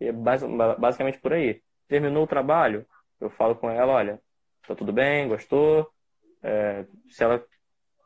e 0.00 0.08
é 0.08 0.12
basicamente 0.12 1.20
por 1.20 1.32
aí. 1.32 1.62
Terminou 1.88 2.24
o 2.24 2.26
trabalho, 2.26 2.86
eu 3.20 3.30
falo 3.30 3.54
com 3.54 3.70
ela, 3.70 3.92
olha, 3.92 4.20
tá 4.66 4.74
tudo 4.74 4.92
bem, 4.92 5.28
gostou, 5.28 5.90
é, 6.42 6.84
se 7.08 7.22
ela 7.22 7.44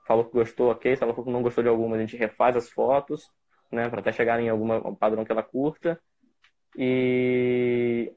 falou 0.07 0.25
que 0.25 0.33
gostou, 0.33 0.71
ok. 0.71 0.97
Se 0.97 1.03
ela 1.03 1.13
falou 1.13 1.27
que 1.27 1.33
não 1.33 1.43
gostou 1.43 1.63
de 1.63 1.69
alguma, 1.69 1.97
a 1.97 2.01
gente 2.01 2.17
refaz 2.17 2.57
as 2.57 2.71
fotos, 2.71 3.31
né? 3.71 3.89
Para 3.89 4.01
até 4.01 4.13
chegar 4.13 4.41
em 4.41 4.49
algum 4.49 4.95
padrão 4.95 5.25
que 5.25 5.33
ela 5.33 5.43
curta. 5.43 6.01
E. 6.77 8.13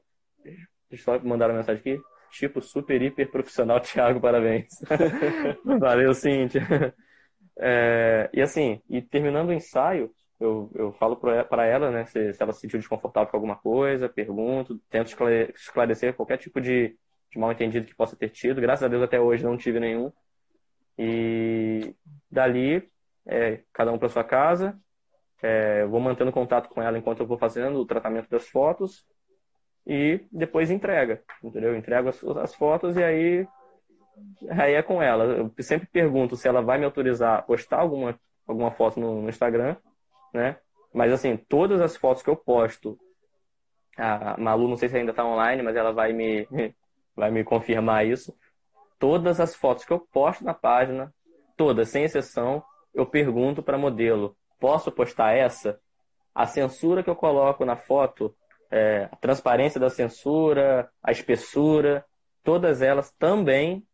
Deixa 0.88 1.10
eu 1.10 1.18
só 1.18 1.24
mandar 1.24 1.50
uma 1.50 1.56
mensagem 1.56 1.80
aqui. 1.80 2.02
Tipo, 2.30 2.60
super, 2.60 3.00
hiper 3.02 3.30
profissional, 3.30 3.80
Thiago, 3.82 4.20
parabéns. 4.20 4.68
Valeu, 5.64 6.14
Cíntia. 6.14 6.62
É, 7.62 8.30
e 8.32 8.40
assim, 8.40 8.80
e 8.88 9.02
terminando 9.02 9.50
o 9.50 9.52
ensaio, 9.52 10.10
eu, 10.40 10.70
eu 10.74 10.92
falo 10.94 11.16
para 11.16 11.66
ela, 11.66 11.90
né, 11.90 12.06
se, 12.06 12.32
se 12.32 12.42
ela 12.42 12.52
se 12.52 12.60
sentiu 12.60 12.78
desconfortável 12.78 13.30
com 13.30 13.36
alguma 13.36 13.56
coisa, 13.56 14.08
pergunto, 14.08 14.80
tento 14.88 15.14
esclarecer 15.54 16.14
qualquer 16.14 16.38
tipo 16.38 16.60
de, 16.60 16.96
de 17.30 17.38
mal 17.38 17.52
entendido 17.52 17.86
que 17.86 17.94
possa 17.94 18.16
ter 18.16 18.30
tido. 18.30 18.60
Graças 18.60 18.82
a 18.82 18.88
Deus 18.88 19.02
até 19.02 19.20
hoje 19.20 19.44
não 19.44 19.56
tive 19.56 19.78
nenhum. 19.78 20.10
E 20.98 21.94
dali, 22.30 22.90
é, 23.26 23.60
cada 23.72 23.92
um 23.92 23.98
para 23.98 24.08
sua 24.08 24.24
casa. 24.24 24.78
É, 25.42 25.86
vou 25.86 26.00
mantendo 26.00 26.32
contato 26.32 26.68
com 26.68 26.82
ela 26.82 26.98
enquanto 26.98 27.20
eu 27.20 27.26
vou 27.26 27.38
fazendo 27.38 27.78
o 27.78 27.86
tratamento 27.86 28.28
das 28.28 28.46
fotos 28.48 29.06
e 29.86 30.20
depois 30.30 30.70
entrega, 30.70 31.22
entendeu? 31.42 31.74
Entrego 31.74 32.10
as, 32.10 32.22
as 32.22 32.54
fotos 32.54 32.96
e 32.96 33.02
aí 33.02 33.46
aí 34.50 34.74
é 34.74 34.82
com 34.82 35.02
ela. 35.02 35.24
Eu 35.24 35.52
sempre 35.60 35.88
pergunto 35.90 36.36
se 36.36 36.46
ela 36.46 36.60
vai 36.60 36.78
me 36.78 36.84
autorizar 36.84 37.38
a 37.38 37.42
postar 37.42 37.80
alguma 37.80 38.18
alguma 38.46 38.70
foto 38.70 39.00
no, 39.00 39.22
no 39.22 39.28
Instagram, 39.28 39.76
né? 40.32 40.58
Mas 40.92 41.12
assim, 41.12 41.36
todas 41.36 41.80
as 41.80 41.96
fotos 41.96 42.22
que 42.22 42.30
eu 42.30 42.36
posto, 42.36 42.98
a 43.96 44.36
Malu 44.38 44.68
não 44.68 44.76
sei 44.76 44.88
se 44.88 44.96
ainda 44.96 45.10
está 45.10 45.24
online, 45.24 45.62
mas 45.62 45.76
ela 45.76 45.92
vai 45.92 46.12
me 46.12 46.46
vai 47.14 47.30
me 47.30 47.44
confirmar 47.44 48.06
isso. 48.06 48.36
Todas 48.98 49.40
as 49.40 49.54
fotos 49.54 49.84
que 49.84 49.92
eu 49.92 50.00
posto 50.00 50.44
na 50.44 50.54
página, 50.54 51.12
todas, 51.56 51.88
sem 51.90 52.04
exceção, 52.04 52.62
eu 52.94 53.06
pergunto 53.06 53.62
para 53.62 53.78
modelo: 53.78 54.36
posso 54.58 54.90
postar 54.90 55.32
essa? 55.32 55.80
A 56.34 56.46
censura 56.46 57.02
que 57.02 57.10
eu 57.10 57.16
coloco 57.16 57.64
na 57.64 57.76
foto, 57.76 58.34
é, 58.70 59.08
a 59.10 59.16
transparência 59.16 59.80
da 59.80 59.90
censura, 59.90 60.90
a 61.02 61.10
espessura, 61.10 62.04
todas 62.42 62.82
elas 62.82 63.12
também 63.12 63.84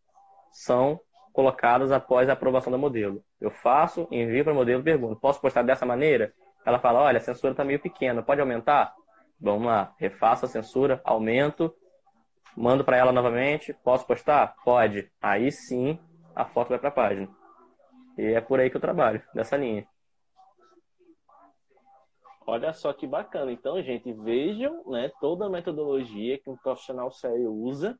são 0.52 1.00
colocadas 1.32 1.90
após 1.92 2.28
a 2.28 2.32
aprovação 2.32 2.70
da 2.70 2.78
modelo. 2.78 3.24
Eu 3.40 3.50
faço, 3.50 4.08
envio 4.10 4.44
para 4.44 4.52
o 4.52 4.56
modelo, 4.56 4.82
pergunto: 4.82 5.20
posso 5.20 5.40
postar 5.40 5.62
dessa 5.62 5.86
maneira? 5.86 6.32
Ela 6.64 6.78
fala: 6.78 7.00
olha, 7.00 7.18
a 7.18 7.20
censura 7.20 7.52
está 7.52 7.64
meio 7.64 7.80
pequena, 7.80 8.22
pode 8.22 8.40
aumentar? 8.40 8.94
Vamos 9.40 9.66
lá, 9.66 9.94
refaço 9.98 10.46
a 10.46 10.48
censura, 10.48 11.00
aumento 11.04 11.74
Mando 12.56 12.82
para 12.82 12.96
ela 12.96 13.12
novamente. 13.12 13.74
Posso 13.84 14.06
postar? 14.06 14.56
Pode. 14.64 15.12
Aí 15.20 15.52
sim 15.52 15.98
a 16.34 16.46
foto 16.46 16.70
vai 16.70 16.78
para 16.78 16.88
a 16.88 16.92
página. 16.92 17.28
E 18.16 18.22
é 18.32 18.40
por 18.40 18.58
aí 18.58 18.70
que 18.70 18.76
eu 18.76 18.80
trabalho, 18.80 19.22
nessa 19.34 19.58
linha. 19.58 19.86
Olha 22.46 22.72
só 22.72 22.92
que 22.94 23.06
bacana. 23.06 23.52
Então, 23.52 23.82
gente, 23.82 24.10
vejam 24.12 24.82
né, 24.86 25.10
toda 25.20 25.46
a 25.46 25.50
metodologia 25.50 26.38
que 26.38 26.48
um 26.48 26.56
profissional 26.56 27.10
sério 27.10 27.52
usa 27.52 27.98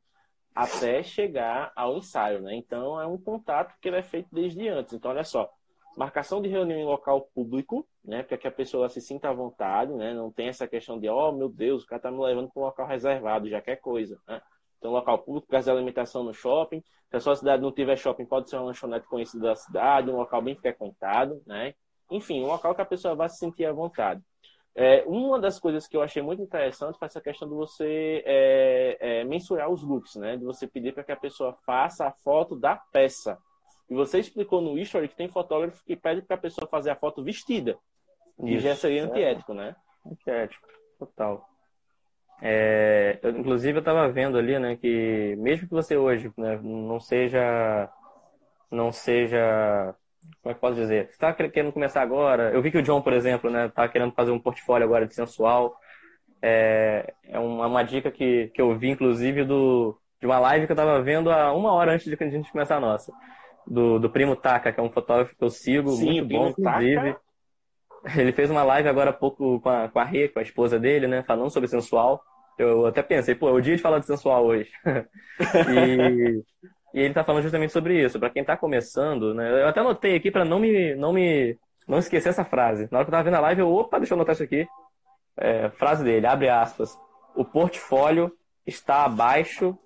até 0.57 1.03
chegar 1.03 1.71
ao 1.75 1.97
ensaio. 1.97 2.41
Né? 2.41 2.55
Então, 2.55 2.99
é 2.99 3.05
um 3.05 3.17
contato 3.17 3.75
que 3.79 3.87
ele 3.87 3.97
é 3.97 4.01
feito 4.01 4.27
desde 4.31 4.67
antes. 4.67 4.93
Então, 4.93 5.11
olha 5.11 5.23
só. 5.23 5.47
Marcação 5.95 6.41
de 6.41 6.49
reunião 6.49 6.79
em 6.79 6.85
local 6.85 7.21
público, 7.33 7.87
né, 8.03 8.21
para 8.21 8.37
que 8.37 8.47
a 8.47 8.51
pessoa 8.51 8.87
se 8.87 9.01
sinta 9.01 9.29
à 9.29 9.33
vontade, 9.33 9.91
né, 9.93 10.13
não 10.13 10.31
tem 10.31 10.47
essa 10.47 10.67
questão 10.67 10.99
de, 10.99 11.09
oh 11.09 11.31
meu 11.31 11.49
Deus, 11.49 11.83
o 11.83 11.87
cara 11.87 11.97
está 11.97 12.11
me 12.11 12.19
levando 12.19 12.51
para 12.51 12.61
um 12.61 12.65
local 12.65 12.85
reservado, 12.85 13.49
já 13.49 13.59
quer 13.59 13.77
coisa. 13.77 14.19
Né? 14.27 14.39
Então, 14.77 14.91
local 14.91 15.19
público, 15.19 15.47
casa 15.47 15.71
de 15.71 15.77
alimentação 15.77 16.23
no 16.23 16.33
shopping. 16.33 16.83
Se 17.09 17.17
a 17.17 17.19
sua 17.19 17.35
cidade 17.35 17.61
não 17.61 17.71
tiver 17.71 17.95
shopping, 17.95 18.25
pode 18.25 18.49
ser 18.49 18.57
uma 18.57 18.65
lanchonete 18.65 19.07
conhecida 19.07 19.47
da 19.47 19.55
cidade, 19.55 20.09
um 20.09 20.17
local 20.17 20.41
bem 20.41 20.55
frequentado, 20.55 21.41
né? 21.47 21.73
Enfim, 22.11 22.43
um 22.43 22.47
local 22.47 22.75
que 22.75 22.81
a 22.81 22.85
pessoa 22.85 23.15
vai 23.15 23.27
se 23.29 23.37
sentir 23.37 23.65
à 23.65 23.73
vontade. 23.73 24.21
É, 24.79 25.03
uma 25.07 25.39
das 25.39 25.59
coisas 25.59 25.87
que 25.87 25.97
eu 25.97 26.03
achei 26.03 26.21
muito 26.21 26.39
interessante 26.39 26.99
foi 26.99 27.07
essa 27.07 27.19
questão 27.19 27.49
de 27.49 27.55
você 27.55 28.23
é, 28.23 28.97
é, 28.99 29.23
mensurar 29.23 29.71
os 29.71 29.81
looks, 29.81 30.15
né? 30.17 30.37
De 30.37 30.45
você 30.45 30.67
pedir 30.67 30.93
para 30.93 31.03
que 31.03 31.11
a 31.11 31.17
pessoa 31.17 31.57
faça 31.65 32.05
a 32.05 32.11
foto 32.11 32.55
da 32.55 32.75
peça. 32.75 33.39
E 33.89 33.95
você 33.95 34.19
explicou 34.19 34.61
no 34.61 34.77
history 34.77 35.07
que 35.07 35.15
tem 35.15 35.27
fotógrafo 35.27 35.83
que 35.83 35.95
pede 35.95 36.21
para 36.21 36.35
a 36.35 36.39
pessoa 36.39 36.67
fazer 36.67 36.91
a 36.91 36.95
foto 36.95 37.23
vestida. 37.23 37.75
E 38.43 38.59
já 38.59 38.75
seria 38.75 39.05
antiético, 39.05 39.51
né? 39.51 39.75
Antiético, 40.05 40.67
total. 40.99 41.49
É, 42.39 43.17
eu, 43.23 43.31
inclusive 43.31 43.77
eu 43.77 43.79
estava 43.79 44.07
vendo 44.09 44.37
ali, 44.37 44.59
né, 44.59 44.75
que 44.75 45.35
mesmo 45.37 45.67
que 45.67 45.73
você 45.73 45.97
hoje 45.97 46.31
né, 46.37 46.59
não 46.61 46.99
seja, 46.99 47.91
não 48.69 48.91
seja, 48.91 49.95
como 50.41 50.51
é 50.51 50.53
que 50.53 50.61
posso 50.61 50.75
dizer? 50.75 51.05
Você 51.05 51.11
está 51.11 51.33
querendo 51.33 51.71
começar 51.71 52.01
agora? 52.01 52.51
Eu 52.51 52.61
vi 52.61 52.71
que 52.71 52.77
o 52.77 52.83
John, 52.83 53.01
por 53.01 53.13
exemplo, 53.13 53.49
né, 53.49 53.69
tá 53.69 53.87
querendo 53.87 54.13
fazer 54.13 54.31
um 54.31 54.39
portfólio 54.39 54.85
agora 54.85 55.05
de 55.05 55.13
sensual. 55.13 55.75
É, 56.41 57.13
é 57.23 57.39
uma, 57.39 57.67
uma 57.67 57.83
dica 57.83 58.11
que, 58.11 58.47
que 58.53 58.61
eu 58.61 58.75
vi, 58.75 58.89
inclusive, 58.89 59.43
do, 59.43 59.97
de 60.19 60.25
uma 60.25 60.39
live 60.39 60.65
que 60.65 60.71
eu 60.71 60.75
estava 60.75 61.01
vendo 61.01 61.31
há 61.31 61.53
uma 61.53 61.73
hora 61.73 61.93
antes 61.93 62.05
de 62.05 62.23
a 62.23 62.29
gente 62.29 62.51
começar 62.51 62.77
a 62.77 62.81
nossa. 62.81 63.11
Do, 63.65 63.99
do 63.99 64.09
Primo 64.09 64.35
Taka, 64.35 64.71
que 64.71 64.79
é 64.79 64.83
um 64.83 64.91
fotógrafo 64.91 65.35
que 65.35 65.43
eu 65.43 65.49
sigo, 65.49 65.91
Sim, 65.91 66.21
muito 66.21 66.27
bom, 66.29 66.49
inclusive. 66.49 67.13
Taka 67.13 67.27
ele 68.15 68.31
fez 68.31 68.49
uma 68.49 68.63
live 68.63 68.87
agora 68.87 69.09
há 69.09 69.13
pouco 69.13 69.59
com 69.59 69.69
a, 69.69 69.89
com 69.89 69.99
a 69.99 70.03
Rê, 70.03 70.29
com 70.29 70.39
a 70.39 70.43
esposa 70.43 70.79
dele, 70.79 71.07
né? 71.07 71.23
Falando 71.23 71.49
sobre 71.49 71.69
sensual. 71.69 72.21
Eu 72.57 72.85
até 72.87 73.03
pensei, 73.03 73.35
pô, 73.35 73.49
é 73.49 73.51
o 73.51 73.61
dia 73.61 73.75
de 73.75 73.81
falar 73.81 73.99
de 73.99 74.07
sensual 74.07 74.45
hoje. 74.45 74.69
e, 75.69 76.41
e, 76.93 76.99
ele 77.01 77.13
tá 77.13 77.23
falando 77.23 77.43
justamente 77.43 77.73
sobre 77.73 78.03
isso. 78.03 78.19
Para 78.19 78.29
quem 78.29 78.43
tá 78.43 78.55
começando, 78.57 79.33
né? 79.33 79.63
Eu 79.63 79.67
até 79.67 79.79
anotei 79.79 80.15
aqui 80.15 80.31
para 80.31 80.45
não 80.45 80.59
me, 80.59 80.95
não 80.95 81.13
me 81.13 81.57
não 81.87 81.99
esquecer 81.99 82.29
essa 82.29 82.43
frase. 82.43 82.87
Na 82.91 82.97
hora 82.99 83.05
que 83.05 83.09
eu 83.09 83.11
tava 83.11 83.23
vendo 83.23 83.35
a 83.35 83.41
live, 83.41 83.61
eu, 83.61 83.73
opa, 83.73 83.97
deixa 83.97 84.13
eu 84.13 84.17
anotar 84.17 84.33
isso 84.33 84.43
aqui. 84.43 84.67
É, 85.37 85.69
frase 85.69 86.03
dele, 86.03 86.27
abre 86.27 86.49
aspas. 86.49 86.97
O 87.35 87.45
portfólio 87.45 88.31
está 88.65 89.05
abaixo 89.05 89.77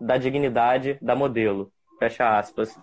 da 0.00 0.16
dignidade 0.16 0.98
da 1.02 1.16
modelo. 1.16 1.72
Fecha 1.98 2.38
aspas. 2.38 2.78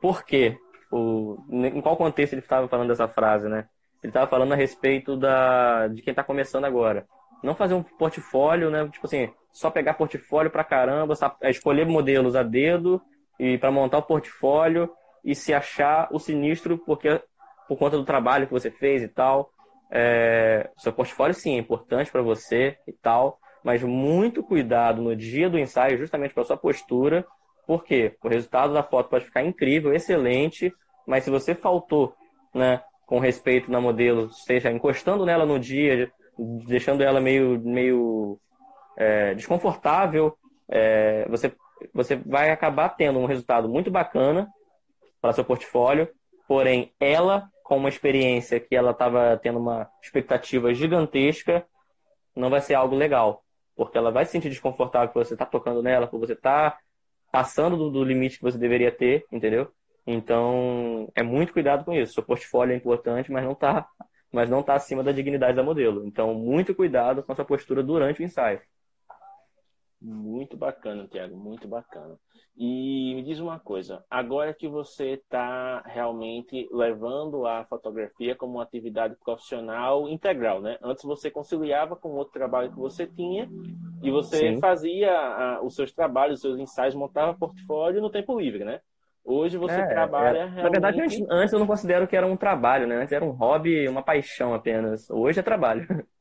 Por 0.00 0.24
quê? 0.24 0.56
O, 0.92 1.38
em 1.50 1.80
qual 1.80 1.96
contexto 1.96 2.34
ele 2.34 2.42
estava 2.42 2.68
falando 2.68 2.88
dessa 2.88 3.08
frase, 3.08 3.48
né? 3.48 3.66
Ele 4.02 4.10
estava 4.10 4.26
falando 4.26 4.52
a 4.52 4.56
respeito 4.56 5.16
da, 5.16 5.88
de 5.88 6.02
quem 6.02 6.12
está 6.12 6.22
começando 6.22 6.66
agora. 6.66 7.06
Não 7.42 7.54
fazer 7.54 7.74
um 7.74 7.82
portfólio, 7.82 8.70
né? 8.70 8.86
Tipo 8.88 9.06
assim, 9.06 9.32
só 9.54 9.70
pegar 9.70 9.94
portfólio 9.94 10.50
pra 10.50 10.64
caramba, 10.64 11.14
é 11.40 11.48
escolher 11.48 11.86
modelos 11.86 12.34
a 12.34 12.42
dedo 12.42 13.00
e 13.38 13.56
para 13.56 13.70
montar 13.70 13.98
o 13.98 14.02
portfólio 14.02 14.90
e 15.24 15.32
se 15.32 15.54
achar 15.54 16.08
o 16.10 16.18
sinistro 16.18 16.76
porque 16.76 17.22
por 17.68 17.78
conta 17.78 17.96
do 17.96 18.04
trabalho 18.04 18.48
que 18.48 18.52
você 18.52 18.68
fez 18.68 19.00
e 19.02 19.08
tal. 19.08 19.50
É, 19.90 20.68
seu 20.76 20.92
portfólio 20.92 21.34
sim 21.34 21.54
é 21.54 21.58
importante 21.58 22.10
para 22.10 22.20
você 22.20 22.76
e 22.84 22.92
tal, 22.92 23.38
mas 23.62 23.80
muito 23.80 24.42
cuidado 24.42 25.00
no 25.00 25.14
dia 25.14 25.48
do 25.48 25.58
ensaio, 25.58 25.98
justamente 25.98 26.34
para 26.34 26.44
sua 26.44 26.56
postura, 26.56 27.24
porque 27.64 28.16
o 28.24 28.28
resultado 28.28 28.74
da 28.74 28.82
foto 28.82 29.08
pode 29.08 29.24
ficar 29.24 29.44
incrível, 29.44 29.94
excelente, 29.94 30.74
mas 31.06 31.22
se 31.22 31.30
você 31.30 31.54
faltou, 31.54 32.12
né, 32.52 32.82
com 33.06 33.20
respeito 33.20 33.70
na 33.70 33.80
modelo, 33.80 34.30
seja 34.30 34.72
encostando 34.72 35.24
nela 35.24 35.46
no 35.46 35.60
dia, 35.60 36.10
deixando 36.66 37.02
ela 37.02 37.20
meio, 37.20 37.60
meio 37.60 38.40
é, 38.96 39.34
desconfortável, 39.34 40.36
é, 40.68 41.26
você, 41.28 41.54
você 41.92 42.16
vai 42.16 42.50
acabar 42.50 42.90
tendo 42.90 43.18
um 43.18 43.26
resultado 43.26 43.68
muito 43.68 43.90
bacana 43.90 44.48
para 45.20 45.32
seu 45.32 45.44
portfólio, 45.44 46.08
porém 46.46 46.92
ela, 47.00 47.48
com 47.62 47.76
uma 47.76 47.88
experiência 47.88 48.60
que 48.60 48.74
ela 48.74 48.90
estava 48.90 49.38
tendo 49.42 49.58
uma 49.58 49.88
expectativa 50.02 50.74
gigantesca, 50.74 51.66
não 52.34 52.50
vai 52.50 52.60
ser 52.60 52.74
algo 52.74 52.94
legal, 52.94 53.42
porque 53.76 53.96
ela 53.96 54.10
vai 54.10 54.24
se 54.24 54.32
sentir 54.32 54.50
desconfortável 54.50 55.08
por 55.12 55.24
você 55.24 55.34
estar 55.34 55.46
tá 55.46 55.50
tocando 55.50 55.82
nela, 55.82 56.06
por 56.06 56.18
você 56.18 56.32
estar 56.32 56.72
tá 56.72 56.78
passando 57.32 57.76
do, 57.76 57.90
do 57.90 58.04
limite 58.04 58.36
que 58.36 58.42
você 58.42 58.58
deveria 58.58 58.92
ter, 58.92 59.24
entendeu? 59.32 59.70
Então, 60.06 61.10
é 61.14 61.22
muito 61.22 61.52
cuidado 61.52 61.84
com 61.84 61.94
isso. 61.94 62.12
Seu 62.12 62.22
portfólio 62.22 62.74
é 62.74 62.76
importante, 62.76 63.32
mas 63.32 63.44
não 63.44 63.52
está 63.52 63.88
mas 64.34 64.50
não 64.50 64.60
está 64.60 64.74
acima 64.74 65.02
da 65.02 65.12
dignidade 65.12 65.56
da 65.56 65.62
modelo. 65.62 66.04
Então, 66.04 66.34
muito 66.34 66.74
cuidado 66.74 67.22
com 67.22 67.30
a 67.30 67.36
sua 67.36 67.44
postura 67.44 67.84
durante 67.84 68.20
o 68.20 68.24
ensaio. 68.24 68.60
Muito 70.04 70.54
bacana, 70.54 71.08
Tiago, 71.10 71.34
muito 71.34 71.66
bacana. 71.66 72.14
E 72.54 73.14
me 73.14 73.22
diz 73.22 73.40
uma 73.40 73.58
coisa, 73.58 74.04
agora 74.10 74.52
que 74.52 74.68
você 74.68 75.12
está 75.12 75.80
realmente 75.86 76.68
levando 76.70 77.46
a 77.46 77.64
fotografia 77.64 78.36
como 78.36 78.56
uma 78.56 78.62
atividade 78.62 79.16
profissional 79.24 80.06
integral, 80.06 80.60
né? 80.60 80.76
Antes 80.82 81.04
você 81.04 81.30
conciliava 81.30 81.96
com 81.96 82.10
outro 82.10 82.34
trabalho 82.34 82.70
que 82.70 82.78
você 82.78 83.06
tinha 83.06 83.48
e 84.02 84.10
você 84.10 84.52
Sim. 84.52 84.60
fazia 84.60 85.10
a, 85.10 85.62
os 85.62 85.74
seus 85.74 85.90
trabalhos, 85.90 86.34
os 86.34 86.42
seus 86.42 86.58
ensaios, 86.58 86.94
montava 86.94 87.32
portfólio 87.38 88.02
no 88.02 88.10
tempo 88.10 88.38
livre, 88.38 88.62
né? 88.62 88.80
Hoje 89.24 89.56
você 89.56 89.80
é, 89.80 89.86
trabalha 89.86 90.36
é, 90.36 90.44
realmente... 90.44 90.62
Na 90.62 90.68
verdade, 90.68 91.00
antes, 91.00 91.26
antes, 91.30 91.52
eu 91.54 91.58
não 91.58 91.66
considero 91.66 92.06
que 92.06 92.14
era 92.14 92.26
um 92.26 92.36
trabalho, 92.36 92.86
né? 92.86 92.96
Antes 92.96 93.12
era 93.12 93.24
um 93.24 93.30
hobby, 93.30 93.88
uma 93.88 94.02
paixão 94.02 94.52
apenas. 94.52 95.08
Hoje 95.08 95.40
é 95.40 95.42
trabalho. 95.42 95.86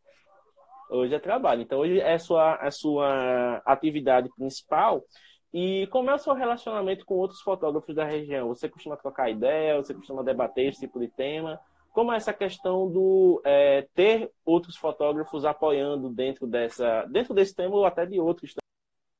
Hoje 0.93 1.15
é 1.15 1.19
trabalho. 1.19 1.63
Então, 1.63 1.79
hoje 1.79 1.99
é 1.99 2.13
a 2.13 2.19
sua, 2.19 2.55
a 2.55 2.69
sua 2.69 3.61
atividade 3.65 4.29
principal. 4.35 5.03
E 5.51 5.87
como 5.87 6.11
é 6.11 6.13
o 6.13 6.19
seu 6.19 6.35
relacionamento 6.35 7.03
com 7.03 7.15
outros 7.15 7.41
fotógrafos 7.41 7.95
da 7.95 8.05
região? 8.05 8.49
Você 8.49 8.69
costuma 8.69 8.95
trocar 8.95 9.31
ideia? 9.31 9.75
Você 9.77 9.91
costuma 9.91 10.21
debater 10.21 10.69
esse 10.69 10.81
tipo 10.81 10.99
de 10.99 11.07
tema? 11.07 11.59
Como 11.91 12.11
é 12.11 12.17
essa 12.17 12.31
questão 12.31 12.91
do 12.91 13.41
é, 13.43 13.87
ter 13.95 14.31
outros 14.45 14.77
fotógrafos 14.77 15.45
apoiando 15.45 16.09
dentro 16.09 16.45
dessa, 16.45 17.05
dentro 17.05 17.33
desse 17.33 17.55
tema 17.55 17.75
ou 17.75 17.85
até 17.85 18.05
de 18.05 18.19
outros 18.19 18.53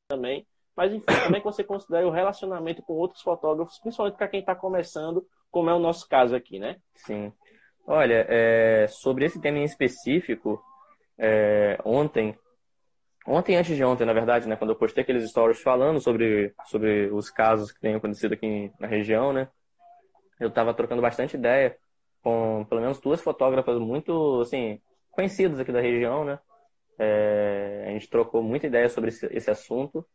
também? 0.08 0.46
Mas, 0.76 0.94
enfim, 0.94 1.06
como 1.24 1.36
é 1.36 1.40
que 1.40 1.46
você 1.46 1.64
considera 1.64 2.08
o 2.08 2.12
relacionamento 2.12 2.84
com 2.84 2.94
outros 2.94 3.22
fotógrafos, 3.22 3.80
principalmente 3.80 4.18
para 4.18 4.28
quem 4.28 4.42
está 4.42 4.56
começando, 4.56 5.26
como 5.50 5.72
é 5.72 5.74
o 5.74 5.80
nosso 5.80 6.08
caso 6.08 6.36
aqui, 6.36 6.60
né? 6.60 6.78
Sim. 6.94 7.34
Olha, 7.86 8.26
é, 8.30 8.88
sobre 8.88 9.26
esse 9.26 9.42
tema 9.42 9.58
em 9.58 9.64
específico, 9.64 10.64
é, 11.18 11.78
ontem, 11.84 12.38
ontem 13.28 13.56
antes 13.56 13.76
de 13.76 13.84
ontem, 13.84 14.06
na 14.06 14.14
verdade, 14.14 14.48
né, 14.48 14.56
quando 14.56 14.72
eu 14.72 14.76
postei 14.76 15.04
aqueles 15.04 15.30
stories 15.30 15.62
falando 15.62 16.00
sobre, 16.00 16.54
sobre 16.66 17.10
os 17.12 17.30
casos 17.30 17.72
que 17.72 17.80
têm 17.80 17.96
acontecido 17.96 18.34
aqui 18.34 18.72
na 18.80 18.88
região, 18.88 19.34
né, 19.34 19.48
eu 20.40 20.50
estava 20.50 20.74
trocando 20.74 21.02
bastante 21.02 21.38
ideia 21.38 21.78
com 22.22 22.66
pelo 22.70 22.82
menos 22.82 23.00
duas 23.00 23.22
fotógrafas 23.22 23.78
muito, 23.80 24.42
assim, 24.42 24.82
conhecidas 25.12 25.60
aqui 25.60 25.72
da 25.72 25.82
região, 25.82 26.26
né, 26.26 26.40
é, 27.00 27.86
a 27.88 27.92
gente 27.92 28.10
trocou 28.10 28.42
muita 28.42 28.68
ideia 28.68 28.90
sobre 28.90 29.10
esse, 29.10 29.26
esse 29.28 29.50
assunto 29.50 30.06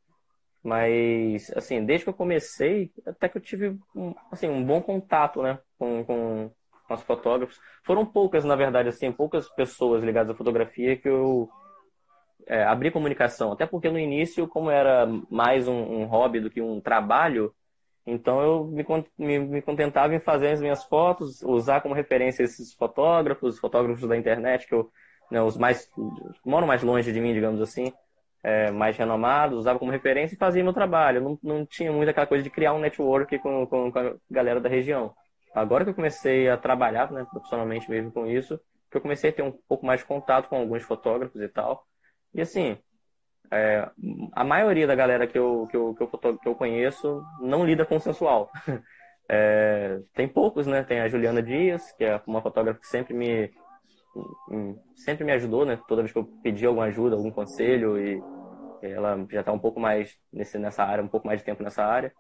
mas, 0.63 1.51
assim, 1.57 1.85
desde 1.85 2.05
que 2.05 2.11
eu 2.11 2.15
comecei, 2.15 2.93
até 3.07 3.29
que 3.29 3.39
eu 3.39 3.43
tive 3.43 3.79
um, 3.95 4.15
assim, 4.31 4.49
um 4.49 4.65
bom 4.65 4.83
contato, 4.83 5.43
né, 5.43 5.59
com, 5.79 6.05
com, 6.05 6.51
com 6.89 6.95
os 6.95 7.03
fotógrafos. 7.03 7.61
Foram 7.85 8.05
poucas, 8.05 8.45
na 8.45 8.57
verdade, 8.57 8.89
assim, 8.89 9.13
poucas 9.13 9.47
pessoas 9.49 10.03
ligadas 10.03 10.31
à 10.31 10.35
fotografia 10.35 10.97
que 10.97 11.09
eu 11.09 11.49
é, 12.47 12.65
abri 12.65 12.91
comunicação. 12.91 13.53
Até 13.53 13.67
porque 13.67 13.91
no 13.91 13.99
início, 13.99 14.49
como 14.49 14.71
era 14.71 15.07
mais 15.31 15.69
um, 15.69 15.77
um 15.77 16.07
hobby 16.07 16.41
do 16.41 16.51
que 16.51 16.63
um 16.63 16.81
trabalho, 16.81 17.55
então 18.07 18.41
eu 18.41 18.65
me, 18.65 18.85
me, 19.19 19.39
me, 19.39 19.63
contentava 19.63 20.15
em 20.15 20.21
fazer 20.21 20.49
as 20.49 20.61
minhas 20.61 20.83
fotos, 20.85 21.43
usar 21.43 21.83
como 21.83 21.95
referência 21.95 22.43
esses 22.43 22.73
fotógrafos, 22.73 23.59
fotógrafos 23.59 24.09
da 24.09 24.17
internet, 24.17 24.67
que 24.67 24.75
eu, 24.75 24.91
né, 25.31 25.43
os 25.43 25.59
mais, 25.59 25.91
moram 26.45 26.67
mais 26.67 26.83
longe 26.83 27.13
de 27.13 27.21
mim, 27.21 27.35
digamos 27.35 27.61
assim, 27.61 27.93
é, 28.43 28.71
mais 28.71 28.97
renomados, 28.97 29.59
usava 29.59 29.79
como 29.79 29.91
referência 29.91 30.35
e 30.35 30.39
fazia 30.39 30.65
meu 30.65 30.73
trabalho. 30.73 31.21
Não, 31.21 31.39
não 31.43 31.67
tinha 31.67 31.93
muito 31.93 32.09
aquela 32.09 32.27
coisa 32.27 32.43
de 32.43 32.51
criar 32.51 32.73
um 32.73 32.79
network 32.81 33.39
com, 33.41 33.67
com, 33.67 33.93
com, 33.93 33.99
a 33.99 34.15
galera 34.31 34.61
da 34.61 34.71
região. 34.71 35.13
Agora 35.55 35.85
que 35.85 35.91
eu 35.91 35.95
comecei 35.95 36.49
a 36.49 36.57
trabalhar 36.57 37.11
né, 37.11 37.27
profissionalmente 37.31 37.91
mesmo 37.91 38.13
com 38.13 38.27
isso, 38.27 38.61
que 38.91 38.97
eu 38.97 39.01
comecei 39.01 39.31
a 39.31 39.33
ter 39.33 39.43
um 39.43 39.53
pouco 39.69 39.85
mais 39.85 40.01
de 40.01 40.07
contato 40.07 40.49
com 40.49 40.57
alguns 40.57 40.83
fotógrafos 40.83 41.41
e 41.41 41.49
tal. 41.49 41.85
E 42.35 42.41
assim, 42.41 42.79
é, 43.51 43.89
a 44.33 44.45
maioria 44.45 44.87
da 44.87 44.95
galera 44.95 45.27
que 45.27 45.39
eu, 45.39 45.67
que, 45.71 45.77
eu, 45.77 45.95
que, 45.95 46.03
eu, 46.03 46.39
que 46.39 46.49
eu 46.49 46.55
conheço 46.55 47.23
não 47.41 47.65
lida 47.65 47.85
com 47.85 47.99
sensual. 47.99 48.51
É, 49.31 50.01
tem 50.15 50.27
poucos, 50.27 50.67
né? 50.67 50.83
Tem 50.83 51.01
a 51.01 51.09
Juliana 51.09 51.43
Dias, 51.43 51.93
que 51.99 52.05
é 52.05 52.19
uma 52.27 52.41
fotógrafa 52.41 52.81
que 52.81 52.87
sempre 52.87 53.13
me, 53.13 53.53
sempre 54.95 55.23
me 55.23 55.33
ajudou, 55.33 55.67
né? 55.67 55.79
Toda 55.87 56.01
vez 56.01 56.13
que 56.13 56.19
eu 56.19 56.25
pedi 56.43 56.65
alguma 56.65 56.87
ajuda, 56.87 57.15
algum 57.15 57.31
conselho, 57.31 57.99
e 57.99 58.23
ela 58.83 59.27
já 59.31 59.41
está 59.41 59.53
um 59.53 59.59
pouco 59.59 59.79
mais 59.79 60.17
nesse, 60.33 60.59
nessa 60.59 60.83
área, 60.83 61.05
um 61.05 61.09
pouco 61.09 61.27
mais 61.27 61.41
de 61.41 61.45
tempo 61.45 61.63
nessa 61.63 61.85
área. 61.85 62.11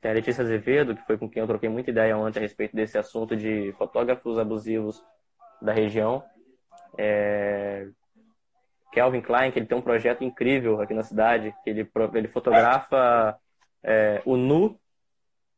Tem 0.00 0.10
a 0.10 0.14
Letícia 0.14 0.42
Azevedo, 0.42 0.94
que 0.94 1.04
foi 1.06 1.18
com 1.18 1.28
quem 1.28 1.40
eu 1.40 1.46
troquei 1.46 1.68
muita 1.68 1.90
ideia 1.90 2.16
ontem 2.16 2.38
a 2.38 2.42
respeito 2.42 2.74
desse 2.74 2.96
assunto 2.96 3.36
de 3.36 3.72
fotógrafos 3.76 4.38
abusivos 4.38 5.04
da 5.60 5.72
região. 5.72 6.22
É... 6.96 7.86
Kelvin 8.92 9.20
Klein, 9.20 9.52
que 9.52 9.58
ele 9.58 9.66
tem 9.66 9.76
um 9.78 9.82
projeto 9.82 10.24
incrível 10.24 10.80
aqui 10.80 10.94
na 10.94 11.02
cidade, 11.02 11.54
que 11.62 11.70
ele, 11.70 11.88
ele 12.14 12.28
fotografa 12.28 13.38
é, 13.82 14.20
o 14.24 14.36
nu 14.36 14.78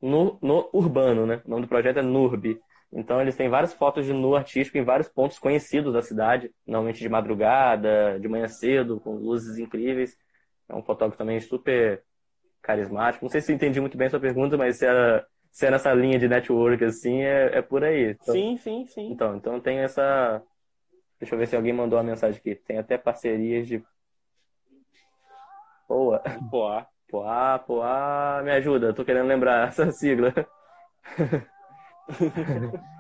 no 0.03 0.69
urbano, 0.73 1.25
né? 1.25 1.41
O 1.47 1.51
nome 1.51 1.63
do 1.63 1.69
projeto 1.69 1.99
é 1.99 2.03
NURB. 2.03 2.61
Então 2.93 3.21
eles 3.21 3.37
têm 3.37 3.49
várias 3.49 3.73
fotos 3.73 4.05
de 4.05 4.13
nu 4.13 4.35
artístico 4.35 4.77
em 4.77 4.85
vários 4.85 5.09
pontos 5.09 5.39
conhecidos 5.39 5.95
da 5.95 6.03
cidade, 6.03 6.51
normalmente 6.67 7.01
de 7.01 7.09
madrugada, 7.09 8.19
de 8.21 8.29
manhã 8.29 8.49
cedo, 8.49 9.01
com 9.01 9.15
luzes 9.15 9.59
incríveis. 9.59 10.19
É 10.69 10.75
um 10.75 10.83
fotógrafo 10.83 11.17
também 11.17 11.41
super 11.41 12.03
carismático. 12.63 13.25
Não 13.25 13.31
sei 13.31 13.41
se 13.41 13.53
entendi 13.53 13.81
muito 13.81 13.99
bem 13.99 14.07
a 14.07 14.11
sua 14.11 14.21
pergunta, 14.21 14.57
mas 14.57 14.77
se 14.77 14.87
é, 14.87 15.25
se 15.51 15.67
é 15.67 15.71
nessa 15.71 15.93
linha 15.93 16.19
de 16.19 16.29
network 16.29 16.83
assim, 16.85 17.23
é, 17.23 17.59
é 17.59 17.63
por 17.63 17.85
aí. 17.85 18.13
Então, 18.13 18.35
sim, 18.35 18.57
sim, 18.57 18.87
sim. 18.87 19.11
Então, 19.11 19.37
então 19.37 19.61
tem 19.61 19.79
essa. 19.81 20.43
Deixa 21.19 21.35
eu 21.35 21.39
ver 21.39 21.47
se 21.47 21.57
alguém 21.57 21.73
mandou 21.73 21.99
uma 21.99 22.05
mensagem 22.05 22.39
aqui. 22.39 22.55
Tem 22.55 22.79
até 22.79 22.97
parcerias 22.97 23.67
de. 23.67 23.85
Boa. 25.89 26.23
Poá. 26.51 26.87
Poá, 27.11 27.59
Poá. 27.59 28.41
Me 28.43 28.53
ajuda, 28.53 28.95
tô 28.95 29.05
querendo 29.05 29.27
lembrar 29.27 29.69
essa 29.69 29.91
sigla. 29.93 30.33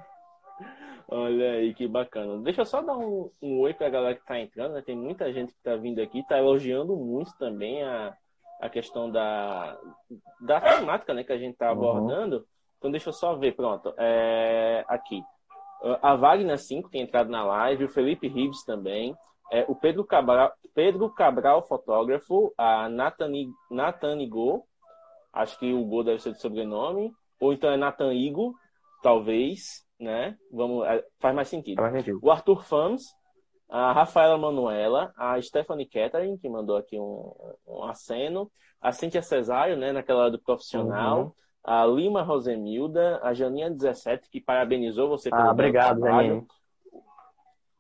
Olha 1.08 1.52
aí 1.52 1.74
que 1.74 1.86
bacana. 1.86 2.42
Deixa 2.42 2.62
eu 2.62 2.66
só 2.66 2.80
dar 2.80 2.96
um, 2.96 3.30
um 3.40 3.60
oi 3.60 3.74
pra 3.74 3.90
galera 3.90 4.14
que 4.14 4.24
tá 4.24 4.38
entrando, 4.38 4.74
né? 4.74 4.82
Tem 4.82 4.96
muita 4.96 5.30
gente 5.32 5.52
que 5.52 5.62
tá 5.62 5.76
vindo 5.76 6.00
aqui, 6.00 6.26
tá 6.26 6.38
elogiando 6.38 6.96
muito 6.96 7.36
também 7.36 7.82
a, 7.82 8.16
a 8.62 8.68
questão 8.68 9.10
da, 9.10 9.76
da 10.40 10.60
temática 10.60 11.12
né, 11.12 11.24
que 11.24 11.32
a 11.32 11.36
gente 11.36 11.56
tá 11.56 11.66
uhum. 11.66 11.72
abordando. 11.72 12.36
Uhum. 12.36 12.44
Então 12.78 12.90
deixa 12.92 13.08
eu 13.08 13.12
só 13.12 13.34
ver, 13.34 13.56
pronto. 13.56 13.92
É, 13.98 14.84
aqui. 14.86 15.20
A 16.00 16.14
Wagner 16.14 16.56
5 16.56 16.88
tem 16.88 17.02
entrado 17.02 17.28
na 17.28 17.44
live, 17.44 17.84
o 17.84 17.88
Felipe 17.88 18.28
Rives 18.28 18.64
também. 18.64 19.16
É, 19.50 19.64
o 19.68 19.74
Pedro 19.74 20.04
Cabral, 20.04 20.52
Pedro 20.74 21.10
Cabral, 21.12 21.66
fotógrafo, 21.66 22.54
a 22.56 22.88
Nathani, 22.88 23.48
Nathani 23.68 24.28
Go, 24.28 24.64
acho 25.32 25.58
que 25.58 25.72
o 25.74 25.84
Go 25.84 26.04
deve 26.04 26.20
ser 26.20 26.32
de 26.32 26.40
sobrenome, 26.40 27.12
ou 27.40 27.52
então 27.52 27.68
é 27.68 27.76
Nathan 27.76 28.14
Igo, 28.14 28.54
talvez, 29.02 29.84
né? 29.98 30.36
Vamos, 30.52 30.86
é, 30.86 31.04
faz 31.18 31.34
mais 31.34 31.48
sentido. 31.48 31.78
Faz 31.82 31.92
sentido. 31.92 32.20
O 32.22 32.30
Arthur 32.30 32.64
Fams, 32.64 33.02
a 33.72 33.90
Rafaela 33.90 34.36
Manuela, 34.36 35.14
a 35.16 35.40
Stephanie 35.40 35.86
Kettering, 35.86 36.36
que 36.36 36.46
mandou 36.46 36.76
aqui 36.76 36.98
um, 37.00 37.32
um 37.66 37.84
aceno, 37.84 38.52
a 38.78 38.92
Cíntia 38.92 39.22
Cesário, 39.22 39.78
né, 39.78 39.92
naquela 39.92 40.30
do 40.30 40.38
profissional, 40.38 41.22
uhum. 41.22 41.32
a 41.64 41.86
Lima 41.86 42.20
Rosemilda, 42.20 43.18
a 43.22 43.32
Janinha 43.32 43.70
17, 43.70 44.28
que 44.28 44.42
parabenizou 44.42 45.08
você 45.08 45.30
pelo 45.30 45.40
ah, 45.40 45.50
obrigado, 45.52 46.00
trabalho. 46.00 46.46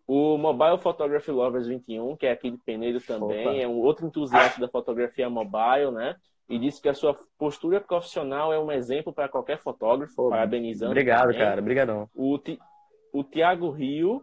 O 0.06 0.38
Mobile 0.38 0.78
Photography 0.78 1.30
Lovers 1.30 1.66
21, 1.66 2.16
que 2.16 2.26
é 2.26 2.32
aqui 2.32 2.50
de 2.50 2.56
Peneiro 2.56 2.98
também, 3.02 3.46
Opa. 3.46 3.56
é 3.58 3.68
um 3.68 3.78
outro 3.78 4.06
entusiasta 4.06 4.58
da 4.58 4.68
fotografia 4.68 5.28
mobile, 5.28 5.90
né? 5.92 6.16
E 6.48 6.58
disse 6.58 6.80
que 6.80 6.88
a 6.88 6.94
sua 6.94 7.14
postura 7.38 7.82
profissional 7.82 8.50
é 8.50 8.58
um 8.58 8.72
exemplo 8.72 9.12
para 9.12 9.28
qualquer 9.28 9.58
fotógrafo, 9.58 10.30
parabenizando. 10.30 10.92
Obrigado, 10.92 11.24
também. 11.24 11.38
cara, 11.38 11.60
obrigadão. 11.60 12.08
O, 12.14 12.38
o 13.12 13.22
Tiago 13.22 13.70
Rio, 13.70 14.22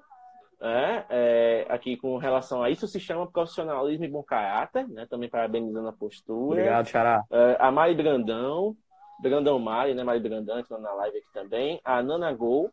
é, 0.62 1.06
é, 1.10 1.66
aqui 1.70 1.96
com 1.96 2.18
relação 2.18 2.62
a 2.62 2.70
isso, 2.70 2.88
se 2.88 3.00
chama 3.00 3.32
profissionalismo 3.32 4.04
e 4.04 4.10
bom 4.10 4.22
caráter, 4.22 4.88
né? 4.88 5.08
Também 5.10 5.30
parabenizando 5.30 5.88
a 5.88 5.94
postura. 5.94 6.62
Obrigado, 6.62 6.88
Xará. 6.88 7.24
É, 7.32 7.58
a 7.60 7.72
Mari 7.72 7.96
Brandão, 7.96 8.76
Brandão 9.22 9.58
Mari, 9.58 9.94
né? 9.94 10.04
Mari 10.04 10.20
Brandão, 10.20 10.60
entrando 10.60 10.82
na 10.82 10.94
live 10.94 11.18
aqui 11.18 11.34
também. 11.34 11.80
A 11.84 12.04
Nana 12.04 12.34
Gol, 12.34 12.70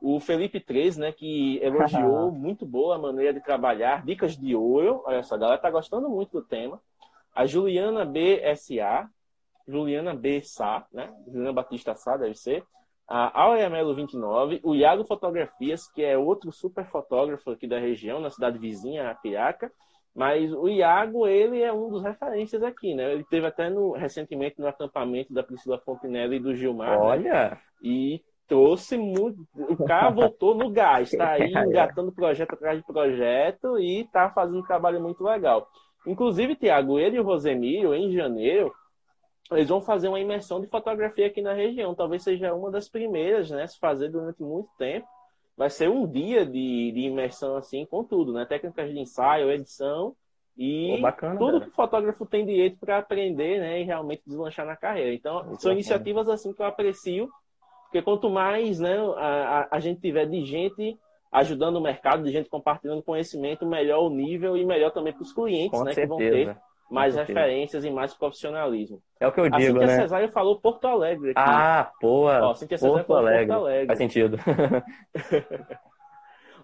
o 0.00 0.18
Felipe 0.18 0.60
3, 0.60 0.96
né, 0.96 1.12
que 1.12 1.58
elogiou 1.62 2.30
muito 2.32 2.64
boa 2.64 2.96
a 2.96 2.98
maneira 2.98 3.34
de 3.34 3.40
trabalhar, 3.40 4.04
dicas 4.04 4.36
de 4.36 4.54
ouro. 4.54 5.02
Olha 5.04 5.22
só, 5.22 5.34
a 5.34 5.38
galera 5.38 5.60
tá 5.60 5.70
gostando 5.70 6.08
muito 6.08 6.32
do 6.32 6.42
tema. 6.42 6.80
A 7.34 7.44
Juliana 7.44 8.04
BSA, 8.04 9.10
Juliana 9.68 10.14
B. 10.14 10.40
Sá, 10.42 10.86
né? 10.92 11.12
Juliana 11.26 11.52
Batista 11.52 11.94
Sá, 11.94 12.16
deve 12.16 12.34
ser. 12.34 12.64
A 13.08 13.42
Aurea 13.42 13.70
Melo 13.70 13.94
29, 13.94 14.60
o 14.64 14.74
Iago 14.74 15.04
Fotografias, 15.04 15.86
que 15.92 16.02
é 16.02 16.18
outro 16.18 16.50
super 16.50 16.84
fotógrafo 16.86 17.50
aqui 17.50 17.66
da 17.66 17.78
região, 17.78 18.20
na 18.20 18.30
cidade 18.30 18.58
vizinha, 18.58 19.10
a 19.10 19.14
Piraca. 19.14 19.70
Mas 20.14 20.52
o 20.52 20.66
Iago, 20.66 21.26
ele 21.26 21.62
é 21.62 21.72
um 21.72 21.90
dos 21.90 22.02
referências 22.02 22.62
aqui, 22.62 22.94
né? 22.94 23.12
Ele 23.12 23.24
teve 23.24 23.46
até 23.46 23.68
no, 23.68 23.92
recentemente 23.92 24.58
no 24.58 24.66
acampamento 24.66 25.32
da 25.32 25.42
Priscila 25.42 25.78
Fontinelli 25.78 26.36
e 26.36 26.40
do 26.40 26.54
Gilmar. 26.54 26.90
Né? 26.90 26.96
Olha! 26.96 27.50
Né? 27.50 27.58
E 27.82 28.22
trouxe 28.48 28.96
muito. 28.96 29.46
O 29.54 29.84
cara 29.84 30.10
voltou 30.10 30.54
no 30.54 30.70
gás, 30.70 31.10
tá 31.10 31.32
aí 31.32 31.52
engatando 31.52 32.12
projeto 32.12 32.54
atrás 32.54 32.78
de 32.78 32.86
projeto 32.86 33.78
e 33.78 34.08
tá 34.10 34.30
fazendo 34.30 34.58
um 34.58 34.66
trabalho 34.66 35.00
muito 35.02 35.22
legal. 35.22 35.68
Inclusive, 36.06 36.56
Tiago, 36.56 36.98
ele 36.98 37.16
e 37.16 37.20
o 37.20 37.24
Rosemiro, 37.24 37.94
em 37.94 38.12
janeiro, 38.12 38.72
eles 39.52 39.68
vão 39.68 39.80
fazer 39.80 40.08
uma 40.08 40.20
imersão 40.20 40.60
de 40.60 40.66
fotografia 40.66 41.26
aqui 41.26 41.40
na 41.40 41.52
região. 41.52 41.94
Talvez 41.94 42.22
seja 42.22 42.54
uma 42.54 42.70
das 42.70 42.88
primeiras, 42.88 43.50
né? 43.50 43.66
Se 43.66 43.78
fazer 43.78 44.08
durante 44.08 44.42
muito 44.42 44.68
tempo. 44.78 45.06
Vai 45.56 45.70
ser 45.70 45.88
um 45.88 46.06
dia 46.06 46.44
de, 46.44 46.92
de 46.92 47.00
imersão, 47.00 47.56
assim, 47.56 47.86
com 47.86 48.04
tudo, 48.04 48.32
né? 48.32 48.44
Técnicas 48.44 48.90
de 48.90 48.98
ensaio, 48.98 49.50
edição 49.50 50.14
e 50.56 50.96
Pô, 50.96 51.02
bacana, 51.02 51.38
tudo 51.38 51.52
cara. 51.52 51.64
que 51.64 51.70
o 51.70 51.74
fotógrafo 51.74 52.26
tem 52.26 52.44
direito 52.44 52.78
para 52.78 52.98
aprender, 52.98 53.60
né? 53.60 53.80
E 53.80 53.84
realmente 53.84 54.22
deslanchar 54.26 54.66
na 54.66 54.76
carreira. 54.76 55.14
Então, 55.14 55.36
muito 55.36 55.48
são 55.48 55.54
bacana. 55.56 55.74
iniciativas, 55.74 56.28
assim, 56.28 56.52
que 56.52 56.60
eu 56.60 56.66
aprecio 56.66 57.30
porque 57.86 58.02
quanto 58.02 58.28
mais 58.28 58.78
né, 58.78 58.96
a, 59.16 59.68
a 59.70 59.80
gente 59.80 60.00
tiver 60.00 60.26
de 60.26 60.44
gente 60.44 60.98
ajudando 61.32 61.76
o 61.76 61.80
mercado, 61.80 62.24
de 62.24 62.30
gente 62.30 62.48
compartilhando 62.48 63.02
conhecimento, 63.02 63.66
melhor 63.66 64.02
o 64.04 64.10
nível 64.10 64.56
e 64.56 64.64
melhor 64.64 64.90
também 64.90 65.12
para 65.12 65.22
os 65.22 65.32
clientes, 65.32 65.78
Com 65.78 65.84
né? 65.84 65.92
Certeza. 65.92 66.16
Que 66.16 66.44
vão 66.44 66.54
ter 66.54 66.58
mais 66.90 67.16
referências 67.16 67.84
e 67.84 67.90
mais 67.90 68.14
profissionalismo. 68.14 69.02
É 69.18 69.26
o 69.26 69.32
que 69.32 69.40
eu 69.40 69.50
digo, 69.50 69.56
a 69.56 69.60
Cíntia 69.60 69.86
né? 69.86 70.00
Cesário 70.02 70.28
falou 70.30 70.60
Porto 70.60 70.86
Alegre. 70.86 71.30
Aqui. 71.30 71.40
Ah, 71.40 71.90
boa. 72.00 72.48
Ó, 72.48 72.54
Cesário 72.54 73.04
Porto 73.04 73.14
Alegre. 73.14 73.46
Porto 73.46 73.60
Alegre. 73.60 73.86
Faz 73.86 73.98
sentido. 73.98 74.36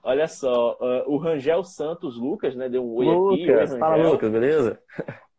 Olha 0.04 0.26
só, 0.26 0.76
uh, 0.80 1.12
o 1.12 1.16
Rangel 1.16 1.62
Santos 1.62 2.18
Lucas, 2.18 2.56
né? 2.56 2.68
Deu 2.68 2.84
um 2.84 2.94
oi 2.96 3.06
Lucas, 3.06 3.70
aqui. 3.70 3.74
Oi, 3.74 3.78
fala 3.78 4.10
Lucas, 4.10 4.30
beleza? 4.30 4.80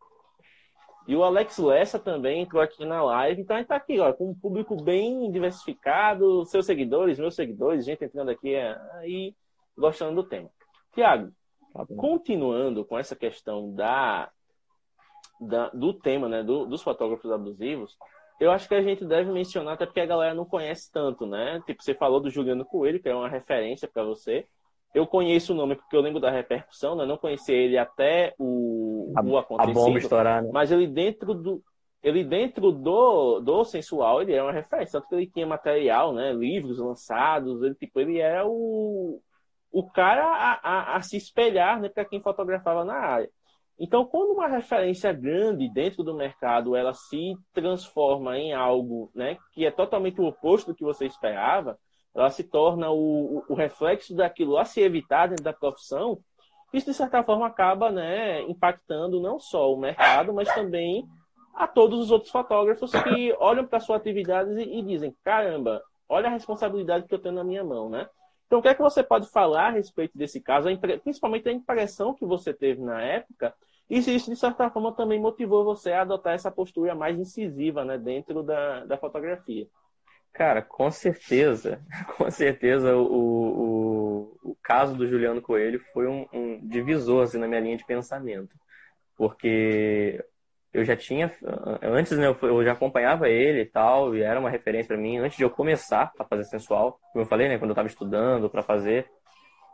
E 1.06 1.14
o 1.14 1.22
Alex 1.22 1.58
Lessa 1.58 1.98
também 1.98 2.40
entrou 2.40 2.62
aqui 2.62 2.84
na 2.84 3.02
live. 3.02 3.42
Então 3.42 3.56
a 3.56 3.58
gente 3.58 3.68
tá 3.68 3.76
aqui, 3.76 4.00
ó, 4.00 4.10
com 4.12 4.30
um 4.30 4.34
público 4.34 4.74
bem 4.82 5.30
diversificado, 5.30 6.46
seus 6.46 6.64
seguidores, 6.64 7.18
meus 7.18 7.34
seguidores, 7.34 7.84
gente 7.84 8.04
entrando 8.04 8.30
aqui 8.30 8.56
aí 8.56 9.34
gostando 9.76 10.22
do 10.22 10.26
tema. 10.26 10.48
Tiago, 10.94 11.30
tá 11.74 11.84
continuando 11.94 12.86
com 12.86 12.98
essa 12.98 13.14
questão 13.14 13.74
da, 13.74 14.30
da 15.40 15.68
do 15.70 15.92
tema, 15.92 16.28
né, 16.28 16.42
do, 16.42 16.66
dos 16.66 16.82
fotógrafos 16.82 17.30
abusivos, 17.30 17.96
eu 18.40 18.50
acho 18.50 18.68
que 18.68 18.74
a 18.74 18.82
gente 18.82 19.04
deve 19.04 19.30
mencionar, 19.30 19.74
até 19.74 19.86
porque 19.86 20.00
a 20.00 20.06
galera 20.06 20.34
não 20.34 20.44
conhece 20.44 20.90
tanto, 20.90 21.26
né? 21.26 21.62
Tipo, 21.66 21.82
você 21.82 21.94
falou 21.94 22.20
do 22.20 22.30
Juliano 22.30 22.64
Coelho, 22.64 23.00
que 23.00 23.08
é 23.08 23.14
uma 23.14 23.28
referência 23.28 23.88
para 23.88 24.02
você. 24.02 24.46
Eu 24.92 25.06
conheço 25.06 25.52
o 25.52 25.56
nome 25.56 25.76
porque 25.76 25.96
eu 25.96 26.00
lembro 26.00 26.20
da 26.20 26.30
repercussão, 26.30 26.96
né? 26.96 27.06
Não 27.06 27.16
conhecia 27.16 27.54
ele 27.54 27.78
até 27.78 28.34
o, 28.38 29.12
a, 29.16 29.22
o 29.22 29.38
acontecido. 29.38 29.78
A 29.78 29.82
bomba 29.82 29.98
estourar, 29.98 30.42
né? 30.42 30.50
Mas 30.52 30.70
ele 30.70 30.86
dentro 30.86 31.34
do 31.34 31.62
ele 32.04 32.22
dentro 32.22 32.70
do, 32.70 33.40
do 33.40 33.64
sensual, 33.64 34.20
ele 34.20 34.34
é 34.34 34.42
uma 34.42 34.52
referência, 34.52 35.00
tanto 35.00 35.08
que 35.08 35.14
ele 35.14 35.26
tinha 35.26 35.46
material, 35.46 36.12
né, 36.12 36.34
livros 36.34 36.78
lançados, 36.78 37.62
ele 37.62 37.74
tipo, 37.74 37.98
ele 37.98 38.18
era 38.18 38.46
o, 38.46 39.22
o 39.72 39.90
cara 39.90 40.22
a, 40.26 40.52
a, 40.52 40.96
a 40.96 41.00
se 41.00 41.16
espelhar, 41.16 41.80
né, 41.80 41.88
para 41.88 42.04
quem 42.04 42.20
fotografava 42.20 42.84
na 42.84 42.94
área. 42.94 43.30
Então, 43.78 44.04
quando 44.04 44.32
uma 44.32 44.46
referência 44.46 45.12
grande 45.12 45.68
dentro 45.68 46.04
do 46.04 46.14
mercado, 46.14 46.76
ela 46.76 46.94
se 46.94 47.34
transforma 47.52 48.38
em 48.38 48.52
algo, 48.52 49.10
né, 49.14 49.36
que 49.52 49.66
é 49.66 49.70
totalmente 49.70 50.20
o 50.20 50.26
oposto 50.26 50.68
do 50.68 50.74
que 50.76 50.84
você 50.84 51.06
esperava, 51.06 51.76
ela 52.14 52.30
se 52.30 52.44
torna 52.44 52.90
o, 52.90 53.44
o, 53.48 53.54
reflexo 53.54 54.14
daquilo 54.14 54.56
a 54.56 54.64
se 54.64 54.80
evitar 54.80 55.28
dentro 55.28 55.42
da 55.42 55.52
profissão, 55.52 56.18
isso 56.72 56.86
de 56.86 56.94
certa 56.94 57.22
forma 57.24 57.46
acaba 57.46 57.90
né, 57.90 58.42
impactando 58.42 59.20
não 59.20 59.40
só 59.40 59.72
o 59.72 59.78
mercado, 59.78 60.32
mas 60.32 60.52
também 60.54 61.04
a 61.54 61.66
todos 61.66 62.00
os 62.00 62.10
outros 62.10 62.30
fotógrafos 62.30 62.92
que 62.92 63.32
olham 63.38 63.66
para 63.66 63.78
a 63.78 63.80
sua 63.80 63.96
atividade 63.96 64.50
e, 64.60 64.78
e, 64.78 64.82
dizem: 64.82 65.14
caramba, 65.24 65.82
olha 66.08 66.26
a 66.28 66.32
responsabilidade 66.32 67.06
que 67.06 67.14
eu 67.14 67.18
tenho 67.18 67.34
na 67.34 67.44
minha 67.44 67.64
mão, 67.64 67.88
né? 67.88 68.08
Então, 68.46 68.58
o 68.58 68.62
que 68.62 68.68
é 68.68 68.74
que 68.74 68.82
você 68.82 69.02
pode 69.02 69.28
falar 69.30 69.68
a 69.68 69.72
respeito 69.72 70.16
desse 70.16 70.40
caso, 70.40 70.68
principalmente 71.02 71.48
a 71.48 71.52
impressão 71.52 72.14
que 72.14 72.26
você 72.26 72.52
teve 72.52 72.80
na 72.80 73.02
época, 73.02 73.54
e 73.88 74.00
se 74.02 74.14
isso, 74.14 74.30
de 74.30 74.36
certa 74.36 74.70
forma, 74.70 74.92
também 74.92 75.20
motivou 75.20 75.64
você 75.64 75.92
a 75.92 76.02
adotar 76.02 76.34
essa 76.34 76.50
postura 76.50 76.94
mais 76.94 77.18
incisiva 77.18 77.84
né, 77.84 77.98
dentro 77.98 78.42
da, 78.42 78.84
da 78.84 78.96
fotografia? 78.96 79.66
Cara, 80.32 80.62
com 80.62 80.90
certeza, 80.90 81.80
com 82.16 82.30
certeza 82.30 82.96
o, 82.96 83.04
o, 84.42 84.50
o 84.50 84.56
caso 84.62 84.96
do 84.96 85.06
Juliano 85.06 85.40
Coelho 85.40 85.80
foi 85.92 86.08
um, 86.08 86.26
um, 86.32 86.66
divisor 86.66 87.22
assim, 87.22 87.38
na 87.38 87.46
minha 87.46 87.60
linha 87.60 87.76
de 87.76 87.84
pensamento. 87.84 88.56
Porque 89.16 90.24
eu 90.74 90.84
já 90.84 90.96
tinha, 90.96 91.30
antes 91.80 92.18
né, 92.18 92.26
eu 92.26 92.64
já 92.64 92.72
acompanhava 92.72 93.28
ele 93.28 93.60
e 93.60 93.64
tal, 93.64 94.14
e 94.16 94.22
era 94.22 94.40
uma 94.40 94.50
referência 94.50 94.88
para 94.88 94.96
mim, 94.96 95.18
antes 95.18 95.36
de 95.36 95.44
eu 95.44 95.48
começar 95.48 96.12
a 96.18 96.24
fazer 96.24 96.44
sensual, 96.44 96.98
como 97.12 97.24
eu 97.24 97.28
falei, 97.28 97.48
né, 97.48 97.58
quando 97.58 97.70
eu 97.70 97.74
estava 97.74 97.86
estudando 97.86 98.50
para 98.50 98.60
fazer. 98.60 99.06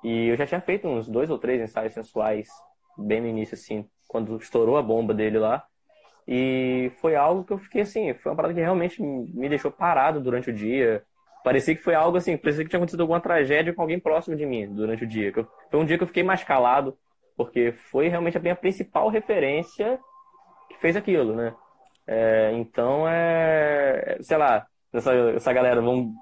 E 0.04 0.28
eu 0.28 0.36
já 0.36 0.46
tinha 0.46 0.60
feito 0.60 0.86
uns 0.86 1.08
dois 1.08 1.30
ou 1.30 1.38
três 1.38 1.60
ensaios 1.60 1.94
sensuais 1.94 2.48
bem 2.98 3.22
no 3.22 3.28
início, 3.28 3.54
assim, 3.54 3.88
quando 4.06 4.36
estourou 4.36 4.76
a 4.76 4.82
bomba 4.82 5.14
dele 5.14 5.38
lá. 5.38 5.64
E 6.28 6.92
foi 7.00 7.16
algo 7.16 7.44
que 7.44 7.52
eu 7.54 7.58
fiquei 7.58 7.80
assim, 7.80 8.12
foi 8.12 8.30
uma 8.30 8.36
parada 8.36 8.52
que 8.52 8.60
realmente 8.60 9.02
me 9.02 9.48
deixou 9.48 9.70
parado 9.70 10.20
durante 10.20 10.50
o 10.50 10.52
dia. 10.52 11.02
Parecia 11.42 11.74
que 11.74 11.82
foi 11.82 11.94
algo 11.94 12.18
assim, 12.18 12.36
parecia 12.36 12.62
que 12.62 12.68
tinha 12.68 12.78
acontecido 12.78 13.00
alguma 13.00 13.20
tragédia 13.20 13.72
com 13.72 13.80
alguém 13.80 13.98
próximo 13.98 14.36
de 14.36 14.44
mim 14.44 14.68
durante 14.70 15.04
o 15.04 15.06
dia. 15.06 15.32
Foi 15.70 15.80
um 15.80 15.84
dia 15.86 15.96
que 15.96 16.02
eu 16.02 16.06
fiquei 16.06 16.22
mais 16.22 16.44
calado, 16.44 16.96
porque 17.36 17.72
foi 17.90 18.08
realmente 18.08 18.36
a 18.36 18.40
minha 18.40 18.54
principal 18.54 19.08
referência 19.08 19.98
fez 20.80 20.96
aquilo, 20.96 21.34
né? 21.34 21.54
É, 22.06 22.52
então, 22.54 23.08
é. 23.08 24.18
Sei 24.20 24.36
lá, 24.36 24.66
essa, 24.92 25.12
essa 25.12 25.52
galera, 25.52 25.80
vão. 25.80 26.12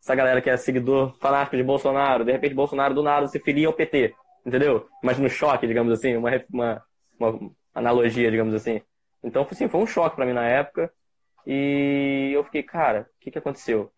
Essa 0.00 0.14
galera 0.14 0.42
que 0.42 0.50
é 0.50 0.56
seguidor 0.56 1.16
fanático 1.20 1.56
de 1.56 1.62
Bolsonaro, 1.62 2.24
de 2.24 2.32
repente 2.32 2.54
Bolsonaro 2.54 2.92
do 2.92 3.02
nada 3.02 3.28
se 3.28 3.38
filia 3.38 3.68
ao 3.68 3.72
PT, 3.72 4.12
entendeu? 4.44 4.88
Mas 5.02 5.18
no 5.18 5.30
choque, 5.30 5.66
digamos 5.66 5.92
assim, 5.92 6.16
uma, 6.16 6.30
uma, 6.52 6.84
uma 7.18 7.50
analogia, 7.72 8.30
digamos 8.30 8.54
assim. 8.54 8.82
Então, 9.22 9.46
assim, 9.48 9.68
foi 9.68 9.80
um 9.80 9.86
choque 9.86 10.16
para 10.16 10.26
mim 10.26 10.32
na 10.32 10.44
época. 10.44 10.92
E 11.46 12.32
eu 12.34 12.42
fiquei, 12.44 12.62
cara, 12.62 13.08
o 13.16 13.20
que, 13.20 13.30
que 13.30 13.38
aconteceu? 13.38 13.92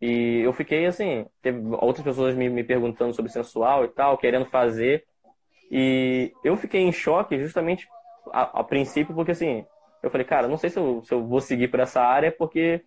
E 0.00 0.40
eu 0.44 0.52
fiquei 0.52 0.86
assim, 0.86 1.26
teve 1.42 1.58
outras 1.80 2.04
pessoas 2.04 2.36
me, 2.36 2.48
me 2.48 2.62
perguntando 2.62 3.14
sobre 3.14 3.32
sensual 3.32 3.84
e 3.84 3.88
tal, 3.88 4.18
querendo 4.18 4.44
fazer. 4.46 5.04
E 5.70 6.32
eu 6.44 6.56
fiquei 6.56 6.82
em 6.82 6.92
choque 6.92 7.38
justamente 7.38 7.86
a, 8.32 8.60
a 8.60 8.64
princípio, 8.64 9.14
porque 9.14 9.32
assim, 9.32 9.64
eu 10.02 10.10
falei, 10.10 10.26
cara, 10.26 10.48
não 10.48 10.56
sei 10.56 10.70
se 10.70 10.78
eu, 10.78 11.02
se 11.02 11.12
eu 11.12 11.26
vou 11.26 11.40
seguir 11.40 11.68
por 11.68 11.80
essa 11.80 12.02
área, 12.02 12.32
porque 12.32 12.82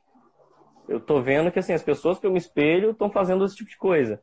eu 0.88 1.00
tô 1.00 1.22
vendo 1.22 1.52
que 1.52 1.60
assim, 1.60 1.74
as 1.74 1.84
pessoas 1.84 2.20
que 2.20 2.26
eu 2.26 2.32
me 2.32 2.38
espelho 2.38 2.92
estão 2.92 3.10
fazendo 3.10 3.46
esse 3.46 3.56
tipo 3.56 3.70
de 3.70 3.78
coisa. 3.78 4.22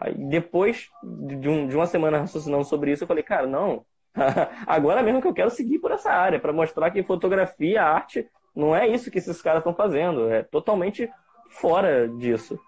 Aí 0.00 0.14
depois 0.14 0.88
de, 1.02 1.48
um, 1.48 1.68
de 1.68 1.76
uma 1.76 1.86
semana 1.86 2.18
raciocinando 2.18 2.64
sobre 2.64 2.92
isso, 2.92 3.04
eu 3.04 3.08
falei, 3.08 3.22
cara, 3.22 3.46
não, 3.46 3.84
Agora 4.66 5.02
mesmo 5.02 5.20
que 5.20 5.28
eu 5.28 5.34
quero 5.34 5.50
seguir 5.50 5.78
por 5.78 5.90
essa 5.90 6.10
área, 6.10 6.40
para 6.40 6.52
mostrar 6.52 6.90
que 6.90 7.02
fotografia, 7.02 7.82
arte, 7.82 8.28
não 8.54 8.74
é 8.74 8.88
isso 8.88 9.10
que 9.10 9.18
esses 9.18 9.40
caras 9.40 9.60
estão 9.60 9.74
fazendo. 9.74 10.30
É 10.30 10.42
totalmente 10.42 11.08
fora 11.60 12.08
disso. 12.08 12.58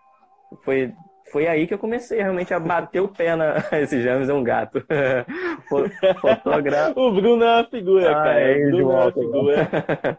Foi, 0.64 0.92
foi 1.30 1.46
aí 1.46 1.66
que 1.66 1.74
eu 1.74 1.78
comecei 1.78 2.20
realmente 2.20 2.52
a 2.52 2.60
bater 2.60 3.00
o 3.00 3.08
pé 3.08 3.36
na. 3.36 3.56
Esse 3.80 4.02
James 4.02 4.28
é 4.28 4.34
um 4.34 4.42
gato. 4.42 4.84
Fotógrafo. 6.20 7.00
o 7.00 7.12
Bruno 7.12 7.44
é 7.44 7.56
uma 7.56 7.64
figura, 7.64 8.10
ah, 8.10 8.14
cara. 8.14 8.40
É, 8.40 8.66
o 8.66 8.70
Bruno 8.70 8.92
é 8.92 8.94
uma 8.94 9.12
figura. 9.12 9.68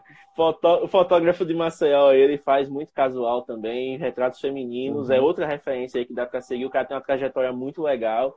Fotó... 0.34 0.82
O 0.82 0.88
fotógrafo 0.88 1.44
de 1.44 1.54
Maceió, 1.54 2.10
ele 2.12 2.38
faz 2.38 2.68
muito 2.68 2.92
casual 2.92 3.42
também, 3.42 3.98
retratos 3.98 4.40
femininos, 4.40 5.10
uhum. 5.10 5.14
é 5.14 5.20
outra 5.20 5.46
referência 5.46 5.98
aí 5.98 6.06
que 6.06 6.14
dá 6.14 6.24
para 6.24 6.40
seguir. 6.40 6.64
O 6.64 6.70
cara 6.70 6.86
tem 6.86 6.96
uma 6.96 7.02
trajetória 7.02 7.52
muito 7.52 7.82
legal. 7.82 8.34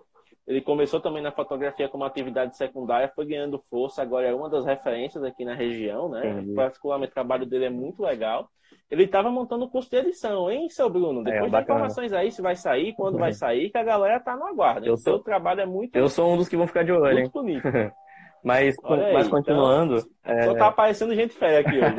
Ele 0.47 0.61
começou 0.61 0.99
também 0.99 1.23
na 1.23 1.31
fotografia 1.31 1.89
como 1.89 2.03
atividade 2.03 2.55
secundária, 2.55 3.11
foi 3.15 3.25
ganhando 3.25 3.63
força, 3.69 4.01
agora 4.01 4.27
é 4.27 4.33
uma 4.33 4.47
das 4.47 4.63
referências 4.63 5.23
aqui 5.23 5.43
na 5.43 5.55
região, 5.55 6.07
né? 6.07 6.29
Entendi. 6.29 6.53
Particularmente 6.53 7.11
o 7.11 7.13
trabalho 7.15 7.45
dele 7.47 7.65
é 7.65 7.69
muito 7.69 8.03
legal. 8.03 8.47
Ele 8.89 9.05
estava 9.05 9.31
montando 9.31 9.65
o 9.65 9.69
curso 9.69 9.89
de 9.89 9.97
edição, 9.97 10.49
hein, 10.49 10.69
seu 10.69 10.87
Bruno? 10.87 11.27
É, 11.27 11.31
Depois 11.31 11.51
é, 11.51 11.61
informações 11.61 12.13
aí 12.13 12.31
se 12.31 12.41
vai 12.41 12.55
sair, 12.55 12.93
quando 12.93 13.17
vai 13.17 13.33
sair, 13.33 13.71
que 13.71 13.77
a 13.77 13.83
galera 13.83 14.19
tá 14.19 14.35
no 14.35 14.45
aguardo. 14.45 14.93
O 14.93 14.97
seu 14.97 15.17
trabalho 15.17 15.61
é 15.61 15.65
muito. 15.65 15.95
Eu 15.95 16.07
sou 16.07 16.31
um 16.31 16.37
dos 16.37 16.47
que 16.47 16.55
vão 16.55 16.67
ficar 16.67 16.83
de 16.83 16.91
olho, 16.91 17.17
hein? 17.17 17.29
bonito. 17.33 17.63
mas, 18.43 18.75
mas 19.13 19.27
continuando. 19.27 19.95
Então, 20.21 20.35
é... 20.35 20.43
Só 20.43 20.53
tá 20.53 20.67
aparecendo 20.67 21.15
gente 21.15 21.33
feia 21.33 21.61
aqui 21.61 21.77
hoje. 21.79 21.95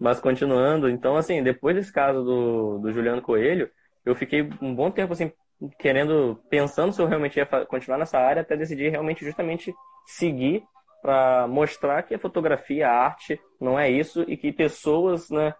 mas 0.00 0.18
continuando, 0.18 0.88
então, 0.88 1.14
assim, 1.14 1.40
depois 1.44 1.76
desse 1.76 1.92
caso 1.92 2.24
do, 2.24 2.78
do 2.78 2.92
Juliano 2.92 3.22
Coelho, 3.22 3.70
eu 4.04 4.16
fiquei 4.16 4.48
um 4.60 4.74
bom 4.74 4.90
tempo 4.90 5.12
assim 5.12 5.30
querendo, 5.78 6.40
pensando 6.50 6.92
se 6.92 7.00
eu 7.00 7.06
realmente 7.06 7.36
ia 7.36 7.46
continuar 7.66 7.98
nessa 7.98 8.18
área, 8.18 8.42
até 8.42 8.56
decidir 8.56 8.90
realmente 8.90 9.24
justamente 9.24 9.74
seguir 10.04 10.62
para 11.02 11.46
mostrar 11.46 12.02
que 12.02 12.14
a 12.14 12.18
fotografia, 12.18 12.88
a 12.88 12.92
arte, 12.92 13.40
não 13.60 13.78
é 13.78 13.88
isso 13.90 14.24
e 14.28 14.36
que 14.36 14.52
pessoas, 14.52 15.30
né, 15.30 15.54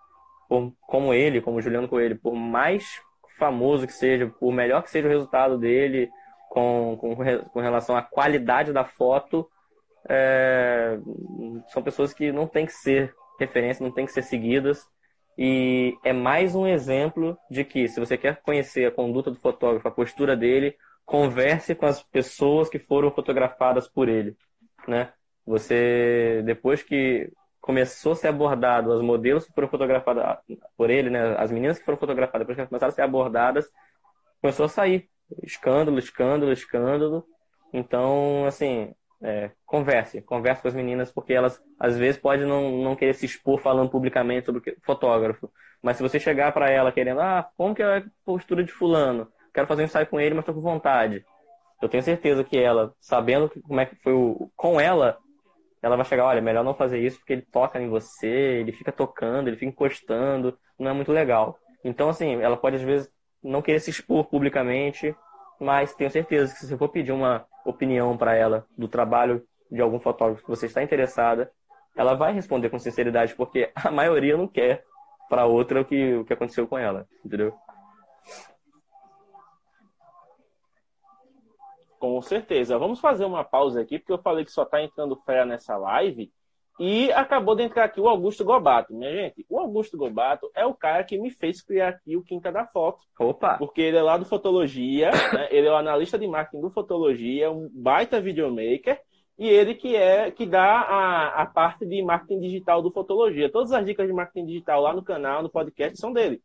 como 0.86 1.14
ele, 1.14 1.40
como 1.40 1.60
Juliano 1.60 1.88
Coelho, 1.88 2.18
por 2.18 2.34
mais 2.34 2.84
famoso 3.38 3.86
que 3.86 3.92
seja, 3.92 4.26
por 4.40 4.52
melhor 4.52 4.82
que 4.82 4.90
seja 4.90 5.08
o 5.08 5.10
resultado 5.10 5.58
dele, 5.58 6.10
com, 6.48 6.96
com, 6.98 7.16
com 7.52 7.60
relação 7.60 7.96
à 7.96 8.02
qualidade 8.02 8.72
da 8.72 8.84
foto, 8.84 9.48
é, 10.08 10.98
são 11.68 11.82
pessoas 11.82 12.12
que 12.12 12.32
não 12.32 12.46
têm 12.46 12.66
que 12.66 12.72
ser 12.72 13.14
referência, 13.38 13.84
não 13.84 13.92
têm 13.92 14.06
que 14.06 14.12
ser 14.12 14.22
seguidas 14.22 14.86
e 15.38 15.96
é 16.04 16.12
mais 16.12 16.54
um 16.54 16.66
exemplo 16.66 17.36
de 17.50 17.64
que, 17.64 17.88
se 17.88 18.00
você 18.00 18.16
quer 18.16 18.40
conhecer 18.42 18.86
a 18.86 18.90
conduta 18.90 19.30
do 19.30 19.36
fotógrafo, 19.38 19.86
a 19.86 19.90
postura 19.90 20.36
dele, 20.36 20.76
converse 21.04 21.74
com 21.74 21.86
as 21.86 22.02
pessoas 22.02 22.68
que 22.68 22.78
foram 22.78 23.10
fotografadas 23.10 23.86
por 23.88 24.08
ele, 24.08 24.36
né? 24.88 25.12
Você, 25.46 26.42
depois 26.44 26.82
que 26.82 27.30
começou 27.60 28.12
a 28.12 28.16
ser 28.16 28.28
abordado, 28.28 28.92
as 28.92 29.02
modelos 29.02 29.44
que 29.44 29.52
foram 29.52 29.68
fotografadas 29.68 30.38
por 30.76 30.90
ele, 30.90 31.10
né? 31.10 31.36
As 31.38 31.52
meninas 31.52 31.78
que 31.78 31.84
foram 31.84 31.98
fotografadas, 31.98 32.46
depois 32.46 32.56
que 32.56 32.68
começaram 32.68 32.92
a 32.92 32.94
ser 32.94 33.02
abordadas, 33.02 33.68
começou 34.40 34.66
a 34.66 34.68
sair 34.68 35.08
escândalo, 35.42 35.98
escândalo, 35.98 36.52
escândalo. 36.52 37.24
Então, 37.72 38.46
assim, 38.46 38.94
é, 39.22 39.50
converse, 39.64 40.20
converse 40.22 40.62
com 40.62 40.68
as 40.68 40.74
meninas, 40.74 41.10
porque 41.10 41.32
elas 41.32 41.62
às 41.78 41.96
vezes 41.96 42.20
podem 42.20 42.46
não, 42.46 42.82
não 42.82 42.96
querer 42.96 43.14
se 43.14 43.26
expor 43.26 43.58
falando 43.58 43.90
publicamente 43.90 44.46
sobre 44.46 44.76
fotógrafo. 44.82 45.50
Mas 45.82 45.96
se 45.96 46.02
você 46.02 46.18
chegar 46.18 46.52
para 46.52 46.70
ela 46.70 46.92
querendo, 46.92 47.20
ah, 47.20 47.48
como 47.56 47.74
que 47.74 47.82
é 47.82 47.98
a 47.98 48.04
postura 48.24 48.64
de 48.64 48.72
fulano? 48.72 49.28
Quero 49.52 49.66
fazer 49.66 49.82
um 49.82 49.84
ensaio 49.86 50.06
com 50.06 50.20
ele, 50.20 50.34
mas 50.34 50.42
estou 50.42 50.54
com 50.54 50.60
vontade. 50.60 51.24
Eu 51.80 51.88
tenho 51.88 52.02
certeza 52.02 52.42
que 52.44 52.58
ela, 52.58 52.94
sabendo 52.98 53.50
como 53.66 53.80
é 53.80 53.86
que 53.86 53.96
foi 53.96 54.12
o, 54.12 54.50
com 54.56 54.80
ela, 54.80 55.18
ela 55.82 55.96
vai 55.96 56.04
chegar, 56.04 56.24
olha, 56.24 56.40
melhor 56.40 56.64
não 56.64 56.74
fazer 56.74 56.98
isso 56.98 57.18
porque 57.18 57.34
ele 57.34 57.42
toca 57.42 57.80
em 57.80 57.88
você, 57.88 58.26
ele 58.26 58.72
fica 58.72 58.90
tocando, 58.90 59.48
ele 59.48 59.56
fica 59.56 59.70
encostando, 59.70 60.58
não 60.78 60.90
é 60.90 60.94
muito 60.94 61.12
legal. 61.12 61.58
Então, 61.84 62.08
assim, 62.08 62.40
ela 62.42 62.56
pode 62.56 62.76
às 62.76 62.82
vezes 62.82 63.12
não 63.42 63.62
querer 63.62 63.80
se 63.80 63.90
expor 63.90 64.24
publicamente, 64.24 65.14
mas 65.60 65.94
tenho 65.94 66.10
certeza 66.10 66.52
que 66.52 66.60
se 66.60 66.66
você 66.66 66.76
for 66.76 66.88
pedir 66.88 67.12
uma 67.12 67.46
opinião 67.68 68.16
para 68.16 68.34
ela 68.34 68.66
do 68.76 68.88
trabalho 68.88 69.46
de 69.70 69.80
algum 69.80 69.98
fotógrafo 69.98 70.42
que 70.42 70.48
você 70.48 70.66
está 70.66 70.82
interessada, 70.82 71.50
ela 71.96 72.14
vai 72.14 72.32
responder 72.32 72.70
com 72.70 72.78
sinceridade, 72.78 73.34
porque 73.34 73.70
a 73.74 73.90
maioria 73.90 74.36
não 74.36 74.46
quer 74.46 74.84
para 75.28 75.46
outra 75.46 75.80
o 75.80 75.84
que, 75.84 76.14
o 76.14 76.24
que 76.24 76.32
aconteceu 76.32 76.66
com 76.68 76.78
ela, 76.78 77.08
entendeu? 77.24 77.54
Com 81.98 82.20
certeza. 82.22 82.78
Vamos 82.78 83.00
fazer 83.00 83.24
uma 83.24 83.42
pausa 83.42 83.80
aqui, 83.80 83.98
porque 83.98 84.12
eu 84.12 84.22
falei 84.22 84.44
que 84.44 84.52
só 84.52 84.62
está 84.62 84.82
entrando 84.82 85.20
fé 85.24 85.44
nessa 85.44 85.76
live. 85.76 86.32
E 86.78 87.10
acabou 87.12 87.54
de 87.54 87.62
entrar 87.62 87.84
aqui 87.84 88.00
o 88.00 88.08
Augusto 88.08 88.44
Gobato. 88.44 88.94
Minha 88.94 89.10
gente, 89.10 89.46
o 89.48 89.58
Augusto 89.58 89.96
Gobato 89.96 90.50
é 90.54 90.64
o 90.66 90.74
cara 90.74 91.04
que 91.04 91.18
me 91.18 91.30
fez 91.30 91.62
criar 91.62 91.88
aqui 91.88 92.16
o 92.16 92.22
Quinta 92.22 92.52
da 92.52 92.66
Foto. 92.66 93.02
Opa! 93.18 93.56
Porque 93.56 93.80
ele 93.80 93.96
é 93.96 94.02
lá 94.02 94.18
do 94.18 94.26
Fotologia, 94.26 95.10
né? 95.32 95.48
ele 95.50 95.66
é 95.66 95.70
o 95.70 95.76
analista 95.76 96.18
de 96.18 96.26
marketing 96.26 96.60
do 96.60 96.70
Fotologia, 96.70 97.50
um 97.50 97.70
baita 97.72 98.20
videomaker, 98.20 99.00
e 99.38 99.48
ele 99.48 99.74
que 99.74 99.96
é 99.96 100.30
que 100.30 100.44
dá 100.44 100.80
a, 100.80 101.42
a 101.42 101.46
parte 101.46 101.86
de 101.86 102.02
marketing 102.02 102.40
digital 102.40 102.82
do 102.82 102.90
Fotologia. 102.90 103.50
Todas 103.50 103.72
as 103.72 103.84
dicas 103.84 104.06
de 104.06 104.12
marketing 104.12 104.46
digital 104.46 104.82
lá 104.82 104.94
no 104.94 105.02
canal, 105.02 105.42
no 105.42 105.50
podcast, 105.50 105.98
são 105.98 106.12
dele. 106.12 106.42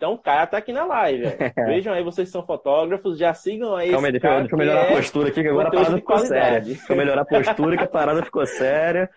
Então 0.00 0.14
o 0.14 0.18
cara 0.18 0.46
tá 0.46 0.56
aqui 0.56 0.72
na 0.72 0.86
live. 0.86 1.24
Vejam 1.66 1.92
aí, 1.92 2.02
vocês 2.02 2.30
são 2.30 2.42
fotógrafos, 2.42 3.18
já 3.18 3.34
sigam 3.34 3.76
aí. 3.76 3.90
Calma 3.90 4.08
aí, 4.08 4.12
deixa, 4.12 4.40
deixa 4.40 4.54
eu 4.54 4.58
melhorar 4.58 4.86
é 4.86 4.92
a 4.92 4.96
postura 4.96 5.28
aqui, 5.28 5.42
que 5.42 5.48
agora 5.48 5.68
a 5.68 5.70
parada 5.70 5.96
ficou 5.98 6.18
séria. 6.18 6.60
Deixa 6.62 6.90
eu 6.90 6.96
melhorar 6.96 7.20
a 7.20 7.24
postura, 7.26 7.76
que 7.76 7.84
a 7.84 7.86
parada 7.86 8.22
ficou 8.22 8.46
séria. 8.46 9.10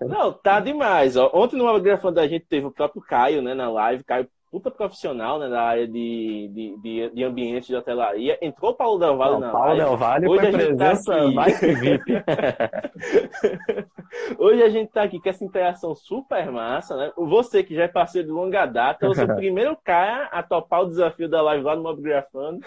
Não, 0.00 0.32
tá 0.32 0.58
demais. 0.58 1.16
Ó. 1.16 1.30
Ontem 1.32 1.56
no 1.56 1.80
grafando 1.80 2.16
da 2.16 2.26
gente 2.26 2.46
teve 2.46 2.66
o 2.66 2.72
próprio 2.72 3.00
Caio, 3.00 3.40
né, 3.40 3.54
na 3.54 3.70
live. 3.70 4.02
Caio, 4.02 4.26
puta 4.50 4.70
profissional, 4.70 5.38
né, 5.38 5.48
na 5.48 5.60
área 5.60 5.86
de, 5.86 6.50
de, 6.52 6.76
de, 6.80 7.10
de 7.10 7.24
ambiente 7.24 7.68
de 7.68 7.76
hotelaria. 7.76 8.38
Entrou 8.40 8.72
o 8.72 8.74
Paulo 8.74 8.98
Del 8.98 9.16
Valle 9.16 9.34
Não, 9.34 9.40
na 9.40 9.50
Paulo 9.50 9.68
live. 9.68 9.84
Del 9.84 9.96
Valle 9.96 10.28
Hoje 10.28 10.40
foi 10.40 10.48
a 10.48 10.52
gente 10.52 10.76
tá 10.76 10.76
presença 10.76 11.16
tá 11.16 11.30
mais 11.30 11.60
que 11.60 11.72
VIP. 11.72 12.12
Hoje 14.38 14.62
a 14.62 14.68
gente 14.68 14.92
tá 14.92 15.02
aqui 15.02 15.20
com 15.20 15.28
essa 15.28 15.44
interação 15.44 15.94
super 15.94 16.50
massa, 16.50 16.96
né? 16.96 17.12
Você 17.16 17.62
que 17.62 17.74
já 17.74 17.84
é 17.84 17.88
parceiro 17.88 18.28
de 18.28 18.32
longa 18.32 18.66
data, 18.66 19.04
eu 19.04 19.14
sou 19.14 19.24
o 19.24 19.28
primeiro 19.36 19.76
cara 19.84 20.26
a 20.26 20.42
topar 20.42 20.82
o 20.82 20.88
desafio 20.88 21.28
da 21.28 21.42
live 21.42 21.64
lá 21.64 21.76
no 21.76 21.82
Mob 21.82 22.00
Grafando. 22.00 22.60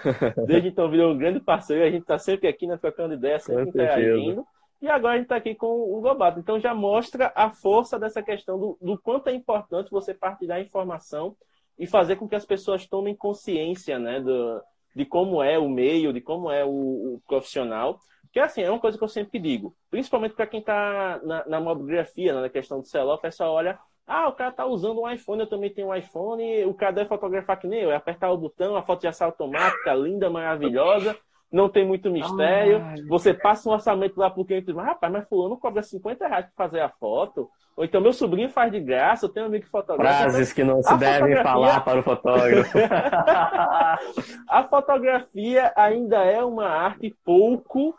Desde 0.46 0.70
então 0.70 0.90
virou 0.90 1.14
um 1.14 1.18
grande 1.18 1.40
parceiro. 1.40 1.84
A 1.84 1.90
gente 1.90 2.06
tá 2.06 2.20
sempre 2.20 2.48
aqui, 2.48 2.68
né, 2.68 2.78
trocando 2.78 3.14
ideias, 3.14 3.44
sempre 3.44 3.70
interagindo. 3.70 4.46
E 4.82 4.88
agora 4.88 5.14
a 5.14 5.18
gente 5.18 5.26
está 5.26 5.36
aqui 5.36 5.56
com 5.56 5.68
o 5.68 6.00
Gobato. 6.02 6.40
Então 6.40 6.60
já 6.60 6.74
mostra 6.74 7.32
a 7.36 7.50
força 7.50 8.00
dessa 8.00 8.22
questão 8.22 8.58
do, 8.58 8.78
do 8.82 8.98
quanto 8.98 9.28
é 9.28 9.34
importante 9.34 9.92
você 9.92 10.14
partilhar 10.14 10.62
informação 10.62 11.36
e 11.80 11.88
fazer 11.88 12.18
com 12.18 12.28
que 12.28 12.36
as 12.36 12.46
pessoas 12.46 12.86
tomem 12.86 13.16
consciência 13.16 13.98
né, 13.98 14.20
do, 14.20 14.62
de 14.94 15.06
como 15.06 15.42
é 15.42 15.58
o 15.58 15.70
meio, 15.70 16.12
de 16.12 16.20
como 16.20 16.52
é 16.52 16.66
o, 16.66 17.16
o 17.16 17.22
profissional. 17.26 18.00
Que 18.32 18.40
assim, 18.40 18.62
é 18.62 18.70
uma 18.70 18.80
coisa 18.80 18.98
que 18.98 19.04
eu 19.04 19.08
sempre 19.08 19.40
digo, 19.40 19.76
principalmente 19.90 20.36
para 20.36 20.46
quem 20.46 20.60
está 20.60 21.20
na, 21.24 21.48
na 21.48 21.60
mobigrafia, 21.60 22.34
né, 22.34 22.42
na 22.42 22.50
questão 22.50 22.80
do 22.80 22.86
celular, 22.86 23.16
o 23.16 23.22
pessoal 23.22 23.54
olha, 23.54 23.80
ah, 24.06 24.28
o 24.28 24.34
cara 24.34 24.52
está 24.52 24.66
usando 24.66 25.02
um 25.02 25.10
iPhone, 25.10 25.42
eu 25.42 25.48
também 25.48 25.74
tenho 25.74 25.88
um 25.88 25.96
iPhone, 25.96 26.66
o 26.66 26.74
cara 26.74 26.92
deve 26.92 27.10
fotografar 27.10 27.60
que 27.60 27.68
nem 27.68 27.82
eu, 27.82 27.92
é 27.92 27.96
apertar 27.96 28.30
o 28.32 28.38
botão, 28.38 28.76
a 28.76 28.84
foto 28.84 29.04
já 29.04 29.12
sai 29.12 29.28
automática, 29.28 29.94
linda, 29.94 30.30
maravilhosa 30.30 31.18
não 31.52 31.68
tem 31.68 31.86
muito 31.86 32.10
mistério. 32.10 32.82
Ai, 32.84 33.02
você 33.04 33.34
passa 33.34 33.68
um 33.68 33.72
orçamento 33.72 34.20
lá 34.20 34.30
pro 34.30 34.46
cliente 34.46 34.70
e 34.70 34.74
diz, 34.74 34.84
rapaz, 34.84 35.12
mas 35.12 35.28
fulano 35.28 35.58
cobra 35.58 35.82
50 35.82 36.28
reais 36.28 36.46
para 36.46 36.66
fazer 36.66 36.82
a 36.82 36.90
foto. 36.90 37.50
Ou 37.76 37.84
então 37.84 38.02
meu 38.02 38.14
sobrinho 38.14 38.50
faz 38.50 38.72
de 38.72 38.80
graça, 38.80 39.26
eu 39.26 39.30
tenho 39.30 39.46
um 39.46 39.50
amigo 39.50 39.66
que 39.66 39.72
fotografa. 39.72 40.24
Frases 40.24 40.54
que 40.54 40.64
não 40.64 40.84
se 40.84 40.96
devem 40.98 41.36
fotografia... 41.36 41.44
falar 41.44 41.82
para 41.82 42.00
o 42.00 42.04
fotógrafo. 42.04 42.78
a 44.48 44.64
fotografia 44.70 45.74
ainda 45.76 46.24
é 46.24 46.44
uma 46.44 46.68
arte 46.68 47.16
pouco 47.24 47.96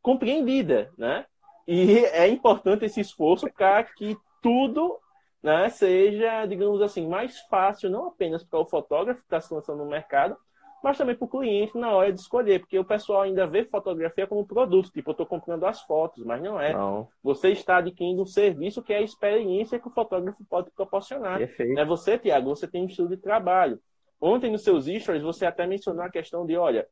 compreendida, 0.00 0.90
né? 0.96 1.26
E 1.66 1.98
é 2.06 2.26
importante 2.28 2.86
esse 2.86 3.00
esforço 3.00 3.46
para 3.52 3.82
que 3.84 4.16
tudo 4.40 4.98
né, 5.42 5.68
seja, 5.68 6.46
digamos 6.46 6.80
assim, 6.80 7.06
mais 7.06 7.38
fácil, 7.40 7.90
não 7.90 8.08
apenas 8.08 8.42
para 8.42 8.58
o 8.58 8.66
fotógrafo 8.66 9.20
que 9.20 9.26
está 9.26 9.40
se 9.40 9.52
lançando 9.52 9.84
no 9.84 9.90
mercado, 9.90 10.36
mas 10.82 10.96
também 10.96 11.16
para 11.16 11.24
o 11.24 11.28
cliente 11.28 11.76
na 11.76 11.92
hora 11.92 12.12
de 12.12 12.20
escolher, 12.20 12.60
porque 12.60 12.78
o 12.78 12.84
pessoal 12.84 13.22
ainda 13.22 13.46
vê 13.46 13.64
fotografia 13.64 14.26
como 14.26 14.46
produto, 14.46 14.90
tipo, 14.90 15.10
eu 15.10 15.12
estou 15.12 15.26
comprando 15.26 15.64
as 15.64 15.82
fotos, 15.82 16.24
mas 16.24 16.40
não 16.40 16.60
é. 16.60 16.72
Não. 16.72 17.08
Você 17.22 17.50
está 17.50 17.78
adquirindo 17.78 18.22
um 18.22 18.26
serviço 18.26 18.82
que 18.82 18.92
é 18.92 18.98
a 18.98 19.02
experiência 19.02 19.78
que 19.78 19.88
o 19.88 19.92
fotógrafo 19.92 20.44
pode 20.48 20.70
proporcionar. 20.70 21.38
Perfeito. 21.38 21.78
É 21.78 21.84
você, 21.84 22.18
Tiago, 22.18 22.48
você 22.48 22.68
tem 22.68 22.82
um 22.82 22.86
estilo 22.86 23.08
de 23.08 23.16
trabalho. 23.16 23.80
Ontem 24.20 24.50
nos 24.50 24.62
seus 24.62 24.86
stories 24.86 25.22
você 25.22 25.46
até 25.46 25.66
mencionou 25.66 26.04
a 26.04 26.10
questão 26.10 26.46
de, 26.46 26.56
olha, 26.56 26.86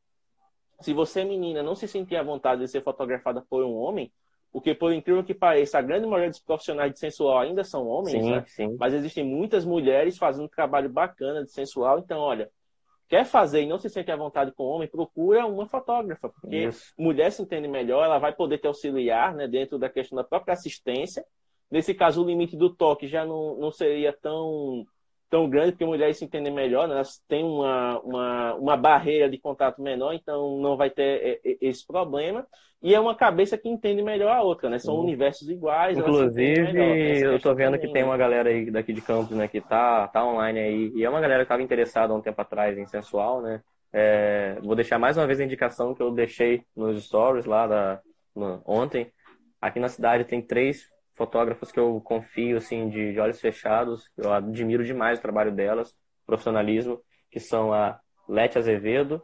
se 0.79 0.93
você 0.93 1.23
menina 1.23 1.63
não 1.63 1.75
se 1.75 1.87
sentir 1.87 2.15
à 2.15 2.23
vontade 2.23 2.61
de 2.61 2.67
ser 2.67 2.83
fotografada 2.83 3.43
por 3.49 3.63
um 3.63 3.75
homem, 3.75 4.11
porque 4.51 4.73
por 4.73 4.93
incrível 4.93 5.23
que 5.23 5.33
pareça, 5.33 5.77
a 5.77 5.81
grande 5.81 6.05
maioria 6.07 6.29
dos 6.29 6.39
profissionais 6.39 6.91
de 6.91 6.99
sensual 6.99 7.39
ainda 7.39 7.63
são 7.63 7.87
homens, 7.87 8.23
sim, 8.23 8.31
né? 8.31 8.43
Sim. 8.47 8.77
Mas 8.79 8.93
existem 8.93 9.23
muitas 9.23 9.65
mulheres 9.65 10.17
fazendo 10.17 10.47
trabalho 10.47 10.89
bacana 10.89 11.43
de 11.43 11.51
sensual, 11.51 11.99
então, 11.99 12.19
olha, 12.19 12.49
quer 13.07 13.25
fazer 13.25 13.63
e 13.63 13.67
não 13.67 13.79
se 13.79 13.89
sente 13.89 14.11
à 14.11 14.15
vontade 14.15 14.51
com 14.51 14.63
homem, 14.63 14.87
procura 14.87 15.45
uma 15.45 15.65
fotógrafa, 15.67 16.29
porque 16.29 16.65
Isso. 16.65 16.93
mulher 16.97 17.31
se 17.31 17.41
entende 17.41 17.67
melhor, 17.67 18.03
ela 18.03 18.19
vai 18.19 18.33
poder 18.33 18.57
te 18.57 18.67
auxiliar 18.67 19.33
né, 19.33 19.47
dentro 19.47 19.79
da 19.79 19.89
questão 19.89 20.15
da 20.15 20.23
própria 20.23 20.53
assistência. 20.53 21.25
Nesse 21.69 21.93
caso, 21.93 22.23
o 22.23 22.25
limite 22.25 22.55
do 22.55 22.73
toque 22.73 23.07
já 23.07 23.25
não, 23.25 23.55
não 23.57 23.71
seria 23.71 24.13
tão 24.13 24.85
tão 25.29 25.49
grande, 25.49 25.71
porque 25.71 25.85
mulheres 25.85 26.17
se 26.17 26.25
entendem 26.25 26.53
melhor, 26.53 26.87
né? 26.87 26.95
elas 26.95 27.21
têm 27.27 27.43
uma, 27.43 27.99
uma, 27.99 28.55
uma 28.55 28.77
barreira 28.77 29.29
de 29.29 29.37
contato 29.37 29.81
menor, 29.81 30.13
então 30.13 30.57
não 30.59 30.77
vai 30.77 30.89
ter 30.89 31.41
esse 31.61 31.85
problema. 31.85 32.45
E 32.81 32.93
é 32.93 32.99
uma 32.99 33.15
cabeça 33.15 33.57
que 33.57 33.67
entende 33.67 34.03
melhor 34.03 34.31
a 34.31 34.41
outra, 34.41 34.69
né? 34.69 34.77
São 34.77 34.95
uhum. 34.95 35.01
universos 35.01 35.49
iguais. 35.49 35.97
Inclusive, 35.97 37.21
eu 37.21 37.39
tô 37.39 37.53
vendo 37.55 37.79
que 37.79 37.91
tem 37.91 38.03
uma 38.03 38.15
galera 38.15 38.49
aí 38.49 38.69
daqui 38.69 38.93
de 38.93 39.01
Campos, 39.01 39.35
né, 39.35 39.47
que 39.47 39.59
tá, 39.59 40.07
tá 40.07 40.23
online 40.23 40.59
aí. 40.59 40.91
E 40.95 41.03
é 41.03 41.09
uma 41.09 41.19
galera 41.19 41.39
que 41.39 41.45
estava 41.45 41.63
interessada 41.63 42.13
há 42.13 42.15
um 42.15 42.21
tempo 42.21 42.39
atrás 42.39 42.77
em 42.77 42.85
sensual, 42.85 43.41
né? 43.41 43.61
É, 43.91 44.57
vou 44.61 44.75
deixar 44.75 44.99
mais 44.99 45.17
uma 45.17 45.25
vez 45.25 45.39
a 45.39 45.43
indicação 45.43 45.95
que 45.95 46.01
eu 46.03 46.11
deixei 46.11 46.63
nos 46.75 47.03
stories 47.03 47.45
lá 47.45 47.65
da, 47.65 47.99
no, 48.35 48.61
ontem. 48.65 49.11
Aqui 49.59 49.79
na 49.79 49.89
cidade 49.89 50.25
tem 50.25 50.39
três 50.39 50.87
fotógrafos 51.17 51.71
que 51.71 51.79
eu 51.79 51.99
confio, 52.01 52.57
assim, 52.57 52.87
de, 52.89 53.13
de 53.13 53.19
olhos 53.19 53.41
fechados. 53.41 54.09
Eu 54.15 54.31
admiro 54.31 54.85
demais 54.85 55.19
o 55.19 55.21
trabalho 55.21 55.51
delas, 55.51 55.93
profissionalismo, 56.25 57.01
que 57.31 57.39
são 57.39 57.73
a 57.73 57.99
Lete 58.29 58.57
Azevedo, 58.57 59.21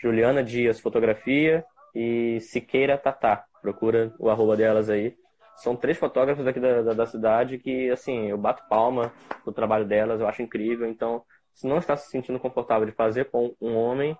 Juliana 0.00 0.42
Dias 0.42 0.80
Fotografia 0.80 1.64
e 1.94 2.38
Siqueira 2.40 2.96
Tatá. 2.96 3.44
Procura 3.60 4.14
o 4.18 4.30
arroba 4.30 4.56
delas 4.56 4.88
aí. 4.88 5.16
São 5.56 5.76
três 5.76 5.98
fotógrafos 5.98 6.46
aqui 6.46 6.60
da, 6.60 6.82
da, 6.82 6.92
da, 6.94 7.06
cidade 7.06 7.58
que, 7.58 7.90
assim, 7.90 8.28
eu 8.28 8.38
bato 8.38 8.66
palma 8.68 9.12
no 9.46 9.52
trabalho 9.52 9.86
delas, 9.86 10.20
eu 10.20 10.28
acho 10.28 10.42
incrível. 10.42 10.88
Então, 10.88 11.22
se 11.54 11.66
não 11.66 11.78
está 11.78 11.96
se 11.96 12.10
sentindo 12.10 12.40
confortável 12.40 12.86
de 12.86 12.92
fazer 12.92 13.30
com 13.30 13.54
um 13.60 13.74
homem, 13.76 14.16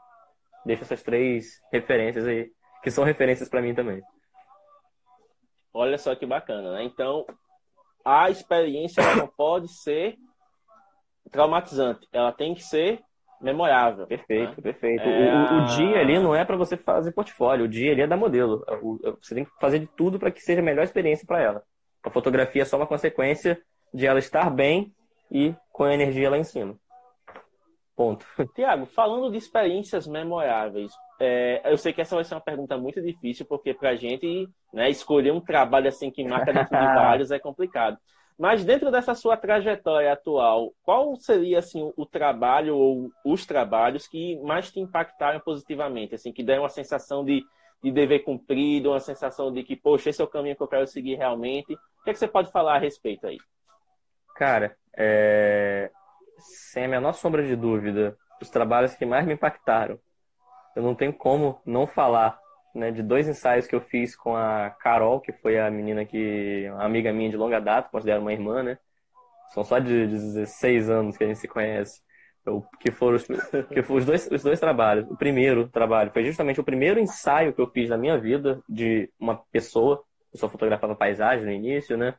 deixa 0.64 0.84
essas 0.84 1.02
três 1.02 1.60
referências 1.72 2.26
aí, 2.26 2.50
que 2.82 2.90
são 2.90 3.04
referências 3.04 3.48
para 3.48 3.60
mim 3.60 3.74
também. 3.74 4.00
Olha 5.74 5.98
só 5.98 6.14
que 6.14 6.24
bacana, 6.24 6.72
né? 6.72 6.84
Então, 6.84 7.26
a 8.04 8.30
experiência 8.30 9.02
não 9.16 9.26
pode 9.26 9.68
ser 9.68 10.16
traumatizante, 11.32 12.06
ela 12.12 12.30
tem 12.30 12.54
que 12.54 12.62
ser 12.62 13.02
memorável. 13.40 14.06
Perfeito, 14.06 14.50
né? 14.50 14.62
perfeito. 14.62 15.02
É... 15.02 15.34
O, 15.34 15.62
o, 15.62 15.66
dia 15.66 15.98
ali 15.98 16.18
não 16.18 16.34
é 16.34 16.44
para 16.44 16.56
você 16.56 16.76
fazer 16.76 17.12
portfólio, 17.12 17.64
o 17.64 17.68
dia 17.68 17.92
ali 17.92 18.02
é 18.02 18.06
da 18.06 18.16
modelo. 18.16 18.64
você 19.20 19.34
tem 19.34 19.44
que 19.44 19.50
fazer 19.60 19.80
de 19.80 19.86
tudo 19.88 20.18
para 20.18 20.30
que 20.30 20.40
seja 20.40 20.60
a 20.60 20.64
melhor 20.64 20.84
experiência 20.84 21.26
para 21.26 21.42
ela. 21.42 21.62
A 22.04 22.10
fotografia 22.10 22.62
é 22.62 22.64
só 22.64 22.76
uma 22.76 22.86
consequência 22.86 23.60
de 23.92 24.06
ela 24.06 24.18
estar 24.18 24.50
bem 24.50 24.94
e 25.30 25.54
com 25.72 25.84
a 25.84 25.94
energia 25.94 26.30
lá 26.30 26.38
em 26.38 26.44
cima. 26.44 26.78
Ponto. 27.96 28.26
Tiago, 28.54 28.86
falando 28.86 29.30
de 29.30 29.38
experiências 29.38 30.06
memoráveis, 30.06 30.92
é, 31.20 31.62
eu 31.64 31.78
sei 31.78 31.92
que 31.92 32.00
essa 32.00 32.16
vai 32.16 32.24
ser 32.24 32.34
uma 32.34 32.40
pergunta 32.40 32.76
muito 32.76 33.00
difícil, 33.00 33.46
porque 33.46 33.72
para 33.72 33.90
a 33.90 33.96
gente 33.96 34.48
né, 34.72 34.90
escolher 34.90 35.32
um 35.32 35.40
trabalho 35.40 35.88
assim 35.88 36.10
que 36.10 36.24
marca 36.24 36.52
dentro 36.52 36.76
de 36.76 36.84
vários 36.94 37.30
é 37.30 37.38
complicado. 37.38 37.98
Mas 38.36 38.64
dentro 38.64 38.90
dessa 38.90 39.14
sua 39.14 39.36
trajetória 39.36 40.12
atual, 40.12 40.72
qual 40.82 41.14
seria 41.16 41.60
assim 41.60 41.92
o 41.96 42.04
trabalho 42.04 42.76
ou 42.76 43.10
os 43.24 43.46
trabalhos 43.46 44.08
que 44.08 44.36
mais 44.40 44.72
te 44.72 44.80
impactaram 44.80 45.38
positivamente, 45.38 46.16
assim, 46.16 46.32
que 46.32 46.42
deram 46.42 46.64
uma 46.64 46.68
sensação 46.68 47.24
de, 47.24 47.44
de 47.80 47.92
dever 47.92 48.24
cumprido, 48.24 48.90
uma 48.90 48.98
sensação 48.98 49.52
de 49.52 49.62
que, 49.62 49.76
poxa, 49.76 50.10
esse 50.10 50.20
é 50.20 50.24
o 50.24 50.28
caminho 50.28 50.56
que 50.56 50.62
eu 50.62 50.68
quero 50.68 50.86
seguir 50.88 51.14
realmente? 51.14 51.74
O 51.74 52.04
que, 52.04 52.10
é 52.10 52.12
que 52.12 52.18
você 52.18 52.26
pode 52.26 52.50
falar 52.50 52.74
a 52.74 52.78
respeito 52.78 53.24
aí? 53.24 53.38
Cara, 54.34 54.76
é... 54.96 55.92
sem 56.38 56.84
a 56.84 56.88
menor 56.88 57.12
sombra 57.12 57.42
de 57.42 57.56
dúvida, 57.56 58.16
os 58.40 58.50
trabalhos 58.50 58.94
que 58.94 59.06
mais 59.06 59.26
me 59.26 59.34
impactaram 59.34 59.98
eu 60.74 60.82
não 60.82 60.94
tenho 60.94 61.12
como 61.12 61.60
não 61.64 61.86
falar 61.86 62.38
né, 62.74 62.90
de 62.90 63.02
dois 63.02 63.28
ensaios 63.28 63.66
que 63.66 63.74
eu 63.74 63.80
fiz 63.80 64.16
com 64.16 64.36
a 64.36 64.70
Carol, 64.70 65.20
que 65.20 65.32
foi 65.32 65.58
a 65.58 65.70
menina 65.70 66.04
que, 66.04 66.66
amiga 66.78 67.12
minha 67.12 67.30
de 67.30 67.36
longa 67.36 67.60
data, 67.60 67.88
considero 67.90 68.20
uma 68.20 68.32
irmã, 68.32 68.62
né? 68.62 68.78
São 69.50 69.62
só 69.62 69.78
de 69.78 70.06
16 70.06 70.90
anos 70.90 71.16
que 71.16 71.22
a 71.22 71.26
gente 71.28 71.38
se 71.38 71.46
conhece. 71.46 72.02
Eu, 72.44 72.64
que 72.80 72.90
foram, 72.90 73.16
os, 73.16 73.26
que 73.72 73.82
foram 73.82 74.00
os, 74.00 74.04
dois, 74.04 74.28
os 74.30 74.42
dois 74.42 74.58
trabalhos. 74.58 75.08
O 75.10 75.16
primeiro 75.16 75.68
trabalho 75.68 76.10
foi 76.10 76.24
justamente 76.24 76.60
o 76.60 76.64
primeiro 76.64 76.98
ensaio 76.98 77.52
que 77.52 77.60
eu 77.60 77.70
fiz 77.70 77.88
na 77.88 77.96
minha 77.96 78.18
vida 78.18 78.60
de 78.68 79.08
uma 79.18 79.36
pessoa. 79.52 80.02
Eu 80.32 80.40
só 80.40 80.48
fotografava 80.48 80.96
paisagem 80.96 81.44
no 81.44 81.52
início, 81.52 81.96
né? 81.96 82.16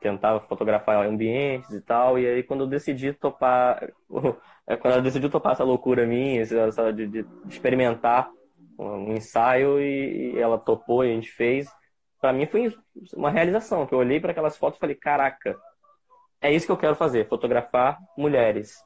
Tentava 0.00 0.40
fotografar 0.40 1.04
ambientes 1.06 1.70
e 1.70 1.80
tal. 1.80 2.18
E 2.18 2.26
aí, 2.26 2.42
quando 2.42 2.64
eu 2.64 2.66
decidi 2.66 3.12
topar 3.12 3.88
é 4.68 4.76
quando 4.76 4.92
ela 4.94 5.02
decidiu 5.02 5.30
topar 5.30 5.52
essa 5.52 5.64
loucura 5.64 6.06
minha, 6.06 6.42
essa, 6.42 6.92
de, 6.92 7.06
de, 7.06 7.26
experimentar 7.48 8.30
um 8.78 9.14
ensaio 9.14 9.80
e, 9.80 10.34
e, 10.34 10.38
ela 10.38 10.58
topou 10.58 11.04
e 11.04 11.10
a 11.10 11.14
gente 11.14 11.30
fez. 11.30 11.66
Para 12.20 12.34
mim 12.34 12.46
foi 12.46 12.72
uma 13.14 13.30
realização, 13.30 13.86
que 13.86 13.94
eu 13.94 13.98
olhei 13.98 14.20
para 14.20 14.32
aquelas 14.32 14.56
fotos 14.58 14.76
e 14.76 14.80
falei, 14.80 14.94
caraca, 14.94 15.56
é 16.40 16.52
isso 16.52 16.66
que 16.66 16.72
eu 16.72 16.76
quero 16.76 16.94
fazer, 16.94 17.26
fotografar 17.28 17.98
mulheres. 18.16 18.76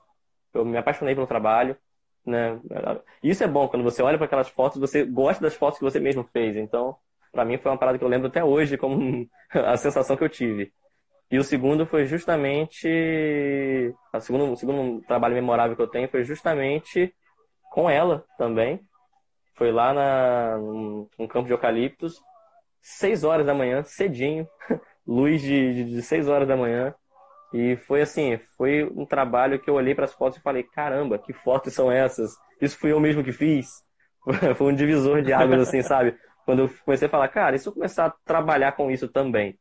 Eu 0.54 0.64
me 0.64 0.76
apaixonei 0.76 1.14
pelo 1.14 1.26
trabalho, 1.26 1.76
né? 2.24 2.60
Isso 3.22 3.42
é 3.42 3.48
bom 3.48 3.66
quando 3.68 3.82
você 3.82 4.02
olha 4.02 4.16
para 4.16 4.26
aquelas 4.26 4.48
fotos, 4.48 4.78
você 4.80 5.04
gosta 5.04 5.42
das 5.42 5.54
fotos 5.54 5.78
que 5.78 5.84
você 5.84 5.98
mesmo 5.98 6.22
fez. 6.32 6.56
Então, 6.56 6.96
para 7.32 7.44
mim 7.44 7.58
foi 7.58 7.72
uma 7.72 7.78
parada 7.78 7.98
que 7.98 8.04
eu 8.04 8.08
lembro 8.08 8.28
até 8.28 8.44
hoje 8.44 8.78
como 8.78 9.28
a 9.50 9.76
sensação 9.76 10.16
que 10.16 10.22
eu 10.22 10.28
tive. 10.28 10.72
E 11.32 11.38
o 11.38 11.42
segundo 11.42 11.86
foi 11.86 12.04
justamente. 12.04 12.86
O 14.12 14.20
segundo, 14.20 14.52
o 14.52 14.56
segundo 14.56 15.00
trabalho 15.06 15.34
memorável 15.34 15.74
que 15.74 15.80
eu 15.80 15.88
tenho 15.88 16.06
foi 16.10 16.24
justamente 16.24 17.10
com 17.70 17.88
ela 17.88 18.22
também. 18.36 18.78
Foi 19.54 19.72
lá 19.72 19.94
na, 19.94 20.58
num 20.58 21.26
campo 21.26 21.46
de 21.46 21.54
eucaliptos, 21.54 22.20
6 22.82 23.24
horas 23.24 23.46
da 23.46 23.54
manhã, 23.54 23.82
cedinho, 23.82 24.46
luz 25.06 25.40
de, 25.40 25.72
de, 25.72 25.84
de 25.94 26.02
6 26.02 26.28
horas 26.28 26.46
da 26.46 26.54
manhã. 26.54 26.94
E 27.54 27.76
foi 27.76 28.02
assim, 28.02 28.38
foi 28.58 28.84
um 28.84 29.06
trabalho 29.06 29.58
que 29.58 29.70
eu 29.70 29.74
olhei 29.74 29.94
para 29.94 30.04
as 30.04 30.12
fotos 30.12 30.38
e 30.38 30.42
falei, 30.42 30.62
caramba, 30.62 31.18
que 31.18 31.32
fotos 31.32 31.72
são 31.72 31.90
essas? 31.90 32.30
Isso 32.60 32.78
fui 32.78 32.92
eu 32.92 33.00
mesmo 33.00 33.24
que 33.24 33.32
fiz? 33.32 33.68
foi 34.56 34.70
um 34.70 34.74
divisor 34.74 35.22
de 35.22 35.32
águas, 35.32 35.62
assim, 35.62 35.80
sabe? 35.80 36.14
Quando 36.44 36.64
eu 36.64 36.70
comecei 36.84 37.08
a 37.08 37.10
falar, 37.10 37.28
cara, 37.28 37.56
e 37.56 37.58
se 37.58 37.68
eu 37.68 37.72
começar 37.72 38.06
a 38.06 38.14
trabalhar 38.24 38.72
com 38.72 38.90
isso 38.90 39.08
também? 39.08 39.58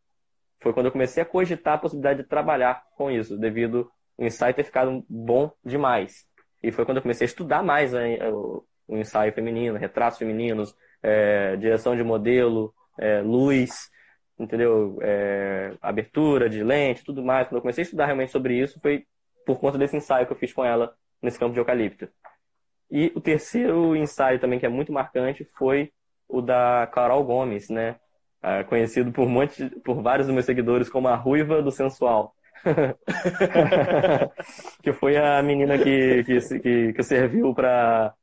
Foi 0.62 0.74
quando 0.74 0.86
eu 0.86 0.92
comecei 0.92 1.22
a 1.24 1.26
cogitar 1.26 1.74
a 1.74 1.78
possibilidade 1.80 2.22
de 2.22 2.30
trabalhar 2.30 2.84
com 2.96 3.10
isso, 3.10 3.38
devido 3.38 3.92
o 4.18 4.24
ensaio 4.24 4.54
ter 4.54 4.64
ficado 4.64 5.04
bom 5.10 5.52
demais. 5.66 6.26
E 6.62 6.72
foi 6.72 6.86
quando 6.86 6.98
eu 6.98 7.02
comecei 7.02 7.26
a 7.26 7.30
estudar 7.30 7.64
mais 7.64 7.92
né, 7.94 8.30
o, 8.30 8.64
o, 8.88 8.98
ensaio 8.98 9.34
feminino, 9.34 9.78
retratos 9.78 10.20
femininos, 10.20 10.76
é, 11.02 11.56
direção 11.58 11.96
de 11.96 12.04
modelo, 12.04 12.72
é, 13.00 13.22
luz, 13.22 13.90
entendeu? 14.38 15.00
É, 15.02 15.74
abertura 15.82 16.48
de 16.48 16.64
lente, 16.64 17.04
tudo 17.04 17.24
mais. 17.24 17.48
Quando 17.48 17.58
eu 17.58 17.62
comecei 17.62 17.82
a 17.82 17.86
estudar 17.86 18.06
realmente 18.06 18.32
sobre 18.32 18.54
isso, 18.54 18.80
foi 18.80 19.06
por 19.46 19.60
conta 19.60 19.80
desse 19.80 19.98
ensaio 19.98 20.28
que 20.28 20.34
eu 20.34 20.38
fiz 20.38 20.54
com 20.54 20.64
ela 20.64 20.94
nesse 21.20 21.40
campo 21.40 21.54
de 21.54 21.60
eucalipto. 21.60 22.08
E 22.92 23.12
o 23.16 23.22
terceiro 23.22 23.96
ensaio 23.96 24.40
também 24.40 24.60
que 24.60 24.66
é 24.68 24.70
muito 24.70 24.94
marcante 24.94 25.44
foi 25.58 25.92
o 26.28 26.40
da 26.40 26.88
Carol 26.94 27.24
Gomes, 27.24 27.70
né? 27.70 27.96
É, 28.44 28.64
conhecido 28.64 29.12
por, 29.12 29.28
monte, 29.28 29.70
por 29.82 30.02
vários 30.02 30.28
dos 30.28 30.34
meus 30.34 30.46
seguidores 30.46 30.90
como 30.90 31.08
a 31.08 31.16
Ruiva 31.16 31.62
do 31.62 31.72
Sensual. 31.72 32.36
que 34.84 34.94
foi 34.94 35.18
a 35.18 35.42
menina 35.42 35.80
que, 35.80 36.24
que, 36.24 36.60
que, 36.60 36.94
que 36.94 37.04
serviu 37.04 37.56
para 37.56 38.14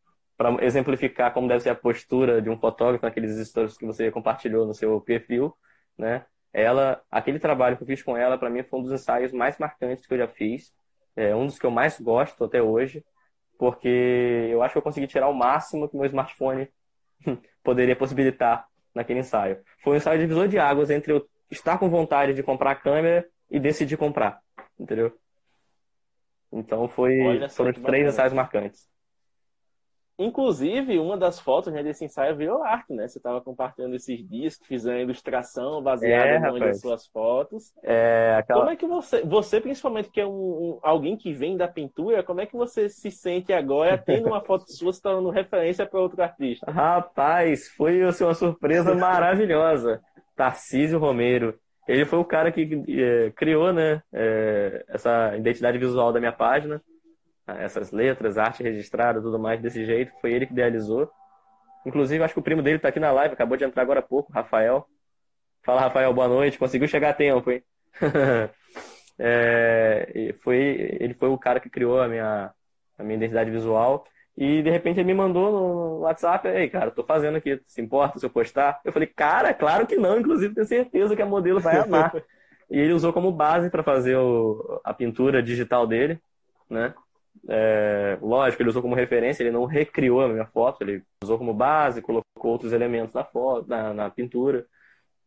exemplificar 0.60 1.32
como 1.32 1.48
deve 1.48 1.60
ser 1.60 1.70
a 1.70 1.74
postura 1.74 2.40
de 2.40 2.48
um 2.48 2.56
fotógrafo 2.56 3.04
naqueles 3.04 3.36
stories 3.48 3.76
que 3.76 3.84
você 3.84 4.10
compartilhou 4.10 4.66
no 4.66 4.74
seu 4.74 5.00
perfil, 5.00 5.54
né? 5.96 6.24
Ela, 6.52 7.02
aquele 7.10 7.38
trabalho 7.38 7.76
que 7.76 7.82
eu 7.82 7.86
fiz 7.86 8.02
com 8.02 8.16
ela, 8.16 8.38
para 8.38 8.48
mim 8.48 8.62
foi 8.62 8.80
um 8.80 8.82
dos 8.82 8.92
ensaios 8.92 9.32
mais 9.32 9.58
marcantes 9.58 10.06
que 10.06 10.14
eu 10.14 10.18
já 10.18 10.28
fiz, 10.28 10.72
é 11.14 11.34
um 11.34 11.46
dos 11.46 11.58
que 11.58 11.66
eu 11.66 11.70
mais 11.70 12.00
gosto 12.00 12.44
até 12.44 12.62
hoje, 12.62 13.04
porque 13.58 13.88
eu 14.50 14.62
acho 14.62 14.72
que 14.72 14.78
eu 14.78 14.82
consegui 14.82 15.06
tirar 15.06 15.28
o 15.28 15.34
máximo 15.34 15.88
que 15.88 15.96
meu 15.96 16.06
smartphone 16.06 16.68
poderia 17.62 17.96
possibilitar 17.96 18.66
naquele 18.98 19.20
ensaio. 19.20 19.58
Foi 19.82 19.94
um 19.94 19.96
ensaio 19.96 20.20
divisor 20.20 20.48
de 20.48 20.58
águas 20.58 20.90
entre 20.90 21.12
eu 21.12 21.26
estar 21.50 21.78
com 21.78 21.88
vontade 21.88 22.34
de 22.34 22.42
comprar 22.42 22.72
a 22.72 22.76
câmera 22.76 23.26
e 23.50 23.58
decidir 23.58 23.96
comprar, 23.96 24.40
entendeu? 24.78 25.16
Então 26.52 26.88
foi, 26.88 27.48
foram 27.50 27.72
três 27.72 28.06
ensaios 28.06 28.32
marcantes. 28.32 28.86
Inclusive, 30.18 30.98
uma 30.98 31.16
das 31.16 31.38
fotos 31.38 31.72
né, 31.72 31.80
desse 31.80 32.04
ensaio 32.04 32.34
virou 32.34 32.64
arte, 32.64 32.92
né? 32.92 33.06
Você 33.06 33.18
estava 33.18 33.40
compartilhando 33.40 33.94
esses 33.94 34.28
dias 34.28 34.56
que 34.56 34.66
fizeram 34.66 34.98
a 34.98 35.02
ilustração 35.02 35.80
baseada 35.80 36.28
é, 36.28 36.36
em 36.36 36.50
uma 36.50 36.58
das 36.58 36.80
suas 36.80 37.06
fotos. 37.06 37.72
É, 37.84 38.34
aquela... 38.36 38.60
Como 38.60 38.72
é 38.72 38.76
que 38.76 38.86
você, 38.86 39.22
você 39.22 39.60
principalmente 39.60 40.10
que 40.10 40.20
é 40.20 40.26
um, 40.26 40.30
um, 40.30 40.78
alguém 40.82 41.16
que 41.16 41.32
vem 41.32 41.56
da 41.56 41.68
pintura, 41.68 42.24
como 42.24 42.40
é 42.40 42.46
que 42.46 42.56
você 42.56 42.88
se 42.88 43.12
sente 43.12 43.52
agora 43.52 43.96
tendo 43.96 44.26
uma 44.26 44.40
foto 44.40 44.64
sua 44.72 44.92
se 44.92 45.00
tornando 45.00 45.30
referência 45.30 45.86
para 45.86 46.00
outro 46.00 46.20
artista? 46.20 46.68
Rapaz, 46.68 47.68
foi 47.68 48.02
assim, 48.02 48.24
uma 48.24 48.34
surpresa 48.34 48.96
maravilhosa. 48.96 50.02
Tarcísio 50.34 50.98
Romero. 50.98 51.54
Ele 51.86 52.04
foi 52.04 52.18
o 52.18 52.24
cara 52.24 52.50
que 52.50 52.68
é, 52.88 53.30
criou, 53.30 53.72
né, 53.72 54.02
é, 54.12 54.84
essa 54.88 55.36
identidade 55.36 55.78
visual 55.78 56.12
da 56.12 56.18
minha 56.18 56.32
página 56.32 56.82
essas 57.58 57.90
letras, 57.90 58.38
arte 58.38 58.62
registrada, 58.62 59.20
tudo 59.20 59.38
mais 59.38 59.60
desse 59.60 59.84
jeito. 59.84 60.12
Foi 60.20 60.32
ele 60.32 60.46
que 60.46 60.52
idealizou. 60.52 61.10
Inclusive, 61.86 62.22
acho 62.22 62.34
que 62.34 62.40
o 62.40 62.42
primo 62.42 62.62
dele 62.62 62.76
está 62.76 62.88
aqui 62.88 63.00
na 63.00 63.10
live, 63.12 63.34
acabou 63.34 63.56
de 63.56 63.64
entrar 63.64 63.82
agora 63.82 64.00
há 64.00 64.02
pouco, 64.02 64.32
Rafael. 64.32 64.86
Fala, 65.62 65.82
Rafael, 65.82 66.12
boa 66.12 66.28
noite. 66.28 66.58
Conseguiu 66.58 66.88
chegar 66.88 67.10
a 67.10 67.14
tempo, 67.14 67.50
hein? 67.50 67.62
É, 69.20 70.32
foi, 70.44 70.96
ele 71.00 71.12
foi 71.12 71.28
o 71.28 71.36
cara 71.36 71.58
que 71.58 71.68
criou 71.68 72.00
a 72.00 72.06
minha, 72.06 72.52
a 72.96 73.02
minha 73.02 73.16
identidade 73.16 73.50
visual. 73.50 74.04
E 74.36 74.62
de 74.62 74.70
repente 74.70 75.00
ele 75.00 75.08
me 75.08 75.14
mandou 75.14 75.50
no 75.50 75.98
WhatsApp, 76.02 76.46
ei, 76.46 76.70
cara, 76.70 76.92
tô 76.92 77.02
fazendo 77.02 77.36
aqui, 77.36 77.60
se 77.66 77.80
importa 77.80 78.20
se 78.20 78.24
eu 78.24 78.30
postar? 78.30 78.80
Eu 78.84 78.92
falei, 78.92 79.08
cara, 79.08 79.52
claro 79.52 79.84
que 79.84 79.96
não, 79.96 80.20
inclusive 80.20 80.54
tenho 80.54 80.66
certeza 80.66 81.16
que 81.16 81.22
a 81.22 81.26
modelo 81.26 81.58
vai 81.58 81.78
amar. 81.78 82.14
e 82.70 82.78
ele 82.78 82.92
usou 82.92 83.12
como 83.12 83.32
base 83.32 83.68
para 83.68 83.82
fazer 83.82 84.16
o, 84.16 84.80
a 84.84 84.94
pintura 84.94 85.42
digital 85.42 85.88
dele, 85.88 86.20
né? 86.70 86.94
É, 87.48 88.18
lógico, 88.20 88.62
ele 88.62 88.70
usou 88.70 88.82
como 88.82 88.94
referência, 88.94 89.42
ele 89.42 89.50
não 89.50 89.64
recriou 89.64 90.22
a 90.22 90.28
minha 90.28 90.46
foto, 90.46 90.82
ele 90.82 91.02
usou 91.22 91.38
como 91.38 91.52
base, 91.52 92.02
colocou 92.02 92.24
outros 92.42 92.72
elementos 92.72 93.14
na 93.14 93.24
foto, 93.24 93.68
na, 93.68 93.92
na 93.92 94.10
pintura. 94.10 94.66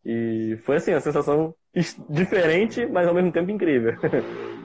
E 0.03 0.57
foi 0.66 0.78
assim, 0.78 0.91
uma 0.91 0.99
sensação 0.99 1.53
diferente, 2.09 2.86
mas 2.86 3.07
ao 3.07 3.14
mesmo 3.14 3.32
tempo 3.32 3.51
incrível. 3.51 3.93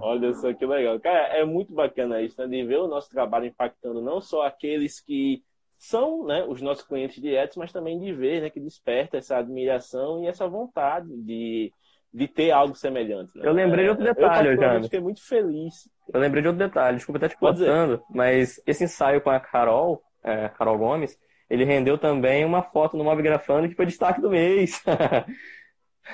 Olha 0.00 0.32
só 0.34 0.52
que 0.52 0.64
legal. 0.64 0.98
Cara, 1.00 1.36
é 1.36 1.44
muito 1.44 1.72
bacana 1.72 2.22
isso, 2.22 2.40
né? 2.40 2.46
De 2.46 2.64
ver 2.64 2.78
o 2.78 2.88
nosso 2.88 3.10
trabalho 3.10 3.46
impactando 3.46 4.00
não 4.00 4.20
só 4.20 4.46
aqueles 4.46 5.00
que 5.00 5.42
são 5.72 6.24
né, 6.24 6.44
os 6.44 6.62
nossos 6.62 6.86
clientes 6.86 7.20
diretos, 7.20 7.56
mas 7.56 7.72
também 7.72 7.98
de 7.98 8.12
ver 8.12 8.40
né, 8.40 8.50
que 8.50 8.60
desperta 8.60 9.18
essa 9.18 9.36
admiração 9.36 10.22
e 10.22 10.26
essa 10.26 10.48
vontade 10.48 11.08
de, 11.22 11.72
de 12.14 12.28
ter 12.28 12.52
algo 12.52 12.76
semelhante. 12.76 13.36
Né? 13.36 13.46
Eu 13.46 13.52
lembrei 13.52 13.84
de 13.84 13.90
outro 13.90 14.04
detalhe, 14.04 14.48
eu, 14.48 14.62
eu 14.62 14.82
fiquei 14.84 15.00
muito 15.00 15.26
feliz. 15.26 15.88
Eu 16.12 16.20
lembrei 16.20 16.42
de 16.42 16.48
outro 16.48 16.64
detalhe, 16.64 16.96
desculpa 16.96 17.18
estar 17.18 17.28
te 17.28 17.36
cortando, 17.36 18.00
mas 18.08 18.62
esse 18.64 18.84
ensaio 18.84 19.20
com 19.20 19.30
a 19.30 19.40
Carol, 19.40 20.00
é, 20.22 20.48
Carol 20.50 20.78
Gomes, 20.78 21.18
ele 21.50 21.64
rendeu 21.64 21.98
também 21.98 22.44
uma 22.44 22.62
foto 22.62 22.96
no 22.96 23.02
Mob 23.02 23.20
Grafando 23.20 23.68
que 23.68 23.74
foi 23.74 23.86
destaque 23.86 24.20
do 24.20 24.30
mês. 24.30 24.80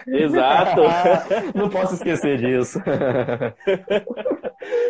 Exato. 0.07 0.81
Não 1.55 1.69
posso 1.69 1.95
esquecer 1.95 2.39
disso. 2.39 2.81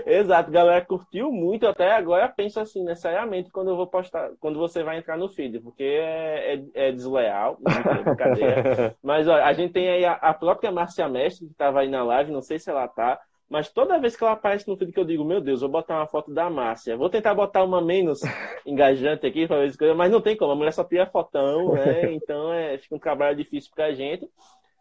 Exato, 0.07 0.51
galera 0.51 0.85
curtiu 0.85 1.31
muito 1.31 1.67
até 1.67 1.93
agora. 1.93 2.29
Penso 2.29 2.59
assim, 2.61 2.83
necessariamente, 2.85 3.51
quando 3.51 3.71
eu 3.71 3.77
vou 3.77 3.87
postar, 3.87 4.31
quando 4.41 4.59
você 4.59 4.83
vai 4.83 4.99
entrar 4.99 5.17
no 5.17 5.29
feed, 5.29 5.61
porque 5.61 5.83
é, 5.85 6.55
é, 6.55 6.89
é 6.89 6.93
desleal, 6.93 7.59
é 7.67 8.97
Mas 9.03 9.29
ó, 9.29 9.35
a 9.35 9.53
gente 9.53 9.73
tem 9.73 9.89
aí 9.89 10.05
a, 10.05 10.13
a 10.13 10.35
própria 10.35 10.73
Márcia 10.73 11.09
Mestre, 11.09 11.47
que 11.47 11.53
estava 11.53 11.81
aí 11.81 11.89
na 11.89 12.03
live, 12.03 12.33
não 12.33 12.43
sei 12.43 12.59
se 12.59 12.71
ela 12.71 12.89
tá. 12.89 13.19
Mas 13.51 13.69
toda 13.69 13.99
vez 13.99 14.15
que 14.15 14.23
ela 14.23 14.35
aparece 14.35 14.69
no 14.69 14.77
feed 14.77 14.93
que 14.93 15.01
eu 15.01 15.05
digo, 15.05 15.25
meu 15.25 15.41
Deus, 15.41 15.61
vou 15.61 15.69
botar 15.69 15.97
uma 15.97 16.07
foto 16.07 16.33
da 16.33 16.49
Márcia. 16.49 16.97
Vou 16.97 17.11
tentar 17.11 17.35
botar 17.35 17.65
uma 17.65 17.83
menos 17.83 18.21
engajante 18.65 19.27
aqui, 19.27 19.49
mas 19.97 20.11
não 20.11 20.21
tem 20.21 20.37
como. 20.37 20.53
A 20.53 20.55
mulher 20.55 20.73
só 20.73 20.85
tira 20.85 21.05
fotão, 21.07 21.73
né? 21.73 22.13
Então 22.15 22.53
é, 22.53 22.79
fica 22.79 22.95
um 22.95 22.99
trabalho 22.99 23.37
difícil 23.37 23.73
pra 23.75 23.93
gente. 23.93 24.29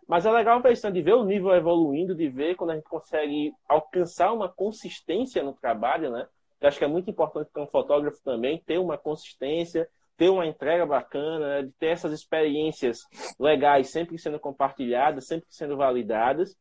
Mas 0.10 0.26
é 0.26 0.32
legal 0.32 0.60
a 0.60 0.90
de 0.90 1.02
ver 1.04 1.14
o 1.14 1.24
nível 1.24 1.54
evoluindo, 1.54 2.16
de 2.16 2.28
ver 2.28 2.56
quando 2.56 2.72
a 2.72 2.76
gente 2.76 2.90
consegue 2.90 3.54
alcançar 3.68 4.34
uma 4.34 4.50
consistência 4.50 5.44
no 5.44 5.54
trabalho, 5.54 6.10
né? 6.10 6.28
Eu 6.60 6.68
acho 6.68 6.80
que 6.80 6.84
é 6.84 6.88
muito 6.88 7.12
importante 7.12 7.52
para 7.54 7.62
um 7.62 7.68
fotógrafo 7.68 8.18
também 8.24 8.60
ter 8.66 8.80
uma 8.80 8.98
consistência, 8.98 9.88
ter 10.18 10.30
uma 10.30 10.48
entrega 10.48 10.84
bacana, 10.84 11.48
né? 11.48 11.62
de 11.62 11.72
ter 11.74 11.90
essas 11.90 12.12
experiências 12.12 13.02
legais 13.40 13.92
sempre 13.92 14.18
sendo 14.18 14.40
compartilhadas, 14.40 15.28
sempre 15.28 15.46
sendo 15.48 15.78
validadas. 15.78 16.58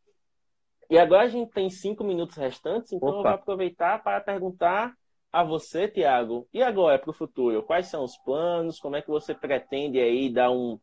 E 0.91 0.99
agora 0.99 1.23
a 1.23 1.29
gente 1.29 1.51
tem 1.51 1.71
cinco 1.71 2.05
minutos 2.05 2.37
restantes, 2.37 2.93
então 2.93 3.09
Opa. 3.09 3.19
eu 3.19 3.23
vou 3.23 3.33
aproveitar 3.33 4.03
para 4.03 4.21
perguntar 4.21 4.93
a 5.33 5.43
você, 5.43 5.89
Tiago, 5.89 6.47
e 6.53 6.63
agora 6.63 6.99
para 6.99 7.11
o 7.11 7.15
futuro? 7.15 7.63
Quais 7.63 7.87
são 7.87 8.05
os 8.05 8.17
planos? 8.19 8.79
Como 8.79 8.95
é 8.95 9.01
que 9.01 9.09
você 9.09 9.35
pretende 9.35 9.99
aí 9.99 10.31
dar 10.31 10.51
um, 10.51 10.79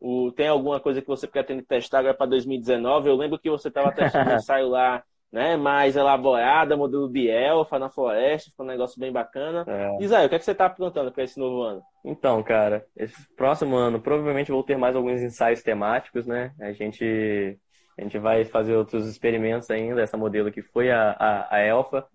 o, 0.00 0.30
tem 0.32 0.48
alguma 0.48 0.78
coisa 0.78 1.02
que 1.02 1.08
você 1.08 1.26
pretende 1.26 1.62
testar 1.62 2.00
agora 2.00 2.14
para 2.14 2.26
2019? 2.26 3.08
Eu 3.08 3.16
lembro 3.16 3.38
que 3.38 3.50
você 3.50 3.68
estava 3.68 3.92
testando 3.92 4.30
um 4.30 4.36
ensaio 4.36 4.68
lá, 4.68 5.02
né, 5.30 5.56
mais 5.56 5.96
elaborada, 5.96 6.76
modelo 6.76 7.08
Bielfa 7.08 7.78
na 7.78 7.90
floresta, 7.90 8.50
foi 8.56 8.64
um 8.64 8.68
negócio 8.68 8.98
bem 8.98 9.12
bacana. 9.12 9.64
É. 9.66 9.96
Diz 9.98 10.12
aí, 10.12 10.26
o 10.26 10.28
que, 10.28 10.36
é 10.36 10.38
que 10.38 10.44
você 10.44 10.52
está 10.52 10.66
aprontando 10.66 11.12
para 11.12 11.24
esse 11.24 11.38
novo 11.38 11.62
ano? 11.62 11.82
Então, 12.04 12.42
cara, 12.42 12.86
esse 12.96 13.28
próximo 13.34 13.76
ano 13.76 14.00
provavelmente 14.00 14.52
vou 14.52 14.62
ter 14.62 14.78
mais 14.78 14.94
alguns 14.94 15.20
ensaios 15.20 15.62
temáticos, 15.62 16.26
né? 16.26 16.52
A 16.60 16.72
gente, 16.72 17.58
a 17.98 18.02
gente 18.02 18.18
vai 18.18 18.44
fazer 18.44 18.76
outros 18.76 19.06
experimentos 19.06 19.68
ainda, 19.70 20.00
essa 20.00 20.16
modelo 20.16 20.52
que 20.52 20.62
foi 20.62 20.90
a, 20.90 21.10
a, 21.10 21.56
a 21.56 21.60
Elfa. 21.60 22.06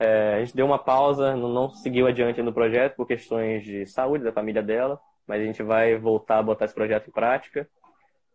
É, 0.00 0.34
a 0.34 0.40
gente 0.40 0.54
deu 0.54 0.66
uma 0.66 0.78
pausa, 0.78 1.34
não, 1.34 1.48
não 1.48 1.70
seguiu 1.70 2.06
adiante 2.06 2.42
no 2.42 2.52
projeto 2.52 2.96
por 2.96 3.06
questões 3.06 3.64
de 3.64 3.86
saúde 3.86 4.24
da 4.24 4.32
família 4.32 4.62
dela 4.62 5.00
mas 5.28 5.42
a 5.42 5.44
gente 5.44 5.62
vai 5.62 5.96
voltar 5.96 6.38
a 6.38 6.42
botar 6.42 6.64
esse 6.64 6.74
projeto 6.74 7.08
em 7.08 7.12
prática. 7.12 7.68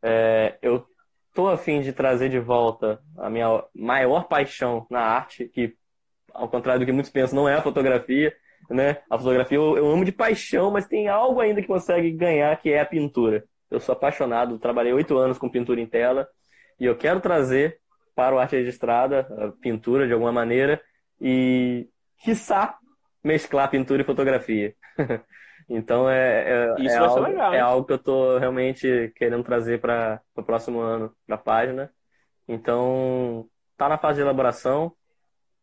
É, 0.01 0.57
eu 0.61 0.85
tô 1.33 1.47
a 1.47 1.57
fim 1.57 1.81
de 1.81 1.91
trazer 1.91 2.29
de 2.29 2.39
volta 2.39 3.01
a 3.17 3.29
minha 3.29 3.63
maior 3.73 4.27
paixão 4.27 4.85
na 4.89 5.01
arte, 5.01 5.49
que 5.49 5.75
ao 6.33 6.47
contrário 6.47 6.81
do 6.81 6.85
que 6.85 6.91
muitos 6.91 7.11
pensam, 7.11 7.35
não 7.35 7.49
é 7.49 7.55
a 7.55 7.61
fotografia, 7.61 8.33
né? 8.69 9.01
A 9.09 9.17
fotografia 9.17 9.57
eu, 9.57 9.77
eu 9.77 9.87
amo 9.87 10.05
de 10.05 10.11
paixão, 10.11 10.71
mas 10.71 10.87
tem 10.87 11.07
algo 11.07 11.39
ainda 11.39 11.61
que 11.61 11.67
consegue 11.67 12.11
ganhar, 12.11 12.55
que 12.61 12.71
é 12.71 12.79
a 12.79 12.85
pintura. 12.85 13.43
Eu 13.69 13.79
sou 13.79 13.93
apaixonado, 13.93 14.59
trabalhei 14.59 14.93
oito 14.93 15.17
anos 15.17 15.37
com 15.37 15.49
pintura 15.49 15.81
em 15.81 15.87
tela 15.87 16.27
e 16.79 16.85
eu 16.85 16.95
quero 16.95 17.19
trazer 17.19 17.79
para 18.15 18.35
o 18.35 18.39
arte 18.39 18.55
registrada 18.55 19.27
a 19.39 19.51
pintura 19.61 20.05
de 20.05 20.13
alguma 20.13 20.31
maneira 20.31 20.79
e, 21.19 21.87
quiçá, 22.23 22.77
mesclar 23.23 23.69
pintura 23.69 24.01
e 24.01 24.05
fotografia. 24.05 24.75
Então 25.69 26.09
é, 26.09 26.73
é, 26.77 26.85
é 26.85 26.97
algo, 26.97 27.19
legal, 27.21 27.53
é 27.53 27.59
algo 27.59 27.85
que 27.85 27.93
eu 27.93 27.97
estou 27.97 28.37
realmente 28.37 29.11
querendo 29.15 29.43
trazer 29.43 29.79
para 29.79 30.21
o 30.35 30.43
próximo 30.43 30.79
ano 30.79 31.15
para 31.25 31.35
a 31.35 31.39
página. 31.39 31.91
Então 32.47 33.47
tá 33.77 33.89
na 33.89 33.97
fase 33.97 34.17
de 34.17 34.21
elaboração, 34.21 34.93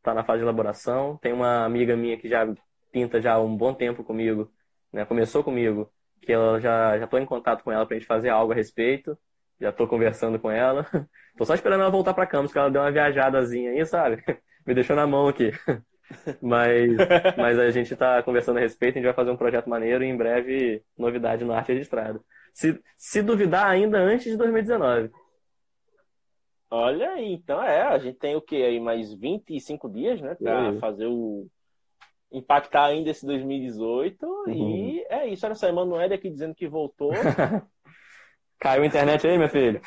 tá 0.02 0.14
na 0.14 0.24
fase 0.24 0.38
de 0.38 0.44
elaboração. 0.44 1.16
Tem 1.18 1.32
uma 1.32 1.64
amiga 1.64 1.96
minha 1.96 2.16
que 2.16 2.28
já 2.28 2.46
pinta 2.92 3.20
já 3.20 3.34
há 3.34 3.40
um 3.40 3.56
bom 3.56 3.74
tempo 3.74 4.02
comigo, 4.04 4.50
né? 4.92 5.04
Começou 5.04 5.44
comigo, 5.44 5.90
que 6.22 6.32
ela 6.32 6.60
já 6.60 6.98
já 6.98 7.06
tô 7.06 7.18
em 7.18 7.26
contato 7.26 7.62
com 7.62 7.72
ela 7.72 7.86
para 7.86 7.96
a 7.96 7.98
gente 7.98 8.08
fazer 8.08 8.30
algo 8.30 8.52
a 8.52 8.56
respeito. 8.56 9.18
Já 9.60 9.70
estou 9.70 9.86
conversando 9.86 10.38
com 10.38 10.50
ela. 10.50 10.86
Tô 11.36 11.44
só 11.44 11.54
esperando 11.54 11.82
ela 11.82 11.90
voltar 11.90 12.14
para 12.14 12.26
Campos, 12.26 12.52
que 12.52 12.58
ela 12.58 12.70
deu 12.70 12.80
uma 12.80 12.90
viajadazinha 12.90 13.72
aí, 13.72 13.84
sabe? 13.84 14.22
Me 14.66 14.74
deixou 14.74 14.96
na 14.96 15.06
mão 15.06 15.28
aqui. 15.28 15.52
Mas, 16.40 16.90
mas 17.36 17.58
a 17.58 17.70
gente 17.70 17.92
está 17.92 18.22
conversando 18.22 18.58
a 18.58 18.60
respeito, 18.60 18.94
a 18.94 18.98
gente 18.98 19.06
vai 19.06 19.14
fazer 19.14 19.30
um 19.30 19.36
projeto 19.36 19.68
maneiro 19.68 20.04
e 20.04 20.08
em 20.08 20.16
breve 20.16 20.82
novidade 20.96 21.44
no 21.44 21.52
Arte 21.52 21.72
Registrada. 21.72 22.20
Se, 22.52 22.80
se 22.96 23.22
duvidar, 23.22 23.66
ainda 23.66 23.98
antes 23.98 24.24
de 24.24 24.36
2019. 24.36 25.10
Olha 26.70 27.10
aí, 27.12 27.32
então 27.32 27.62
é, 27.62 27.82
a 27.82 27.98
gente 27.98 28.18
tem 28.18 28.36
o 28.36 28.40
que 28.40 28.62
aí, 28.62 28.78
mais 28.78 29.12
25 29.12 29.90
dias, 29.90 30.20
né, 30.20 30.36
para 30.36 30.78
fazer 30.78 31.06
o. 31.06 31.48
impactar 32.30 32.86
ainda 32.86 33.10
esse 33.10 33.26
2018. 33.26 34.24
Uhum. 34.24 34.52
E 34.52 35.06
é 35.08 35.26
isso, 35.28 35.44
olha 35.46 35.54
só, 35.54 35.68
Emanuele 35.68 36.14
aqui 36.14 36.30
dizendo 36.30 36.54
que 36.54 36.68
voltou. 36.68 37.10
Caiu 38.58 38.82
a 38.82 38.86
internet 38.86 39.26
aí, 39.26 39.38
meu 39.38 39.48
filho? 39.48 39.80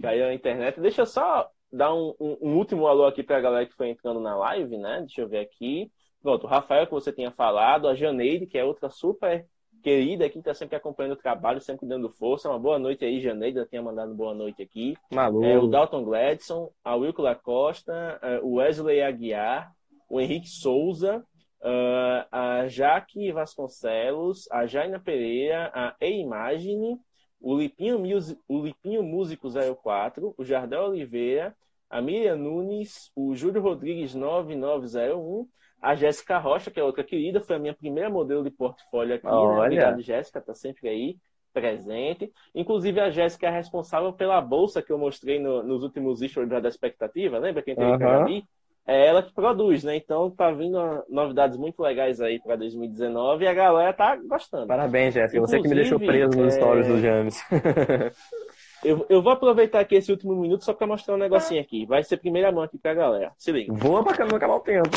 Caiu 0.00 0.26
a 0.26 0.34
internet. 0.34 0.80
Deixa 0.80 1.02
eu 1.02 1.06
só 1.06 1.50
dar 1.76 1.94
um, 1.94 2.14
um, 2.18 2.36
um 2.40 2.56
último 2.56 2.86
alô 2.86 3.06
aqui 3.06 3.22
para 3.22 3.36
a 3.38 3.40
galera 3.40 3.66
que 3.66 3.74
foi 3.74 3.90
entrando 3.90 4.20
na 4.20 4.36
live, 4.36 4.76
né? 4.78 5.00
Deixa 5.00 5.20
eu 5.20 5.28
ver 5.28 5.40
aqui. 5.40 5.90
Pronto, 6.22 6.44
o 6.44 6.48
Rafael, 6.48 6.86
que 6.86 6.92
você 6.92 7.12
tinha 7.12 7.30
falado, 7.30 7.86
a 7.86 7.94
Janeide, 7.94 8.46
que 8.46 8.58
é 8.58 8.64
outra 8.64 8.90
super 8.90 9.46
querida 9.82 10.24
aqui, 10.24 10.34
que 10.34 10.38
está 10.40 10.54
sempre 10.54 10.74
acompanhando 10.74 11.12
o 11.12 11.22
trabalho, 11.22 11.60
sempre 11.60 11.86
dando 11.86 12.10
força. 12.10 12.48
Uma 12.48 12.58
boa 12.58 12.78
noite 12.78 13.04
aí, 13.04 13.20
Janeide, 13.20 13.58
já 13.58 13.66
tinha 13.66 13.82
mandado 13.82 14.14
boa 14.14 14.34
noite 14.34 14.62
aqui. 14.62 14.96
Malu. 15.12 15.44
É, 15.44 15.56
o 15.58 15.68
Dalton 15.68 16.02
Gladson, 16.02 16.72
a 16.82 16.96
Wilco 16.96 17.22
Lacosta, 17.22 18.18
é, 18.20 18.40
o 18.40 18.54
Wesley 18.54 19.02
Aguiar, 19.02 19.72
o 20.10 20.20
Henrique 20.20 20.48
Souza, 20.48 21.24
uh, 21.60 22.26
a 22.30 22.68
Jaque 22.68 23.32
Vasconcelos, 23.32 24.48
a 24.50 24.66
Jaina 24.66 24.98
Pereira, 24.98 25.70
a 25.74 25.94
E-Imagine, 26.00 26.98
o 27.40 27.56
Lipinho, 27.56 27.98
Music, 27.98 28.40
o 28.48 28.62
Lipinho 28.62 29.02
Músico 29.02 29.48
04, 29.50 30.34
o 30.36 30.44
Jardel 30.44 30.84
Oliveira, 30.84 31.54
a 31.88 32.00
Miriam 32.00 32.36
Nunes, 32.36 33.10
o 33.14 33.34
Júlio 33.34 33.62
Rodrigues 33.62 34.14
9901, 34.14 35.48
a 35.80 35.94
Jéssica 35.94 36.38
Rocha, 36.38 36.70
que 36.70 36.80
é 36.80 36.82
outra 36.82 37.04
querida, 37.04 37.40
foi 37.40 37.56
a 37.56 37.58
minha 37.58 37.74
primeira 37.74 38.10
modelo 38.10 38.42
de 38.42 38.50
portfólio 38.50 39.14
aqui. 39.14 39.26
Né? 39.26 39.32
Olha. 39.32 39.56
Né? 39.58 39.64
Obrigado, 39.64 40.02
Jéssica, 40.02 40.40
tá 40.40 40.54
sempre 40.54 40.88
aí 40.88 41.16
presente. 41.52 42.30
Inclusive, 42.54 43.00
a 43.00 43.10
Jéssica 43.10 43.46
é 43.46 43.50
responsável 43.50 44.12
pela 44.12 44.40
bolsa 44.40 44.82
que 44.82 44.92
eu 44.92 44.98
mostrei 44.98 45.38
no, 45.38 45.62
nos 45.62 45.82
últimos 45.82 46.20
stories 46.20 46.62
da 46.62 46.68
expectativa, 46.68 47.38
lembra 47.38 47.62
quem 47.62 47.74
tem 47.74 47.84
uhum. 47.84 48.08
ali? 48.08 48.44
É 48.88 49.06
ela 49.06 49.20
que 49.20 49.34
produz, 49.34 49.82
né? 49.82 49.96
Então 49.96 50.30
tá 50.30 50.48
vindo 50.52 50.78
novidades 51.08 51.58
muito 51.58 51.82
legais 51.82 52.20
aí 52.20 52.38
para 52.38 52.54
2019 52.54 53.44
e 53.44 53.48
a 53.48 53.54
galera 53.54 53.92
tá 53.92 54.14
gostando. 54.14 54.68
Parabéns, 54.68 55.12
Jéssica. 55.12 55.40
Você 55.40 55.60
que 55.60 55.68
me 55.68 55.74
deixou 55.74 55.98
preso 55.98 56.38
nos 56.38 56.54
é... 56.54 56.56
stories 56.56 56.86
do 56.86 57.00
James. 57.00 57.42
eu, 58.84 59.06
eu 59.08 59.22
vou 59.22 59.32
aproveitar 59.32 59.80
aqui 59.80 59.96
esse 59.96 60.10
último 60.10 60.34
minuto 60.34 60.64
só 60.64 60.72
para 60.72 60.86
mostrar 60.86 61.14
um 61.14 61.18
negocinho 61.18 61.60
aqui. 61.60 61.86
Vai 61.86 62.02
ser 62.02 62.16
primeira 62.18 62.52
mão 62.52 62.62
aqui 62.62 62.78
pra 62.78 62.94
galera. 62.94 63.32
Se 63.36 63.52
liga. 63.52 63.72
Voa 63.72 64.04
pra 64.04 64.24
não 64.24 64.36
acabar 64.36 64.54
o 64.54 64.60
tempo. 64.60 64.90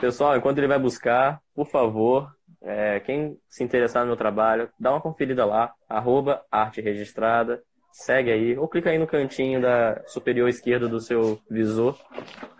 Pessoal, 0.00 0.36
enquanto 0.36 0.58
ele 0.58 0.68
vai 0.68 0.78
buscar, 0.78 1.40
por 1.54 1.66
favor, 1.66 2.30
é, 2.62 3.00
quem 3.00 3.38
se 3.48 3.62
interessar 3.62 4.02
no 4.02 4.08
meu 4.08 4.16
trabalho, 4.16 4.70
dá 4.78 4.90
uma 4.90 5.00
conferida 5.00 5.44
lá, 5.44 5.72
arroba 5.88 6.42
arte 6.50 6.80
registrada. 6.80 7.62
segue 7.92 8.30
aí, 8.30 8.56
ou 8.56 8.68
clica 8.68 8.90
aí 8.90 8.98
no 8.98 9.06
cantinho 9.06 9.60
da 9.60 10.02
superior 10.06 10.48
esquerda 10.48 10.88
do 10.88 11.00
seu 11.00 11.40
visor, 11.50 11.98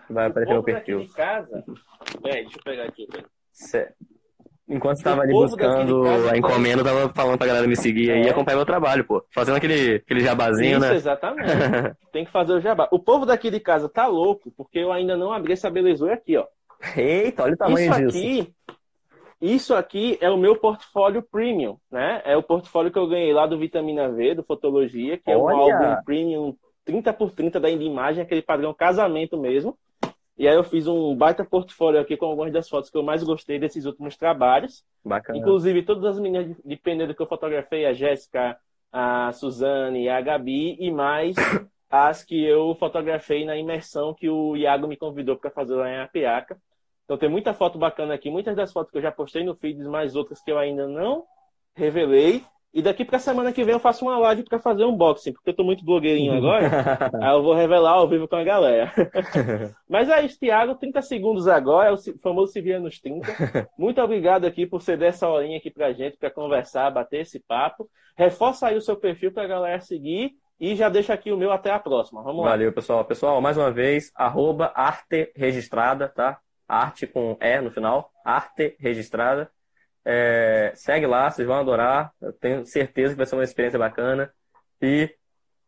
vai 0.09 0.27
aparecer 0.27 0.57
o 0.57 0.63
perfil. 0.63 1.07
Casa... 1.15 1.63
Peraí, 2.21 2.43
deixa 2.43 2.57
eu 2.57 2.63
pegar 2.63 2.83
aqui. 2.83 3.07
Enquanto 4.71 4.99
você 4.99 5.03
tava 5.03 5.23
ali 5.23 5.33
buscando 5.33 6.03
a 6.31 6.37
encomenda, 6.37 6.79
eu 6.79 6.85
tava 6.85 7.09
falando 7.09 7.37
pra 7.37 7.47
galera 7.47 7.67
me 7.67 7.75
seguir 7.75 8.09
é. 8.09 8.13
aí 8.13 8.21
e 8.23 8.27
é. 8.27 8.29
acompanhar 8.29 8.55
meu 8.55 8.65
trabalho, 8.65 9.03
pô. 9.03 9.21
Fazendo 9.29 9.57
aquele, 9.57 9.95
aquele 9.95 10.21
jabazinho, 10.21 10.77
Isso, 10.77 10.87
né? 10.87 10.95
exatamente. 10.95 11.51
Tem 12.13 12.23
que 12.23 12.31
fazer 12.31 12.53
o 12.53 12.61
jabá. 12.61 12.87
O 12.89 12.97
povo 12.97 13.25
daqui 13.25 13.51
de 13.51 13.59
casa 13.59 13.89
tá 13.89 14.07
louco, 14.07 14.49
porque 14.55 14.79
eu 14.79 14.93
ainda 14.93 15.17
não 15.17 15.33
abri 15.33 15.51
essa 15.51 15.69
belezura 15.69 16.13
aqui, 16.13 16.37
ó. 16.37 16.45
Eita, 16.95 17.43
olha 17.43 17.53
o 17.53 17.57
tamanho 17.57 17.91
isso 17.91 18.07
disso. 18.07 18.17
Aqui, 18.17 18.53
isso 19.41 19.75
aqui 19.75 20.17
é 20.21 20.29
o 20.29 20.37
meu 20.37 20.55
portfólio 20.55 21.21
premium, 21.21 21.77
né? 21.91 22.21
É 22.23 22.37
o 22.37 22.43
portfólio 22.43 22.91
que 22.91 22.97
eu 22.97 23.07
ganhei 23.07 23.33
lá 23.33 23.45
do 23.45 23.59
Vitamina 23.59 24.09
V, 24.09 24.35
do 24.35 24.43
Fotologia, 24.43 25.17
que 25.17 25.29
é 25.29 25.35
olha. 25.35 25.55
um 25.55 25.59
álbum 25.59 26.03
premium 26.05 26.55
30 26.85 27.11
por 27.11 27.31
30 27.31 27.59
da 27.59 27.69
Indimagem, 27.69 28.23
aquele 28.23 28.41
padrão 28.41 28.73
casamento 28.73 29.37
mesmo. 29.37 29.77
E 30.41 30.47
aí 30.47 30.55
eu 30.55 30.63
fiz 30.63 30.87
um 30.87 31.15
baita 31.15 31.45
portfólio 31.45 32.01
aqui 32.01 32.17
com 32.17 32.25
algumas 32.25 32.51
das 32.51 32.67
fotos 32.67 32.89
que 32.89 32.97
eu 32.97 33.03
mais 33.03 33.21
gostei 33.21 33.59
desses 33.59 33.85
últimos 33.85 34.17
trabalhos. 34.17 34.83
Bacana. 35.05 35.37
Inclusive 35.37 35.83
todas 35.83 36.03
as 36.03 36.19
meninas 36.19 36.57
de 36.65 36.75
Penedo 36.77 37.13
que 37.13 37.21
eu 37.21 37.27
fotografei, 37.27 37.85
a 37.85 37.93
Jéssica, 37.93 38.57
a 38.91 39.31
Suzane, 39.33 40.09
a 40.09 40.19
Gabi 40.19 40.77
e 40.79 40.89
mais 40.89 41.35
as 41.87 42.23
que 42.23 42.43
eu 42.43 42.73
fotografei 42.79 43.45
na 43.45 43.55
imersão 43.55 44.15
que 44.15 44.27
o 44.27 44.57
Iago 44.57 44.87
me 44.87 44.97
convidou 44.97 45.37
para 45.37 45.51
fazer 45.51 45.75
lá 45.75 45.87
em 45.87 45.99
Apiaca. 45.99 46.57
Então 47.05 47.19
tem 47.19 47.29
muita 47.29 47.53
foto 47.53 47.77
bacana 47.77 48.15
aqui, 48.15 48.31
muitas 48.31 48.55
das 48.55 48.73
fotos 48.73 48.91
que 48.91 48.97
eu 48.97 49.01
já 49.03 49.11
postei 49.11 49.43
no 49.43 49.53
feed, 49.53 49.77
mais 49.83 50.15
outras 50.15 50.41
que 50.41 50.51
eu 50.51 50.57
ainda 50.57 50.87
não 50.87 51.23
revelei. 51.75 52.43
E 52.73 52.81
daqui 52.81 53.03
pra 53.03 53.19
semana 53.19 53.51
que 53.51 53.63
vem 53.65 53.73
eu 53.73 53.79
faço 53.79 54.05
uma 54.05 54.17
live 54.17 54.43
para 54.43 54.57
fazer 54.57 54.85
um 54.85 54.93
unboxing, 54.93 55.33
porque 55.33 55.49
eu 55.49 55.53
tô 55.53 55.63
muito 55.63 55.83
blogueirinho 55.83 56.33
agora. 56.33 57.09
aí 57.21 57.35
eu 57.35 57.43
vou 57.43 57.53
revelar 57.53 57.91
ao 57.91 58.07
vivo 58.07 58.29
com 58.29 58.37
a 58.37 58.43
galera. 58.43 58.93
Mas 59.89 60.07
é 60.07 60.23
isso, 60.23 60.39
Thiago, 60.39 60.75
30 60.75 61.01
segundos 61.01 61.49
agora, 61.49 61.89
é 61.89 61.91
o 61.91 61.97
famoso 62.19 62.53
Se 62.53 62.61
Via 62.61 62.79
nos 62.79 62.99
30. 62.99 63.27
Muito 63.77 64.01
obrigado 64.01 64.45
aqui 64.45 64.65
por 64.65 64.81
ceder 64.81 65.09
essa 65.09 65.27
horinha 65.27 65.57
aqui 65.57 65.69
pra 65.69 65.91
gente, 65.91 66.15
para 66.15 66.31
conversar, 66.31 66.89
bater 66.91 67.21
esse 67.21 67.41
papo. 67.41 67.89
Reforça 68.15 68.67
aí 68.67 68.77
o 68.77 68.81
seu 68.81 68.95
perfil 68.95 69.33
pra 69.33 69.47
galera 69.47 69.81
seguir. 69.81 70.33
E 70.57 70.75
já 70.75 70.89
deixa 70.89 71.11
aqui 71.11 71.31
o 71.31 71.37
meu 71.37 71.51
até 71.51 71.71
a 71.71 71.79
próxima. 71.79 72.21
Vamos 72.21 72.43
lá. 72.43 72.51
Valeu, 72.51 72.71
pessoal. 72.71 73.03
Pessoal, 73.03 73.41
mais 73.41 73.57
uma 73.57 73.71
vez, 73.71 74.11
arroba 74.15 74.71
arte 74.75 75.31
registrada, 75.35 76.07
tá? 76.07 76.39
Arte 76.69 77.07
com 77.07 77.35
E 77.41 77.61
no 77.61 77.71
final. 77.71 78.11
Arte 78.23 78.77
registrada. 78.79 79.49
É, 80.05 80.73
segue 80.75 81.05
lá, 81.05 81.29
vocês 81.29 81.47
vão 81.47 81.57
adorar. 81.59 82.11
Eu 82.21 82.33
tenho 82.33 82.65
certeza 82.65 83.13
que 83.13 83.17
vai 83.17 83.25
ser 83.25 83.35
uma 83.35 83.43
experiência 83.43 83.79
bacana. 83.79 84.31
E. 84.81 85.09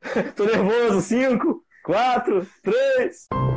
Tô 0.35 0.45
nervoso! 0.45 1.01
5, 1.01 1.63
4, 1.83 2.47
3. 2.63 3.52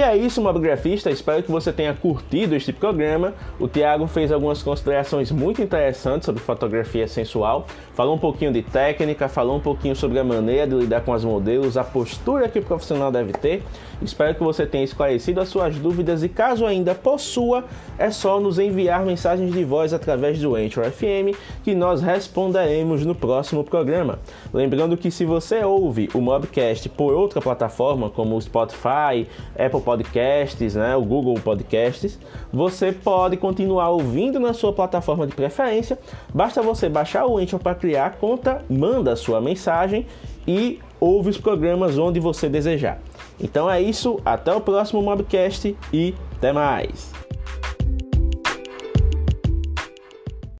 E 0.00 0.02
é 0.02 0.16
isso, 0.16 0.40
mobgrafista. 0.40 1.10
Espero 1.10 1.42
que 1.42 1.50
você 1.50 1.70
tenha 1.70 1.92
curtido 1.92 2.56
este 2.56 2.72
programa. 2.72 3.34
O 3.58 3.68
Thiago 3.68 4.06
fez 4.06 4.32
algumas 4.32 4.62
considerações 4.62 5.30
muito 5.30 5.60
interessantes 5.60 6.24
sobre 6.24 6.40
fotografia 6.40 7.06
sensual. 7.06 7.66
Falou 7.92 8.14
um 8.14 8.18
pouquinho 8.18 8.50
de 8.50 8.62
técnica, 8.62 9.28
falou 9.28 9.58
um 9.58 9.60
pouquinho 9.60 9.94
sobre 9.94 10.18
a 10.18 10.24
maneira 10.24 10.66
de 10.66 10.74
lidar 10.74 11.02
com 11.02 11.12
as 11.12 11.22
modelos, 11.22 11.76
a 11.76 11.84
postura 11.84 12.48
que 12.48 12.60
o 12.60 12.62
profissional 12.62 13.12
deve 13.12 13.34
ter. 13.34 13.62
Espero 14.00 14.34
que 14.34 14.42
você 14.42 14.64
tenha 14.64 14.82
esclarecido 14.82 15.38
as 15.38 15.50
suas 15.50 15.76
dúvidas 15.76 16.22
e 16.22 16.28
caso 16.30 16.64
ainda 16.64 16.94
possua, 16.94 17.66
é 17.98 18.10
só 18.10 18.40
nos 18.40 18.58
enviar 18.58 19.04
mensagens 19.04 19.52
de 19.52 19.62
voz 19.62 19.92
através 19.92 20.40
do 20.40 20.56
Anchor 20.56 20.90
FM 20.90 21.36
que 21.62 21.74
nós 21.74 22.00
responderemos 22.00 23.04
no 23.04 23.14
próximo 23.14 23.62
programa. 23.62 24.18
Lembrando 24.54 24.96
que 24.96 25.10
se 25.10 25.26
você 25.26 25.62
ouve 25.62 26.08
o 26.14 26.20
Mobcast 26.22 26.88
por 26.88 27.12
outra 27.12 27.42
plataforma 27.42 28.08
como 28.08 28.34
o 28.34 28.40
Spotify, 28.40 29.28
Apple 29.58 29.82
Podcasts, 29.90 30.76
né, 30.76 30.94
o 30.94 31.02
Google 31.02 31.34
Podcasts, 31.34 32.16
você 32.52 32.92
pode 32.92 33.36
continuar 33.36 33.88
ouvindo 33.88 34.38
na 34.38 34.52
sua 34.52 34.72
plataforma 34.72 35.26
de 35.26 35.34
preferência. 35.34 35.98
Basta 36.32 36.62
você 36.62 36.88
baixar 36.88 37.26
o 37.26 37.38
Anchor 37.38 37.58
para 37.58 37.74
criar 37.74 38.06
a 38.06 38.10
conta, 38.10 38.64
manda 38.70 39.12
a 39.12 39.16
sua 39.16 39.40
mensagem 39.40 40.06
e 40.46 40.78
ouve 41.00 41.30
os 41.30 41.38
programas 41.38 41.98
onde 41.98 42.20
você 42.20 42.48
desejar. 42.48 43.00
Então 43.40 43.68
é 43.68 43.82
isso, 43.82 44.20
até 44.24 44.54
o 44.54 44.60
próximo 44.60 45.02
Mobcast 45.02 45.76
e 45.92 46.14
até 46.36 46.52
mais! 46.52 47.19